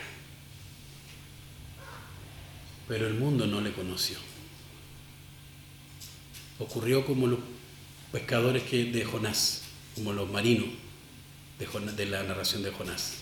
[2.88, 4.18] Pero el mundo no le conoció.
[6.58, 7.38] Ocurrió como los
[8.10, 9.62] pescadores que, de Jonás,
[9.94, 10.68] como los marinos
[11.58, 13.14] de, de la narración de Jonás.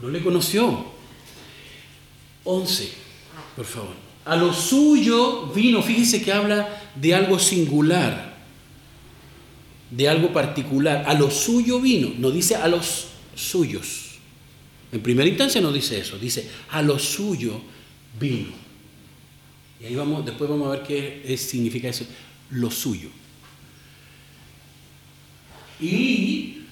[0.00, 0.92] No le conoció.
[2.44, 2.92] Once,
[3.56, 4.07] por favor.
[4.28, 8.36] A lo suyo vino, fíjense que habla de algo singular,
[9.90, 11.04] de algo particular.
[11.06, 14.18] A lo suyo vino, no dice a los suyos.
[14.92, 17.58] En primera instancia no dice eso, dice a lo suyo
[18.20, 18.50] vino.
[19.80, 22.04] Y ahí vamos, después vamos a ver qué significa eso,
[22.50, 23.08] lo suyo.
[25.80, 26.64] Y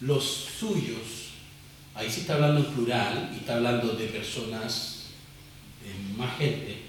[0.00, 1.32] los suyos,
[1.94, 4.93] ahí sí está hablando en plural y está hablando de personas
[6.16, 6.82] más gente,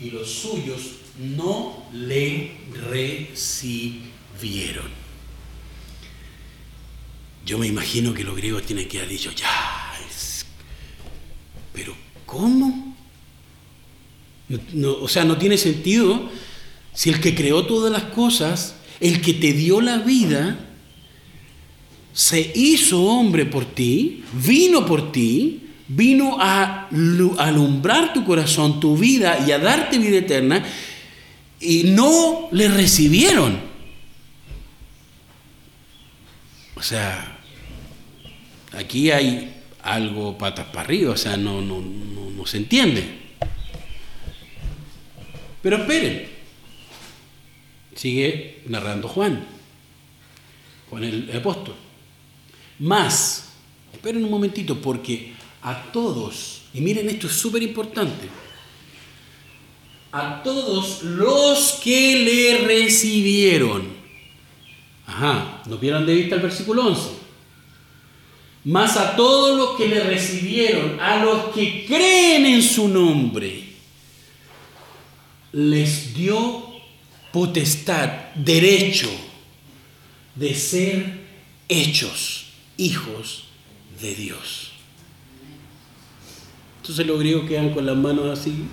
[0.00, 0.80] y los suyos
[1.18, 2.52] no le
[2.90, 4.02] recibieron.
[7.46, 9.84] Yo me imagino que los griegos tienen que haber dicho, ya,
[11.74, 11.94] pero
[12.24, 12.94] ¿cómo?
[15.00, 16.30] o sea, no tiene sentido
[16.92, 20.70] si el que creó todas las cosas, el que te dio la vida,
[22.12, 26.88] se hizo hombre por ti, vino por ti, vino a
[27.38, 30.64] alumbrar tu corazón, tu vida y a darte vida eterna,
[31.60, 33.74] y no le recibieron.
[36.84, 37.38] sea,
[38.72, 43.02] aquí hay algo patas para arriba, o sea, no, no, no, se entiende.
[45.62, 46.28] Pero esperen,
[47.94, 49.46] sigue narrando Juan,
[50.90, 51.74] Juan el apóstol.
[52.80, 53.54] Más,
[53.94, 55.32] esperen un momentito, porque
[55.64, 58.28] a todos, y miren esto es súper importante,
[60.12, 63.82] a todos los que le recibieron.
[65.06, 67.24] Ajá, no pierdan de vista el versículo 11.
[68.64, 73.64] Más a todos los que le recibieron, a los que creen en su nombre,
[75.52, 76.74] les dio
[77.32, 79.10] potestad, derecho
[80.34, 81.24] de ser
[81.68, 82.46] hechos
[82.76, 83.44] hijos
[84.00, 84.73] de Dios.
[86.84, 88.66] Entonces los griegos quedan con las manos así.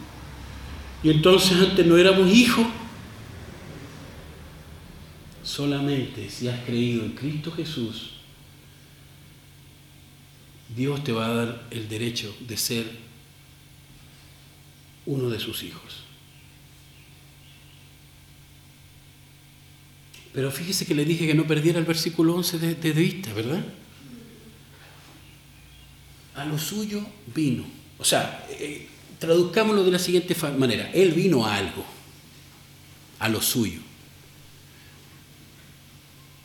[1.01, 2.67] Y entonces antes no éramos hijos.
[5.41, 8.15] Solamente si has creído en Cristo Jesús,
[10.75, 12.85] Dios te va a dar el derecho de ser
[15.05, 16.03] uno de sus hijos.
[20.33, 23.63] Pero fíjese que le dije que no perdiera el versículo 11 de, de vista, ¿verdad?
[26.35, 27.80] A lo suyo vino.
[28.01, 28.87] O sea, eh,
[29.19, 30.91] traduzcámoslo de la siguiente manera.
[30.93, 31.85] Él vino a algo,
[33.19, 33.79] a lo suyo.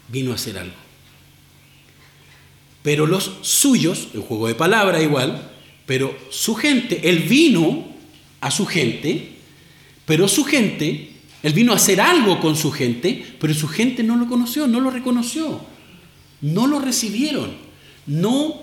[0.08, 0.76] Vino a hacer algo.
[2.82, 5.50] Pero los suyos, el juego de palabra igual,
[5.86, 7.86] pero su gente, él vino
[8.40, 9.32] a su gente,
[10.04, 11.16] pero su gente
[11.46, 14.80] él vino a hacer algo con su gente, pero su gente no lo conoció, no
[14.80, 15.60] lo reconoció,
[16.40, 17.52] no lo recibieron,
[18.06, 18.62] no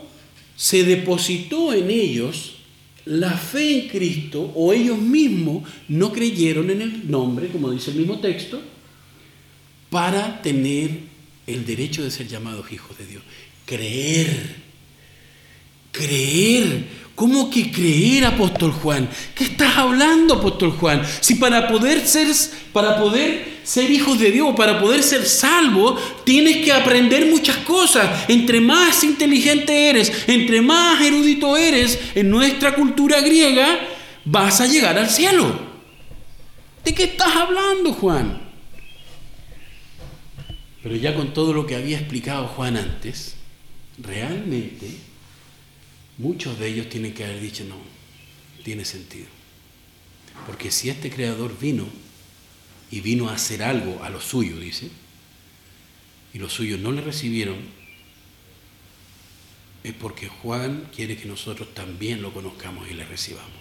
[0.57, 2.52] se depositó en ellos
[3.05, 7.97] la fe en Cristo o ellos mismos no creyeron en el nombre, como dice el
[7.97, 8.61] mismo texto,
[9.89, 10.99] para tener
[11.45, 13.23] el derecho de ser llamados hijos de Dios.
[13.65, 14.55] Creer,
[15.93, 19.07] creer ¿Cómo que creer, apóstol Juan?
[19.35, 21.03] ¿Qué estás hablando, apóstol Juan?
[21.21, 22.27] Si para poder ser,
[22.71, 28.25] para poder ser hijos de Dios, para poder ser salvo, tienes que aprender muchas cosas.
[28.29, 33.79] Entre más inteligente eres, entre más erudito eres en nuestra cultura griega,
[34.25, 35.53] vas a llegar al cielo.
[36.83, 38.41] ¿De qué estás hablando, Juan?
[40.81, 43.35] Pero ya con todo lo que había explicado Juan antes,
[43.99, 45.12] realmente
[46.17, 47.77] Muchos de ellos tienen que haber dicho, no,
[48.63, 49.27] tiene sentido.
[50.45, 51.85] Porque si este creador vino
[52.91, 54.89] y vino a hacer algo a lo suyo, dice,
[56.33, 57.57] y los suyos no le recibieron,
[59.83, 63.51] es porque Juan quiere que nosotros también lo conozcamos y le recibamos.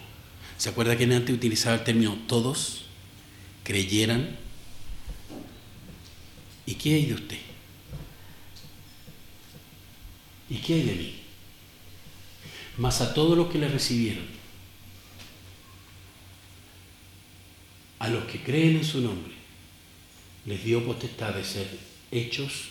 [0.57, 2.85] ¿Se acuerda que antes utilizaba el término todos
[3.63, 4.37] creyeran?
[6.65, 7.39] ¿Y qué hay de usted?
[10.49, 11.22] ¿Y qué hay de mí?
[12.77, 14.25] Mas a todos los que le recibieron,
[17.99, 19.33] a los que creen en su nombre,
[20.45, 21.79] les dio potestad de ser
[22.11, 22.69] hechos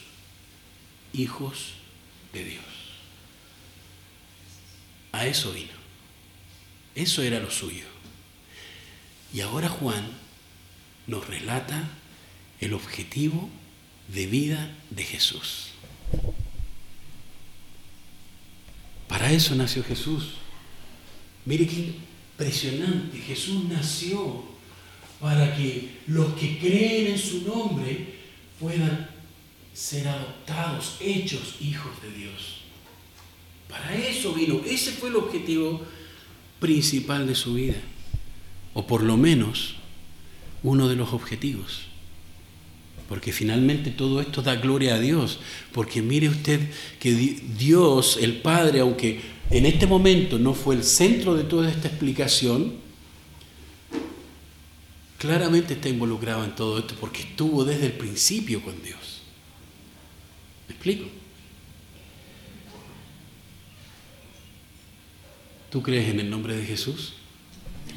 [1.13, 1.75] hijos
[2.33, 2.65] de Dios.
[5.13, 5.73] A eso vino.
[6.95, 7.85] Eso era lo suyo.
[9.33, 10.07] Y ahora Juan
[11.07, 11.89] nos relata
[12.61, 13.49] el objetivo
[14.09, 15.69] de vida de Jesús.
[19.13, 20.37] Para eso nació Jesús.
[21.45, 21.93] Mire qué
[22.33, 23.19] impresionante.
[23.19, 24.43] Jesús nació
[25.21, 28.15] para que los que creen en su nombre
[28.59, 29.11] puedan
[29.75, 32.63] ser adoptados, hechos hijos de Dios.
[33.69, 34.63] Para eso vino.
[34.65, 35.83] Ese fue el objetivo
[36.59, 37.83] principal de su vida.
[38.73, 39.75] O por lo menos
[40.63, 41.83] uno de los objetivos
[43.13, 45.39] porque finalmente todo esto da gloria a Dios,
[45.73, 46.61] porque mire usted
[46.99, 49.21] que Dios, el Padre, aunque
[49.51, 52.73] en este momento no fue el centro de toda esta explicación,
[55.19, 59.21] claramente está involucrado en todo esto porque estuvo desde el principio con Dios.
[60.67, 61.05] ¿Me explico?
[65.69, 67.13] ¿Tú crees en el nombre de Jesús?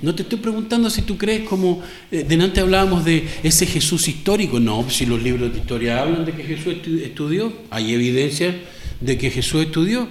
[0.05, 4.59] No te estoy preguntando si tú crees como eh, delante hablábamos de ese Jesús histórico.
[4.59, 8.55] No, si los libros de historia hablan de que Jesús estudió, hay evidencia
[9.01, 10.07] de que Jesús estudió.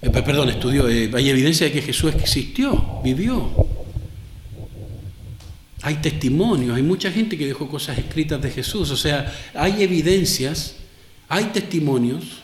[0.00, 3.50] Eh, perdón, estudió, eh, hay evidencia de que Jesús existió, vivió.
[5.82, 8.92] Hay testimonios, hay mucha gente que dejó cosas escritas de Jesús.
[8.92, 10.76] O sea, hay evidencias,
[11.28, 12.43] hay testimonios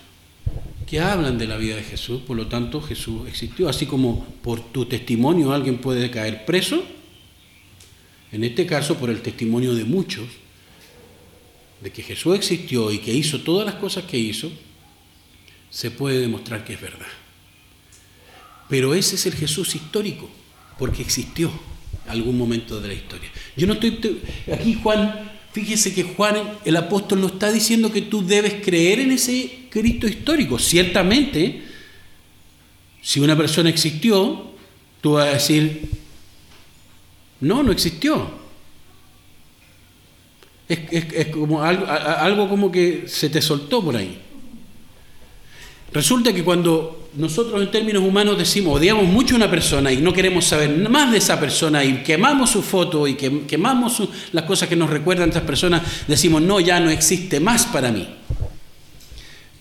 [0.90, 3.68] que hablan de la vida de Jesús, por lo tanto Jesús existió.
[3.68, 6.82] Así como por tu testimonio alguien puede caer preso,
[8.32, 10.26] en este caso por el testimonio de muchos,
[11.80, 14.50] de que Jesús existió y que hizo todas las cosas que hizo,
[15.70, 17.06] se puede demostrar que es verdad.
[18.68, 20.28] Pero ese es el Jesús histórico,
[20.76, 21.52] porque existió
[22.08, 23.30] algún momento de la historia.
[23.56, 24.20] Yo no estoy
[24.52, 29.12] aquí Juan, fíjese que Juan el apóstol no está diciendo que tú debes creer en
[29.12, 30.58] ese Cristo histórico.
[30.58, 31.62] Ciertamente,
[33.02, 34.52] si una persona existió,
[35.00, 35.90] tú vas a decir,
[37.40, 38.38] no, no existió.
[40.68, 44.20] Es, como algo, algo como que se te soltó por ahí.
[45.92, 50.12] Resulta que cuando nosotros en términos humanos decimos, odiamos mucho a una persona y no
[50.12, 54.02] queremos saber más de esa persona y quemamos su foto y quemamos
[54.32, 57.90] las cosas que nos recuerdan a esas personas, decimos, no, ya no existe más para
[57.90, 58.08] mí.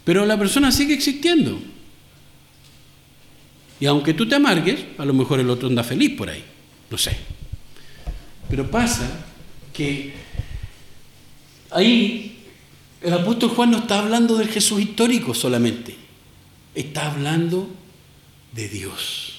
[0.03, 1.59] Pero la persona sigue existiendo.
[3.79, 6.43] Y aunque tú te amargues, a lo mejor el otro anda feliz por ahí.
[6.91, 7.17] No sé.
[8.49, 9.25] Pero pasa
[9.73, 10.13] que
[11.71, 12.37] ahí
[13.01, 15.98] el apóstol Juan no está hablando del Jesús histórico solamente
[16.79, 17.67] está hablando
[18.53, 19.33] de Dios,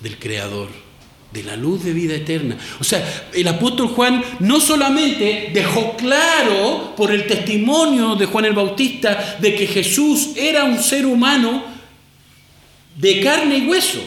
[0.00, 0.68] del Creador,
[1.32, 2.58] de la luz de vida eterna.
[2.80, 8.52] O sea, el apóstol Juan no solamente dejó claro por el testimonio de Juan el
[8.52, 11.64] Bautista de que Jesús era un ser humano
[12.96, 14.02] de carne y hueso,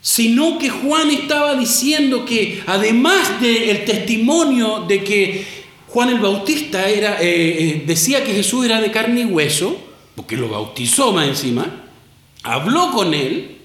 [0.00, 5.44] sino que Juan estaba diciendo que además del testimonio de que
[5.88, 9.85] Juan el Bautista era, eh, eh, decía que Jesús era de carne y hueso,
[10.16, 11.84] porque lo bautizó más encima,
[12.42, 13.58] habló con él.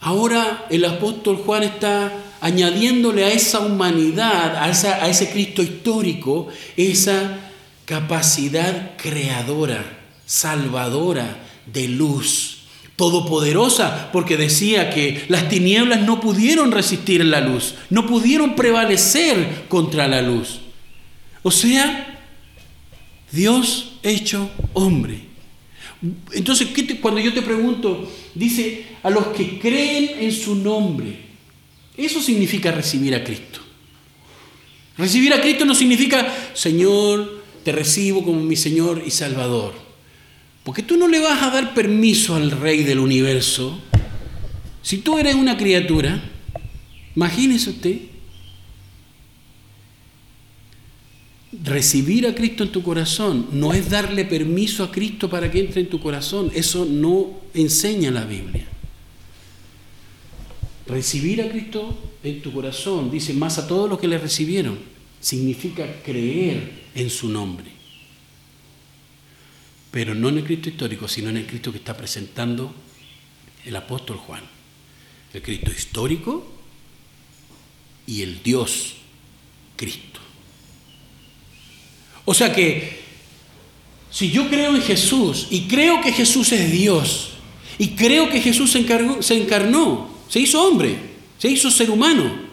[0.00, 7.38] Ahora el apóstol Juan está añadiéndole a esa humanidad, a, a ese Cristo histórico, esa
[7.84, 9.84] capacidad creadora,
[10.24, 12.56] salvadora de luz
[12.96, 20.08] todopoderosa, porque decía que las tinieblas no pudieron resistir la luz, no pudieron prevalecer contra
[20.08, 20.60] la luz.
[21.42, 22.15] O sea,
[23.32, 25.20] Dios hecho hombre.
[26.32, 26.68] Entonces,
[27.00, 31.16] cuando yo te pregunto, dice, a los que creen en su nombre,
[31.96, 33.60] eso significa recibir a Cristo.
[34.98, 39.74] Recibir a Cristo no significa, Señor, te recibo como mi Señor y Salvador.
[40.62, 43.80] Porque tú no le vas a dar permiso al Rey del universo.
[44.82, 46.22] Si tú eres una criatura,
[47.14, 47.98] imagínese usted,
[51.64, 55.82] recibir a Cristo en tu corazón no es darle permiso a Cristo para que entre
[55.82, 56.50] en tu corazón.
[56.54, 58.66] Eso no enseña la Biblia.
[60.86, 64.78] Recibir a Cristo en tu corazón, dice más a todos los que le recibieron,
[65.20, 67.66] significa creer en su nombre.
[69.90, 72.72] Pero no en el Cristo histórico, sino en el Cristo que está presentando
[73.64, 74.42] el apóstol Juan.
[75.32, 76.46] El Cristo histórico
[78.06, 78.94] y el Dios
[79.76, 80.15] Cristo.
[82.26, 83.00] O sea que
[84.10, 87.30] si yo creo en Jesús y creo que Jesús es Dios
[87.78, 90.96] y creo que Jesús se, encarnó, se hizo hombre,
[91.38, 92.46] se hizo ser humano,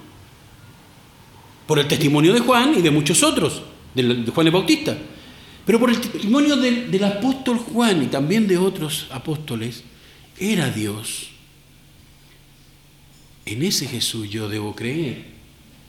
[1.65, 3.63] por el testimonio de Juan y de muchos otros,
[3.95, 4.97] de Juan el Bautista,
[5.65, 9.83] pero por el testimonio del, apóstol Juan y también de otros apóstoles,
[10.37, 11.29] era Dios.
[13.45, 15.32] En ese Jesús yo debo creer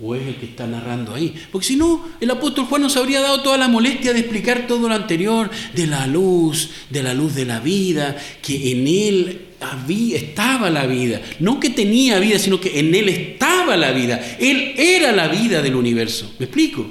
[0.00, 1.34] o es el que está narrando ahí.
[1.52, 4.88] Porque si no, el apóstol Juan nos habría dado toda la molestia de explicar todo
[4.88, 10.16] lo anterior, de la luz, de la luz de la vida, que en él había,
[10.16, 11.20] estaba la vida.
[11.38, 14.36] No que tenía vida, sino que en él estaba la vida.
[14.40, 16.34] Él era la vida del universo.
[16.38, 16.90] ¿Me explico?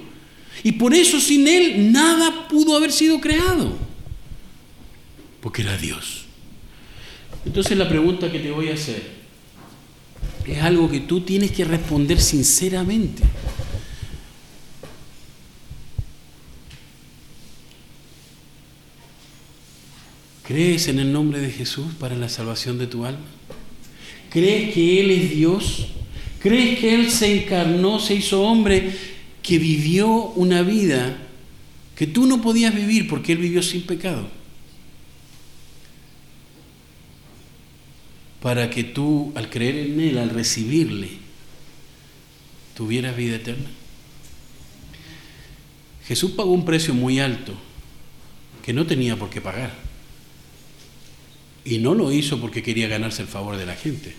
[0.64, 3.78] Y por eso sin él nada pudo haber sido creado.
[5.42, 6.24] Porque era Dios.
[7.46, 9.23] Entonces la pregunta que te voy a hacer
[10.46, 13.24] es algo que tú tienes que responder sinceramente.
[20.44, 23.26] ¿Crees en el nombre de Jesús para la salvación de tu alma?
[24.30, 25.88] ¿Crees que Él es Dios?
[26.40, 28.92] ¿Crees que Él se encarnó, se hizo hombre,
[29.42, 31.18] que vivió una vida
[31.96, 34.28] que tú no podías vivir porque Él vivió sin pecado?
[38.44, 41.08] Para que tú, al creer en Él, al recibirle,
[42.76, 43.70] tuvieras vida eterna?
[46.06, 47.54] Jesús pagó un precio muy alto
[48.62, 49.74] que no tenía por qué pagar.
[51.64, 54.14] Y no lo hizo porque quería ganarse el favor de la gente,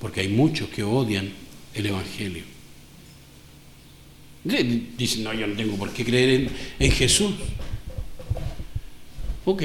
[0.00, 1.30] porque hay muchos que odian
[1.74, 2.42] el Evangelio.
[4.42, 6.50] Dicen, no, yo no tengo por qué creer en,
[6.80, 7.34] en Jesús.
[9.44, 9.62] Ok,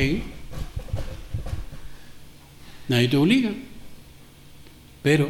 [2.87, 3.51] Nadie te obliga.
[5.01, 5.29] Pero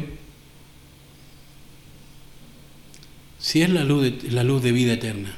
[3.38, 5.34] si es la luz de, la luz de vida eterna,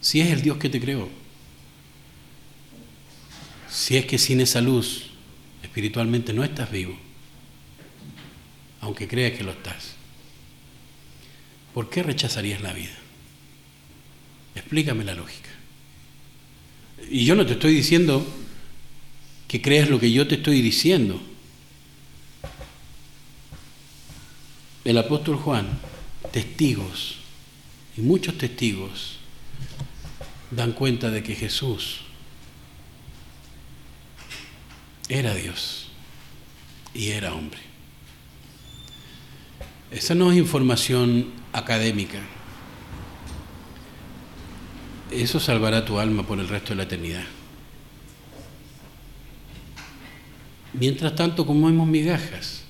[0.00, 1.08] si es el Dios que te creó,
[3.70, 5.10] si es que sin esa luz
[5.62, 6.98] espiritualmente no estás vivo,
[8.80, 9.94] aunque creas que lo estás,
[11.72, 12.96] ¿por qué rechazarías la vida?
[14.54, 15.50] Explícame la lógica.
[17.10, 18.26] Y yo no te estoy diciendo
[19.52, 21.20] que creas lo que yo te estoy diciendo.
[24.82, 25.68] El apóstol Juan,
[26.32, 27.16] testigos,
[27.94, 29.18] y muchos testigos,
[30.50, 32.00] dan cuenta de que Jesús
[35.10, 35.88] era Dios
[36.94, 37.60] y era hombre.
[39.90, 42.20] Esa no es información académica.
[45.10, 47.41] Eso salvará tu alma por el resto de la eternidad.
[50.74, 52.62] Mientras tanto comemos migajas,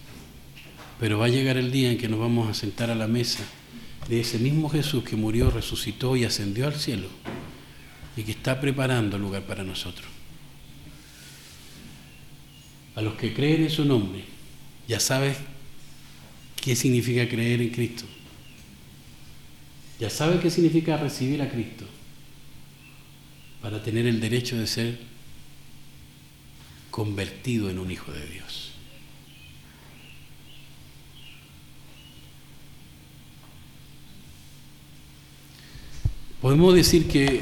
[0.98, 3.44] pero va a llegar el día en que nos vamos a sentar a la mesa
[4.08, 7.08] de ese mismo Jesús que murió, resucitó y ascendió al cielo
[8.16, 10.06] y que está preparando lugar para nosotros.
[12.94, 14.24] A los que creen en su nombre,
[14.86, 15.36] ya sabes
[16.60, 18.04] qué significa creer en Cristo.
[19.98, 21.84] Ya sabes qué significa recibir a Cristo
[23.62, 25.11] para tener el derecho de ser
[26.92, 28.70] convertido en un hijo de Dios.
[36.40, 37.40] Podemos decir que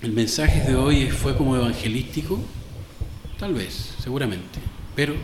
[0.00, 2.40] el mensaje de hoy fue como evangelístico,
[3.38, 4.60] tal vez, seguramente,
[4.96, 5.14] pero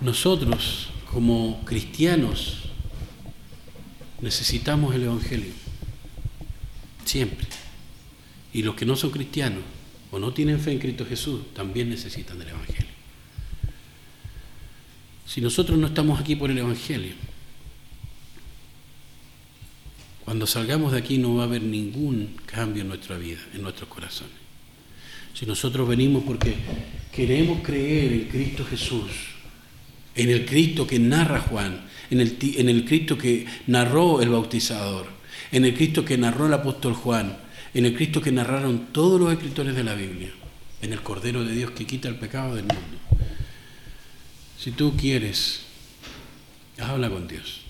[0.00, 2.64] nosotros como cristianos
[4.20, 5.52] necesitamos el Evangelio,
[7.04, 7.46] siempre.
[8.52, 9.62] Y los que no son cristianos
[10.10, 12.90] o no tienen fe en Cristo Jesús también necesitan del Evangelio.
[15.26, 17.14] Si nosotros no estamos aquí por el Evangelio,
[20.24, 23.88] cuando salgamos de aquí no va a haber ningún cambio en nuestra vida, en nuestros
[23.88, 24.32] corazones.
[25.34, 26.54] Si nosotros venimos porque
[27.12, 29.10] queremos creer en Cristo Jesús,
[30.14, 31.80] en el Cristo que narra Juan,
[32.10, 35.06] en el, en el Cristo que narró el bautizador,
[35.52, 37.36] en el Cristo que narró el apóstol Juan,
[37.74, 40.30] en el Cristo que narraron todos los escritores de la Biblia,
[40.82, 42.98] en el Cordero de Dios que quita el pecado del mundo.
[44.58, 45.60] Si tú quieres,
[46.78, 47.60] habla con Dios.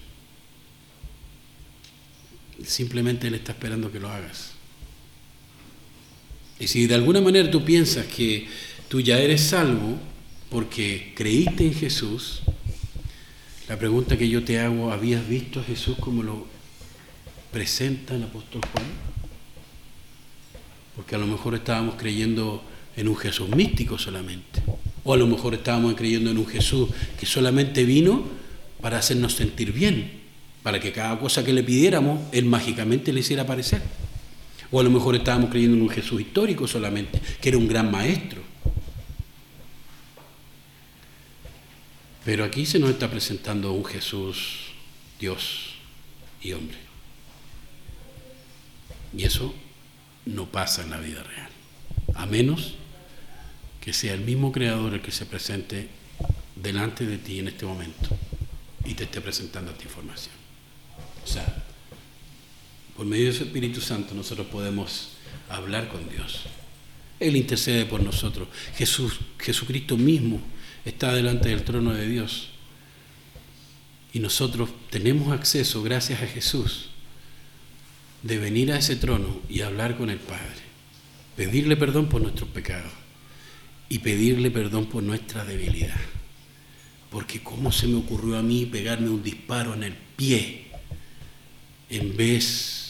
[2.64, 4.52] Simplemente Él está esperando que lo hagas.
[6.58, 8.46] Y si de alguna manera tú piensas que
[8.88, 9.98] tú ya eres salvo
[10.50, 12.42] porque creíste en Jesús,
[13.68, 16.46] la pregunta que yo te hago, ¿habías visto a Jesús como lo
[17.52, 19.09] presenta el apóstol Juan?
[21.00, 22.62] Porque a lo mejor estábamos creyendo
[22.94, 24.60] en un Jesús místico solamente.
[25.02, 28.22] O a lo mejor estábamos creyendo en un Jesús que solamente vino
[28.82, 30.20] para hacernos sentir bien
[30.62, 33.80] para que cada cosa que le pidiéramos, Él mágicamente le hiciera aparecer.
[34.70, 37.90] O a lo mejor estábamos creyendo en un Jesús histórico solamente, que era un gran
[37.90, 38.42] maestro.
[42.26, 44.72] Pero aquí se nos está presentando un Jesús,
[45.18, 45.76] Dios
[46.42, 46.76] y hombre.
[49.16, 49.54] Y eso
[50.26, 51.48] no pasa en la vida real.
[52.14, 52.74] A menos
[53.80, 55.88] que sea el mismo Creador el que se presente
[56.56, 58.10] delante de ti en este momento
[58.84, 60.34] y te esté presentando esta información.
[61.24, 61.64] O sea,
[62.96, 65.10] por medio de Espíritu Santo nosotros podemos
[65.48, 66.42] hablar con Dios.
[67.18, 68.48] Él intercede por nosotros.
[68.76, 70.40] Jesús, Jesucristo mismo
[70.84, 72.48] está delante del trono de Dios.
[74.12, 76.90] Y nosotros tenemos acceso, gracias a Jesús,
[78.22, 80.70] de venir a ese trono y hablar con el Padre.
[81.36, 82.92] Pedirle perdón por nuestros pecados
[83.88, 86.00] y pedirle perdón por nuestra debilidad.
[87.10, 90.66] Porque ¿cómo se me ocurrió a mí pegarme un disparo en el pie
[91.90, 92.80] en vez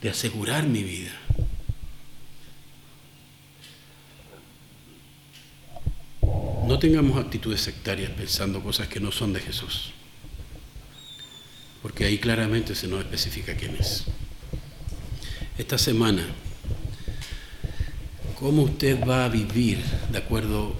[0.00, 1.12] de asegurar mi vida.
[6.66, 9.92] No tengamos actitudes sectarias pensando cosas que no son de Jesús,
[11.82, 14.04] porque ahí claramente se nos especifica quién es.
[15.58, 16.26] Esta semana,
[18.38, 19.78] ¿cómo usted va a vivir
[20.10, 20.74] de acuerdo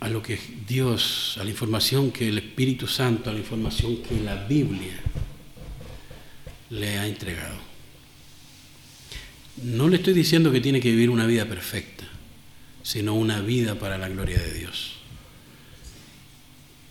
[0.00, 4.20] a lo que Dios, a la información que el Espíritu Santo, a la información que
[4.20, 4.94] la Biblia
[6.70, 7.56] le ha entregado.
[9.62, 12.04] No le estoy diciendo que tiene que vivir una vida perfecta,
[12.82, 14.92] sino una vida para la gloria de Dios.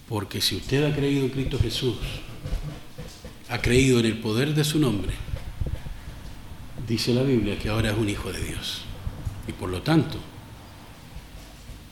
[0.10, 1.98] Porque si usted ha creído en Cristo Jesús,
[3.50, 5.14] ha creído en el poder de su nombre,
[6.88, 8.82] dice la Biblia que ahora es un hijo de Dios.
[9.48, 10.18] Y por lo tanto,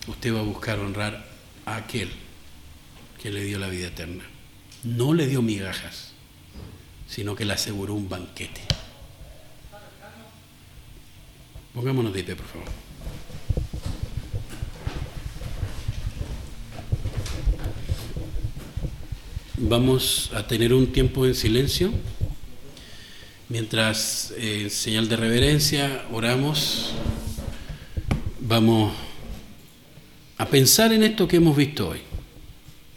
[0.07, 1.25] usted va a buscar honrar
[1.65, 2.09] a aquel
[3.21, 4.23] que le dio la vida eterna.
[4.83, 6.11] No le dio migajas,
[7.07, 8.61] sino que le aseguró un banquete.
[11.73, 12.67] Pongámonos de pie, por favor.
[19.57, 21.93] Vamos a tener un tiempo en silencio
[23.49, 26.91] mientras en señal de reverencia oramos.
[28.39, 28.93] Vamos
[30.37, 31.99] a pensar en esto que hemos visto hoy,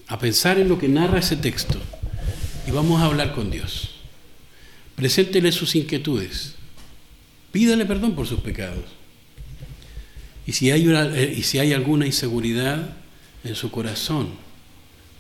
[0.08, 1.78] a pensar en lo que narra ese texto
[2.66, 3.90] y vamos a hablar con Dios.
[4.96, 6.54] Preséntele sus inquietudes,
[7.52, 8.84] pídale perdón por sus pecados.
[10.46, 12.96] Y si hay, eh, y si hay alguna inseguridad
[13.44, 14.30] en su corazón,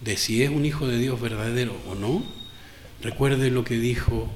[0.00, 2.22] de si es un hijo de Dios verdadero o no,
[3.02, 4.30] recuerde lo que dijo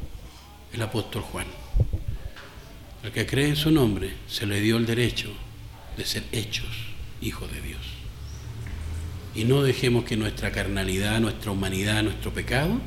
[0.73, 1.47] el apóstol Juan.
[3.03, 5.33] Al que cree en su nombre se le dio el derecho
[5.97, 6.69] de ser hechos
[7.21, 7.81] hijos de Dios.
[9.35, 12.81] Y no dejemos que nuestra carnalidad, nuestra humanidad, nuestro pecado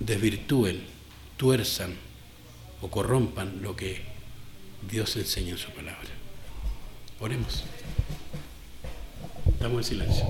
[0.00, 0.82] desvirtúen,
[1.36, 1.94] tuerzan
[2.80, 4.02] o corrompan lo que
[4.90, 6.08] Dios enseña en su palabra.
[7.20, 7.64] Oremos.
[9.52, 10.26] Estamos en silencio.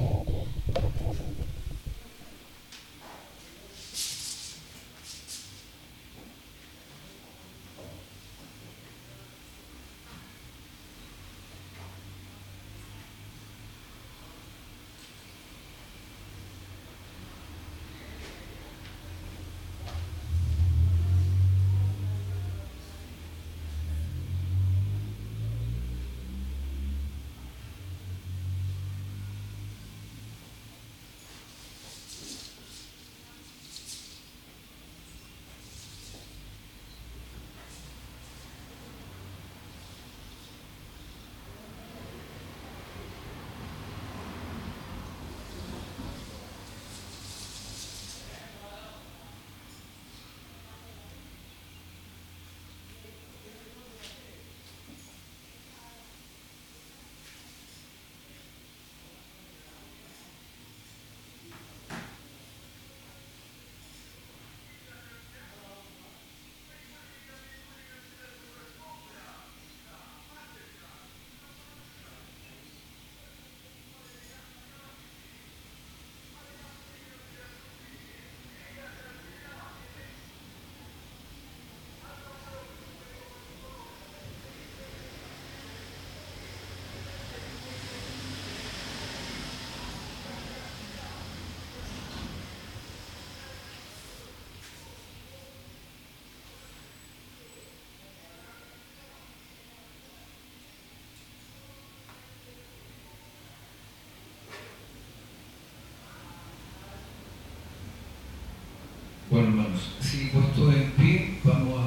[109.36, 111.78] Bueno, hermanos, así puesto en pie, vamos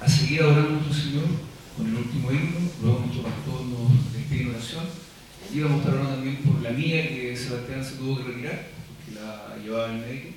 [0.00, 1.26] a, seguir adorando a nuestro Señor
[1.76, 2.68] con el último himno.
[2.82, 4.86] Luego nuestro pastor nos despide oración.
[5.54, 8.70] Y vamos a estar orando también por la mía que Sebastián se tuvo que retirar,
[8.88, 10.28] porque la llevaba el médico.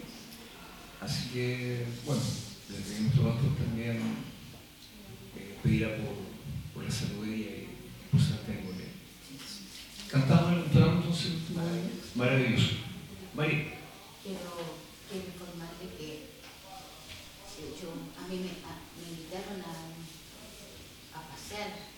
[1.01, 2.21] Así que, bueno,
[2.69, 3.97] desde que nuestro pastor también
[5.37, 6.17] eh, pedirá por,
[6.75, 8.93] por la salud de ella y por Sebastián Golet.
[10.07, 11.31] Cantamos el entonces,
[12.13, 12.75] maravilloso.
[13.33, 13.73] María.
[14.21, 14.81] Quiero
[15.11, 16.39] quiero informarle que
[17.59, 19.91] yo, a mí me, a, me invitaron a,
[21.11, 21.91] a pasear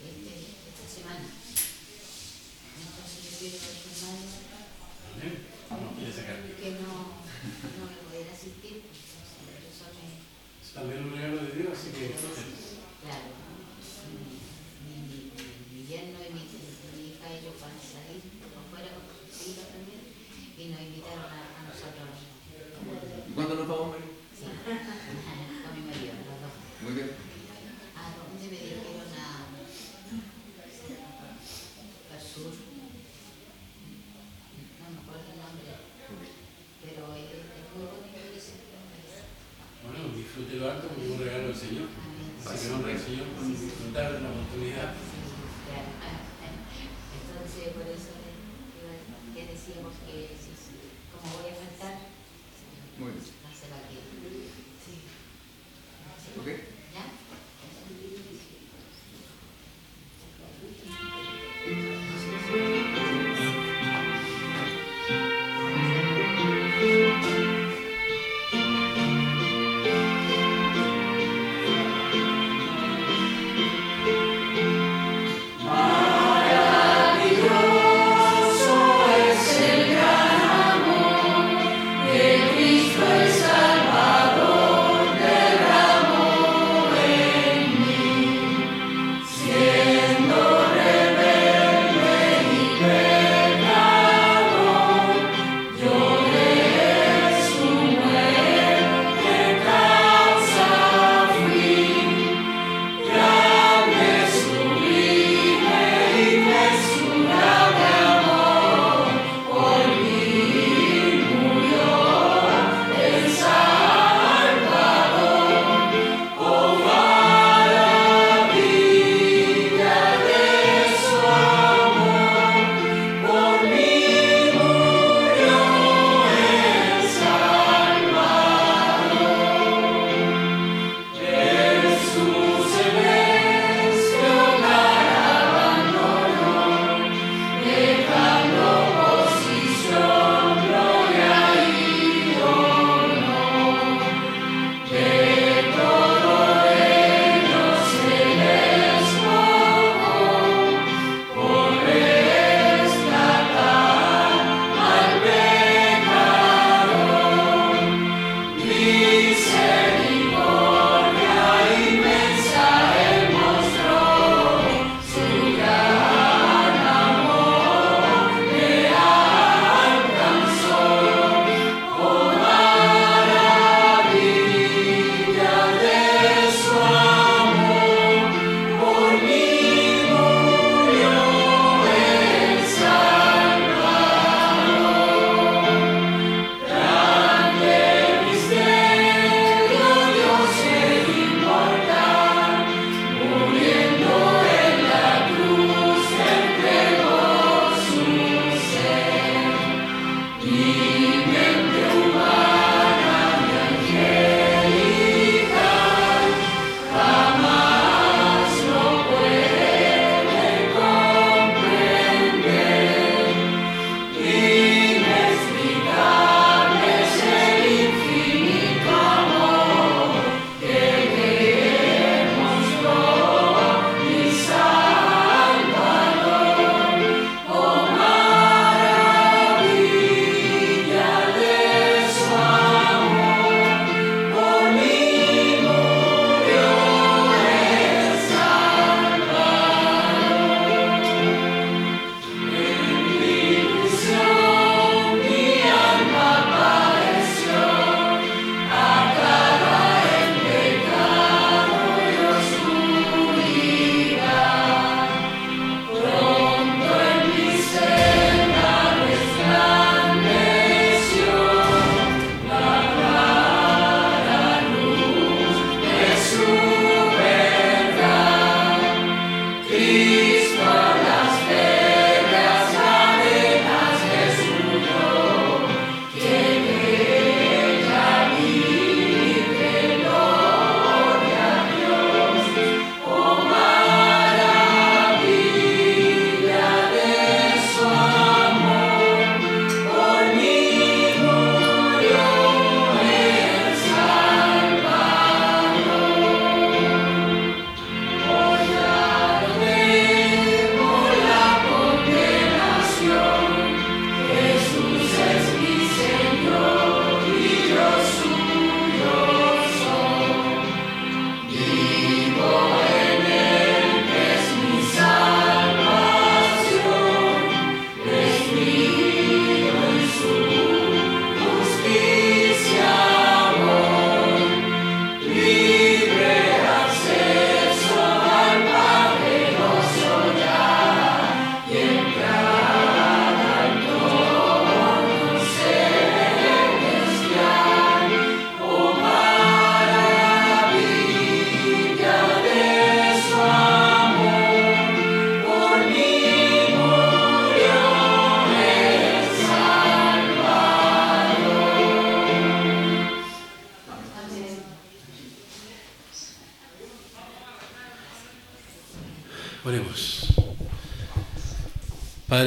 [0.00, 1.28] este, esta semana.
[1.28, 4.48] Entonces yo quiero informarle
[6.56, 8.88] que no, no voy a poder asistir.
[8.88, 10.24] Entonces, eso me,
[10.64, 12.16] Es también un regalo de Dios, así que...
[12.16, 13.28] claro,
[14.08, 14.40] mi,
[14.88, 19.52] mi, mi yerno y mi, mi hija, ellos van a salir por fuera con sus
[19.52, 20.08] hijas también
[20.58, 22.18] y nos invitaron a, a nosotros.
[23.30, 24.10] ¿Y cuándo nos vamos, María?
[24.34, 26.50] Sí, con mi marido, los dos.
[26.82, 27.14] Muy bien.
[27.94, 29.54] ¿A dónde me dijeron a,
[32.10, 32.50] al sur?
[34.82, 35.78] No me acuerdo el nombre,
[36.82, 38.58] pero es, es muy bonito ese
[39.86, 41.86] Bueno, disfrute lo alto porque es un regalo del Señor.
[42.66, 43.27] Amén.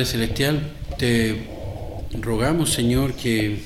[0.01, 0.59] Padre Celestial,
[0.97, 1.47] te
[2.19, 3.59] rogamos, Señor, que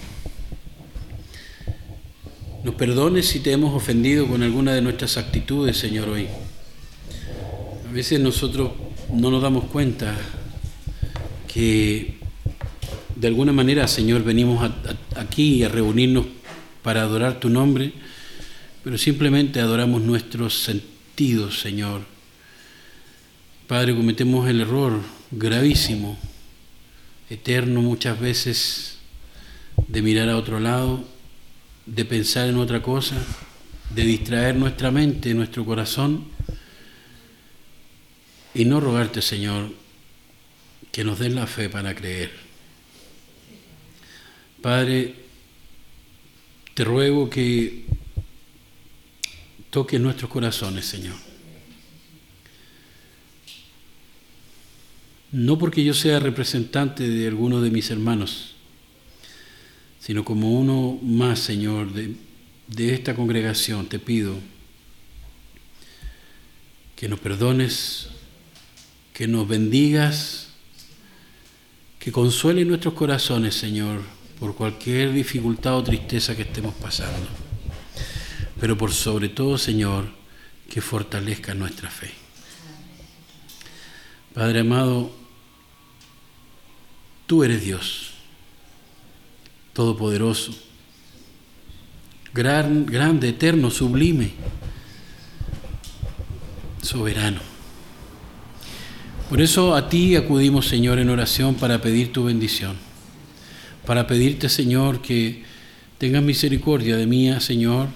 [2.62, 6.28] nos perdones si te hemos ofendido con alguna de nuestras actitudes, Señor, hoy.
[7.88, 8.72] A veces nosotros
[9.14, 10.14] no nos damos cuenta
[11.48, 12.16] que
[13.16, 14.70] de alguna manera, Señor, venimos
[15.16, 16.26] aquí a reunirnos
[16.84, 17.94] para adorar tu nombre,
[18.84, 22.02] pero simplemente adoramos nuestros sentidos, Señor.
[23.68, 25.00] Padre, cometemos el error
[25.32, 26.18] gravísimo,
[27.30, 28.98] eterno muchas veces,
[29.88, 31.04] de mirar a otro lado,
[31.86, 33.16] de pensar en otra cosa,
[33.90, 36.26] de distraer nuestra mente, nuestro corazón,
[38.54, 39.72] y no rogarte, Señor,
[40.92, 42.32] que nos des la fe para creer.
[44.62, 45.14] Padre,
[46.74, 47.86] te ruego que
[49.70, 51.35] toques nuestros corazones, Señor.
[55.36, 58.54] No porque yo sea representante de alguno de mis hermanos,
[60.00, 62.16] sino como uno más, Señor, de,
[62.68, 64.38] de esta congregación, te pido
[66.96, 68.08] que nos perdones,
[69.14, 70.52] que nos bendigas,
[72.00, 74.04] que consuele nuestros corazones, Señor,
[74.40, 77.28] por cualquier dificultad o tristeza que estemos pasando.
[78.58, 80.08] Pero por sobre todo, Señor,
[80.70, 82.12] que fortalezca nuestra fe.
[84.34, 85.25] Padre amado,
[87.26, 88.12] Tú eres Dios,
[89.74, 90.54] todopoderoso,
[92.34, 94.32] gran, grande, eterno, sublime,
[96.84, 97.42] soberano.
[99.28, 102.76] Por eso a ti acudimos, Señor, en oración para pedir tu bendición,
[103.88, 105.44] para pedirte, Señor, que
[105.98, 107.88] tengas misericordia de mía, Señor,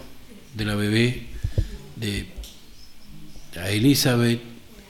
[0.55, 1.27] de la bebé,
[1.95, 2.25] de
[3.67, 4.41] Elizabeth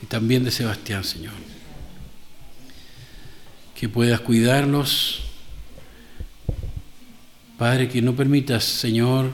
[0.01, 1.48] y también de Sebastián, Señor
[3.79, 5.21] que puedas cuidarlos.
[7.57, 9.31] Padre, que no permitas, Señor,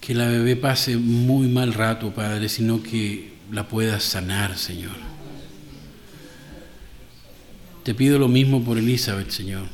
[0.00, 4.96] que la bebé pase muy mal rato, Padre, sino que la puedas sanar, Señor.
[7.82, 9.66] Te pido lo mismo por Elizabeth, Señor.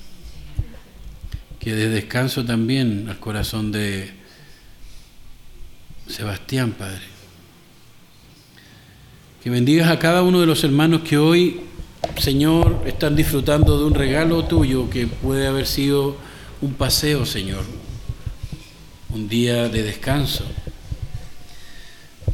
[1.61, 4.13] Que dé descanso también al corazón de
[6.09, 7.03] Sebastián, Padre.
[9.41, 11.61] Que bendigas a cada uno de los hermanos que hoy
[12.19, 16.17] Señor, están disfrutando de un regalo tuyo que puede haber sido
[16.61, 17.65] un paseo, Señor,
[19.11, 20.45] un día de descanso,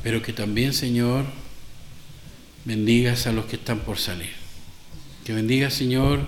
[0.02, 1.24] pero que también, Señor,
[2.64, 4.30] bendigas a los que están por salir.
[5.24, 6.26] Que bendiga, Señor,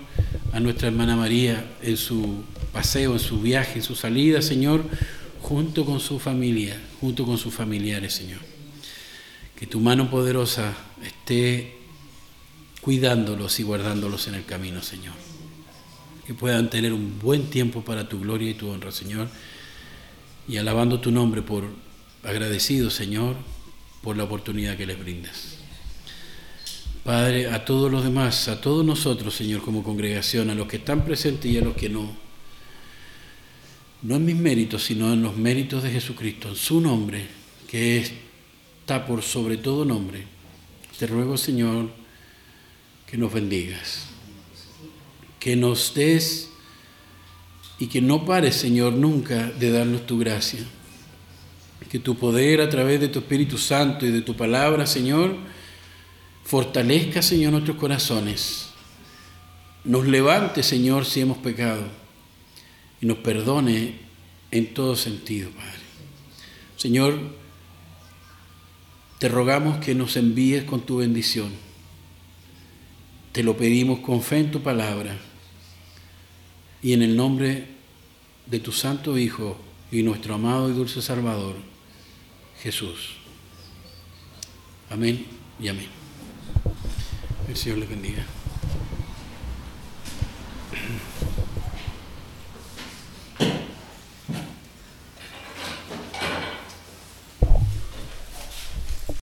[0.53, 4.85] a nuestra hermana María en su paseo, en su viaje, en su salida, Señor,
[5.41, 8.41] junto con su familia, junto con sus familiares, Señor.
[9.57, 10.75] Que tu mano poderosa
[11.05, 11.82] esté
[12.83, 15.15] cuidándolos y guardándolos en el camino, Señor.
[16.27, 19.29] Que puedan tener un buen tiempo para tu gloria y tu honra, Señor.
[20.47, 21.65] Y alabando tu nombre por
[22.25, 23.37] agradecido, Señor,
[24.03, 25.59] por la oportunidad que les brindas.
[27.05, 31.05] Padre, a todos los demás, a todos nosotros, Señor, como congregación, a los que están
[31.05, 32.13] presentes y a los que no,
[34.03, 37.27] no en mis méritos, sino en los méritos de Jesucristo, en su nombre,
[37.69, 37.99] que
[38.81, 40.25] está por sobre todo nombre.
[40.97, 42.02] Te ruego, Señor,
[43.13, 44.07] que nos bendigas,
[45.39, 46.49] que nos des
[47.79, 50.61] y que no pares, Señor, nunca de darnos tu gracia.
[51.91, 55.37] Que tu poder a través de tu Espíritu Santo y de tu palabra, Señor,
[56.43, 58.71] fortalezca, Señor, nuestros corazones.
[59.85, 61.85] Nos levante, Señor, si hemos pecado
[63.03, 63.97] y nos perdone
[64.51, 65.83] en todo sentido, Padre.
[66.79, 67.19] Señor,
[69.19, 71.72] te rogamos que nos envíes con tu bendición
[73.33, 75.17] te lo pedimos con fe en tu palabra
[76.83, 77.67] y en el nombre
[78.47, 79.57] de tu Santo Hijo
[79.91, 81.57] y nuestro amado y dulce Salvador,
[82.63, 83.17] Jesús.
[84.91, 85.27] Amén
[85.59, 85.89] y amén.
[87.49, 88.27] El Señor les bendiga.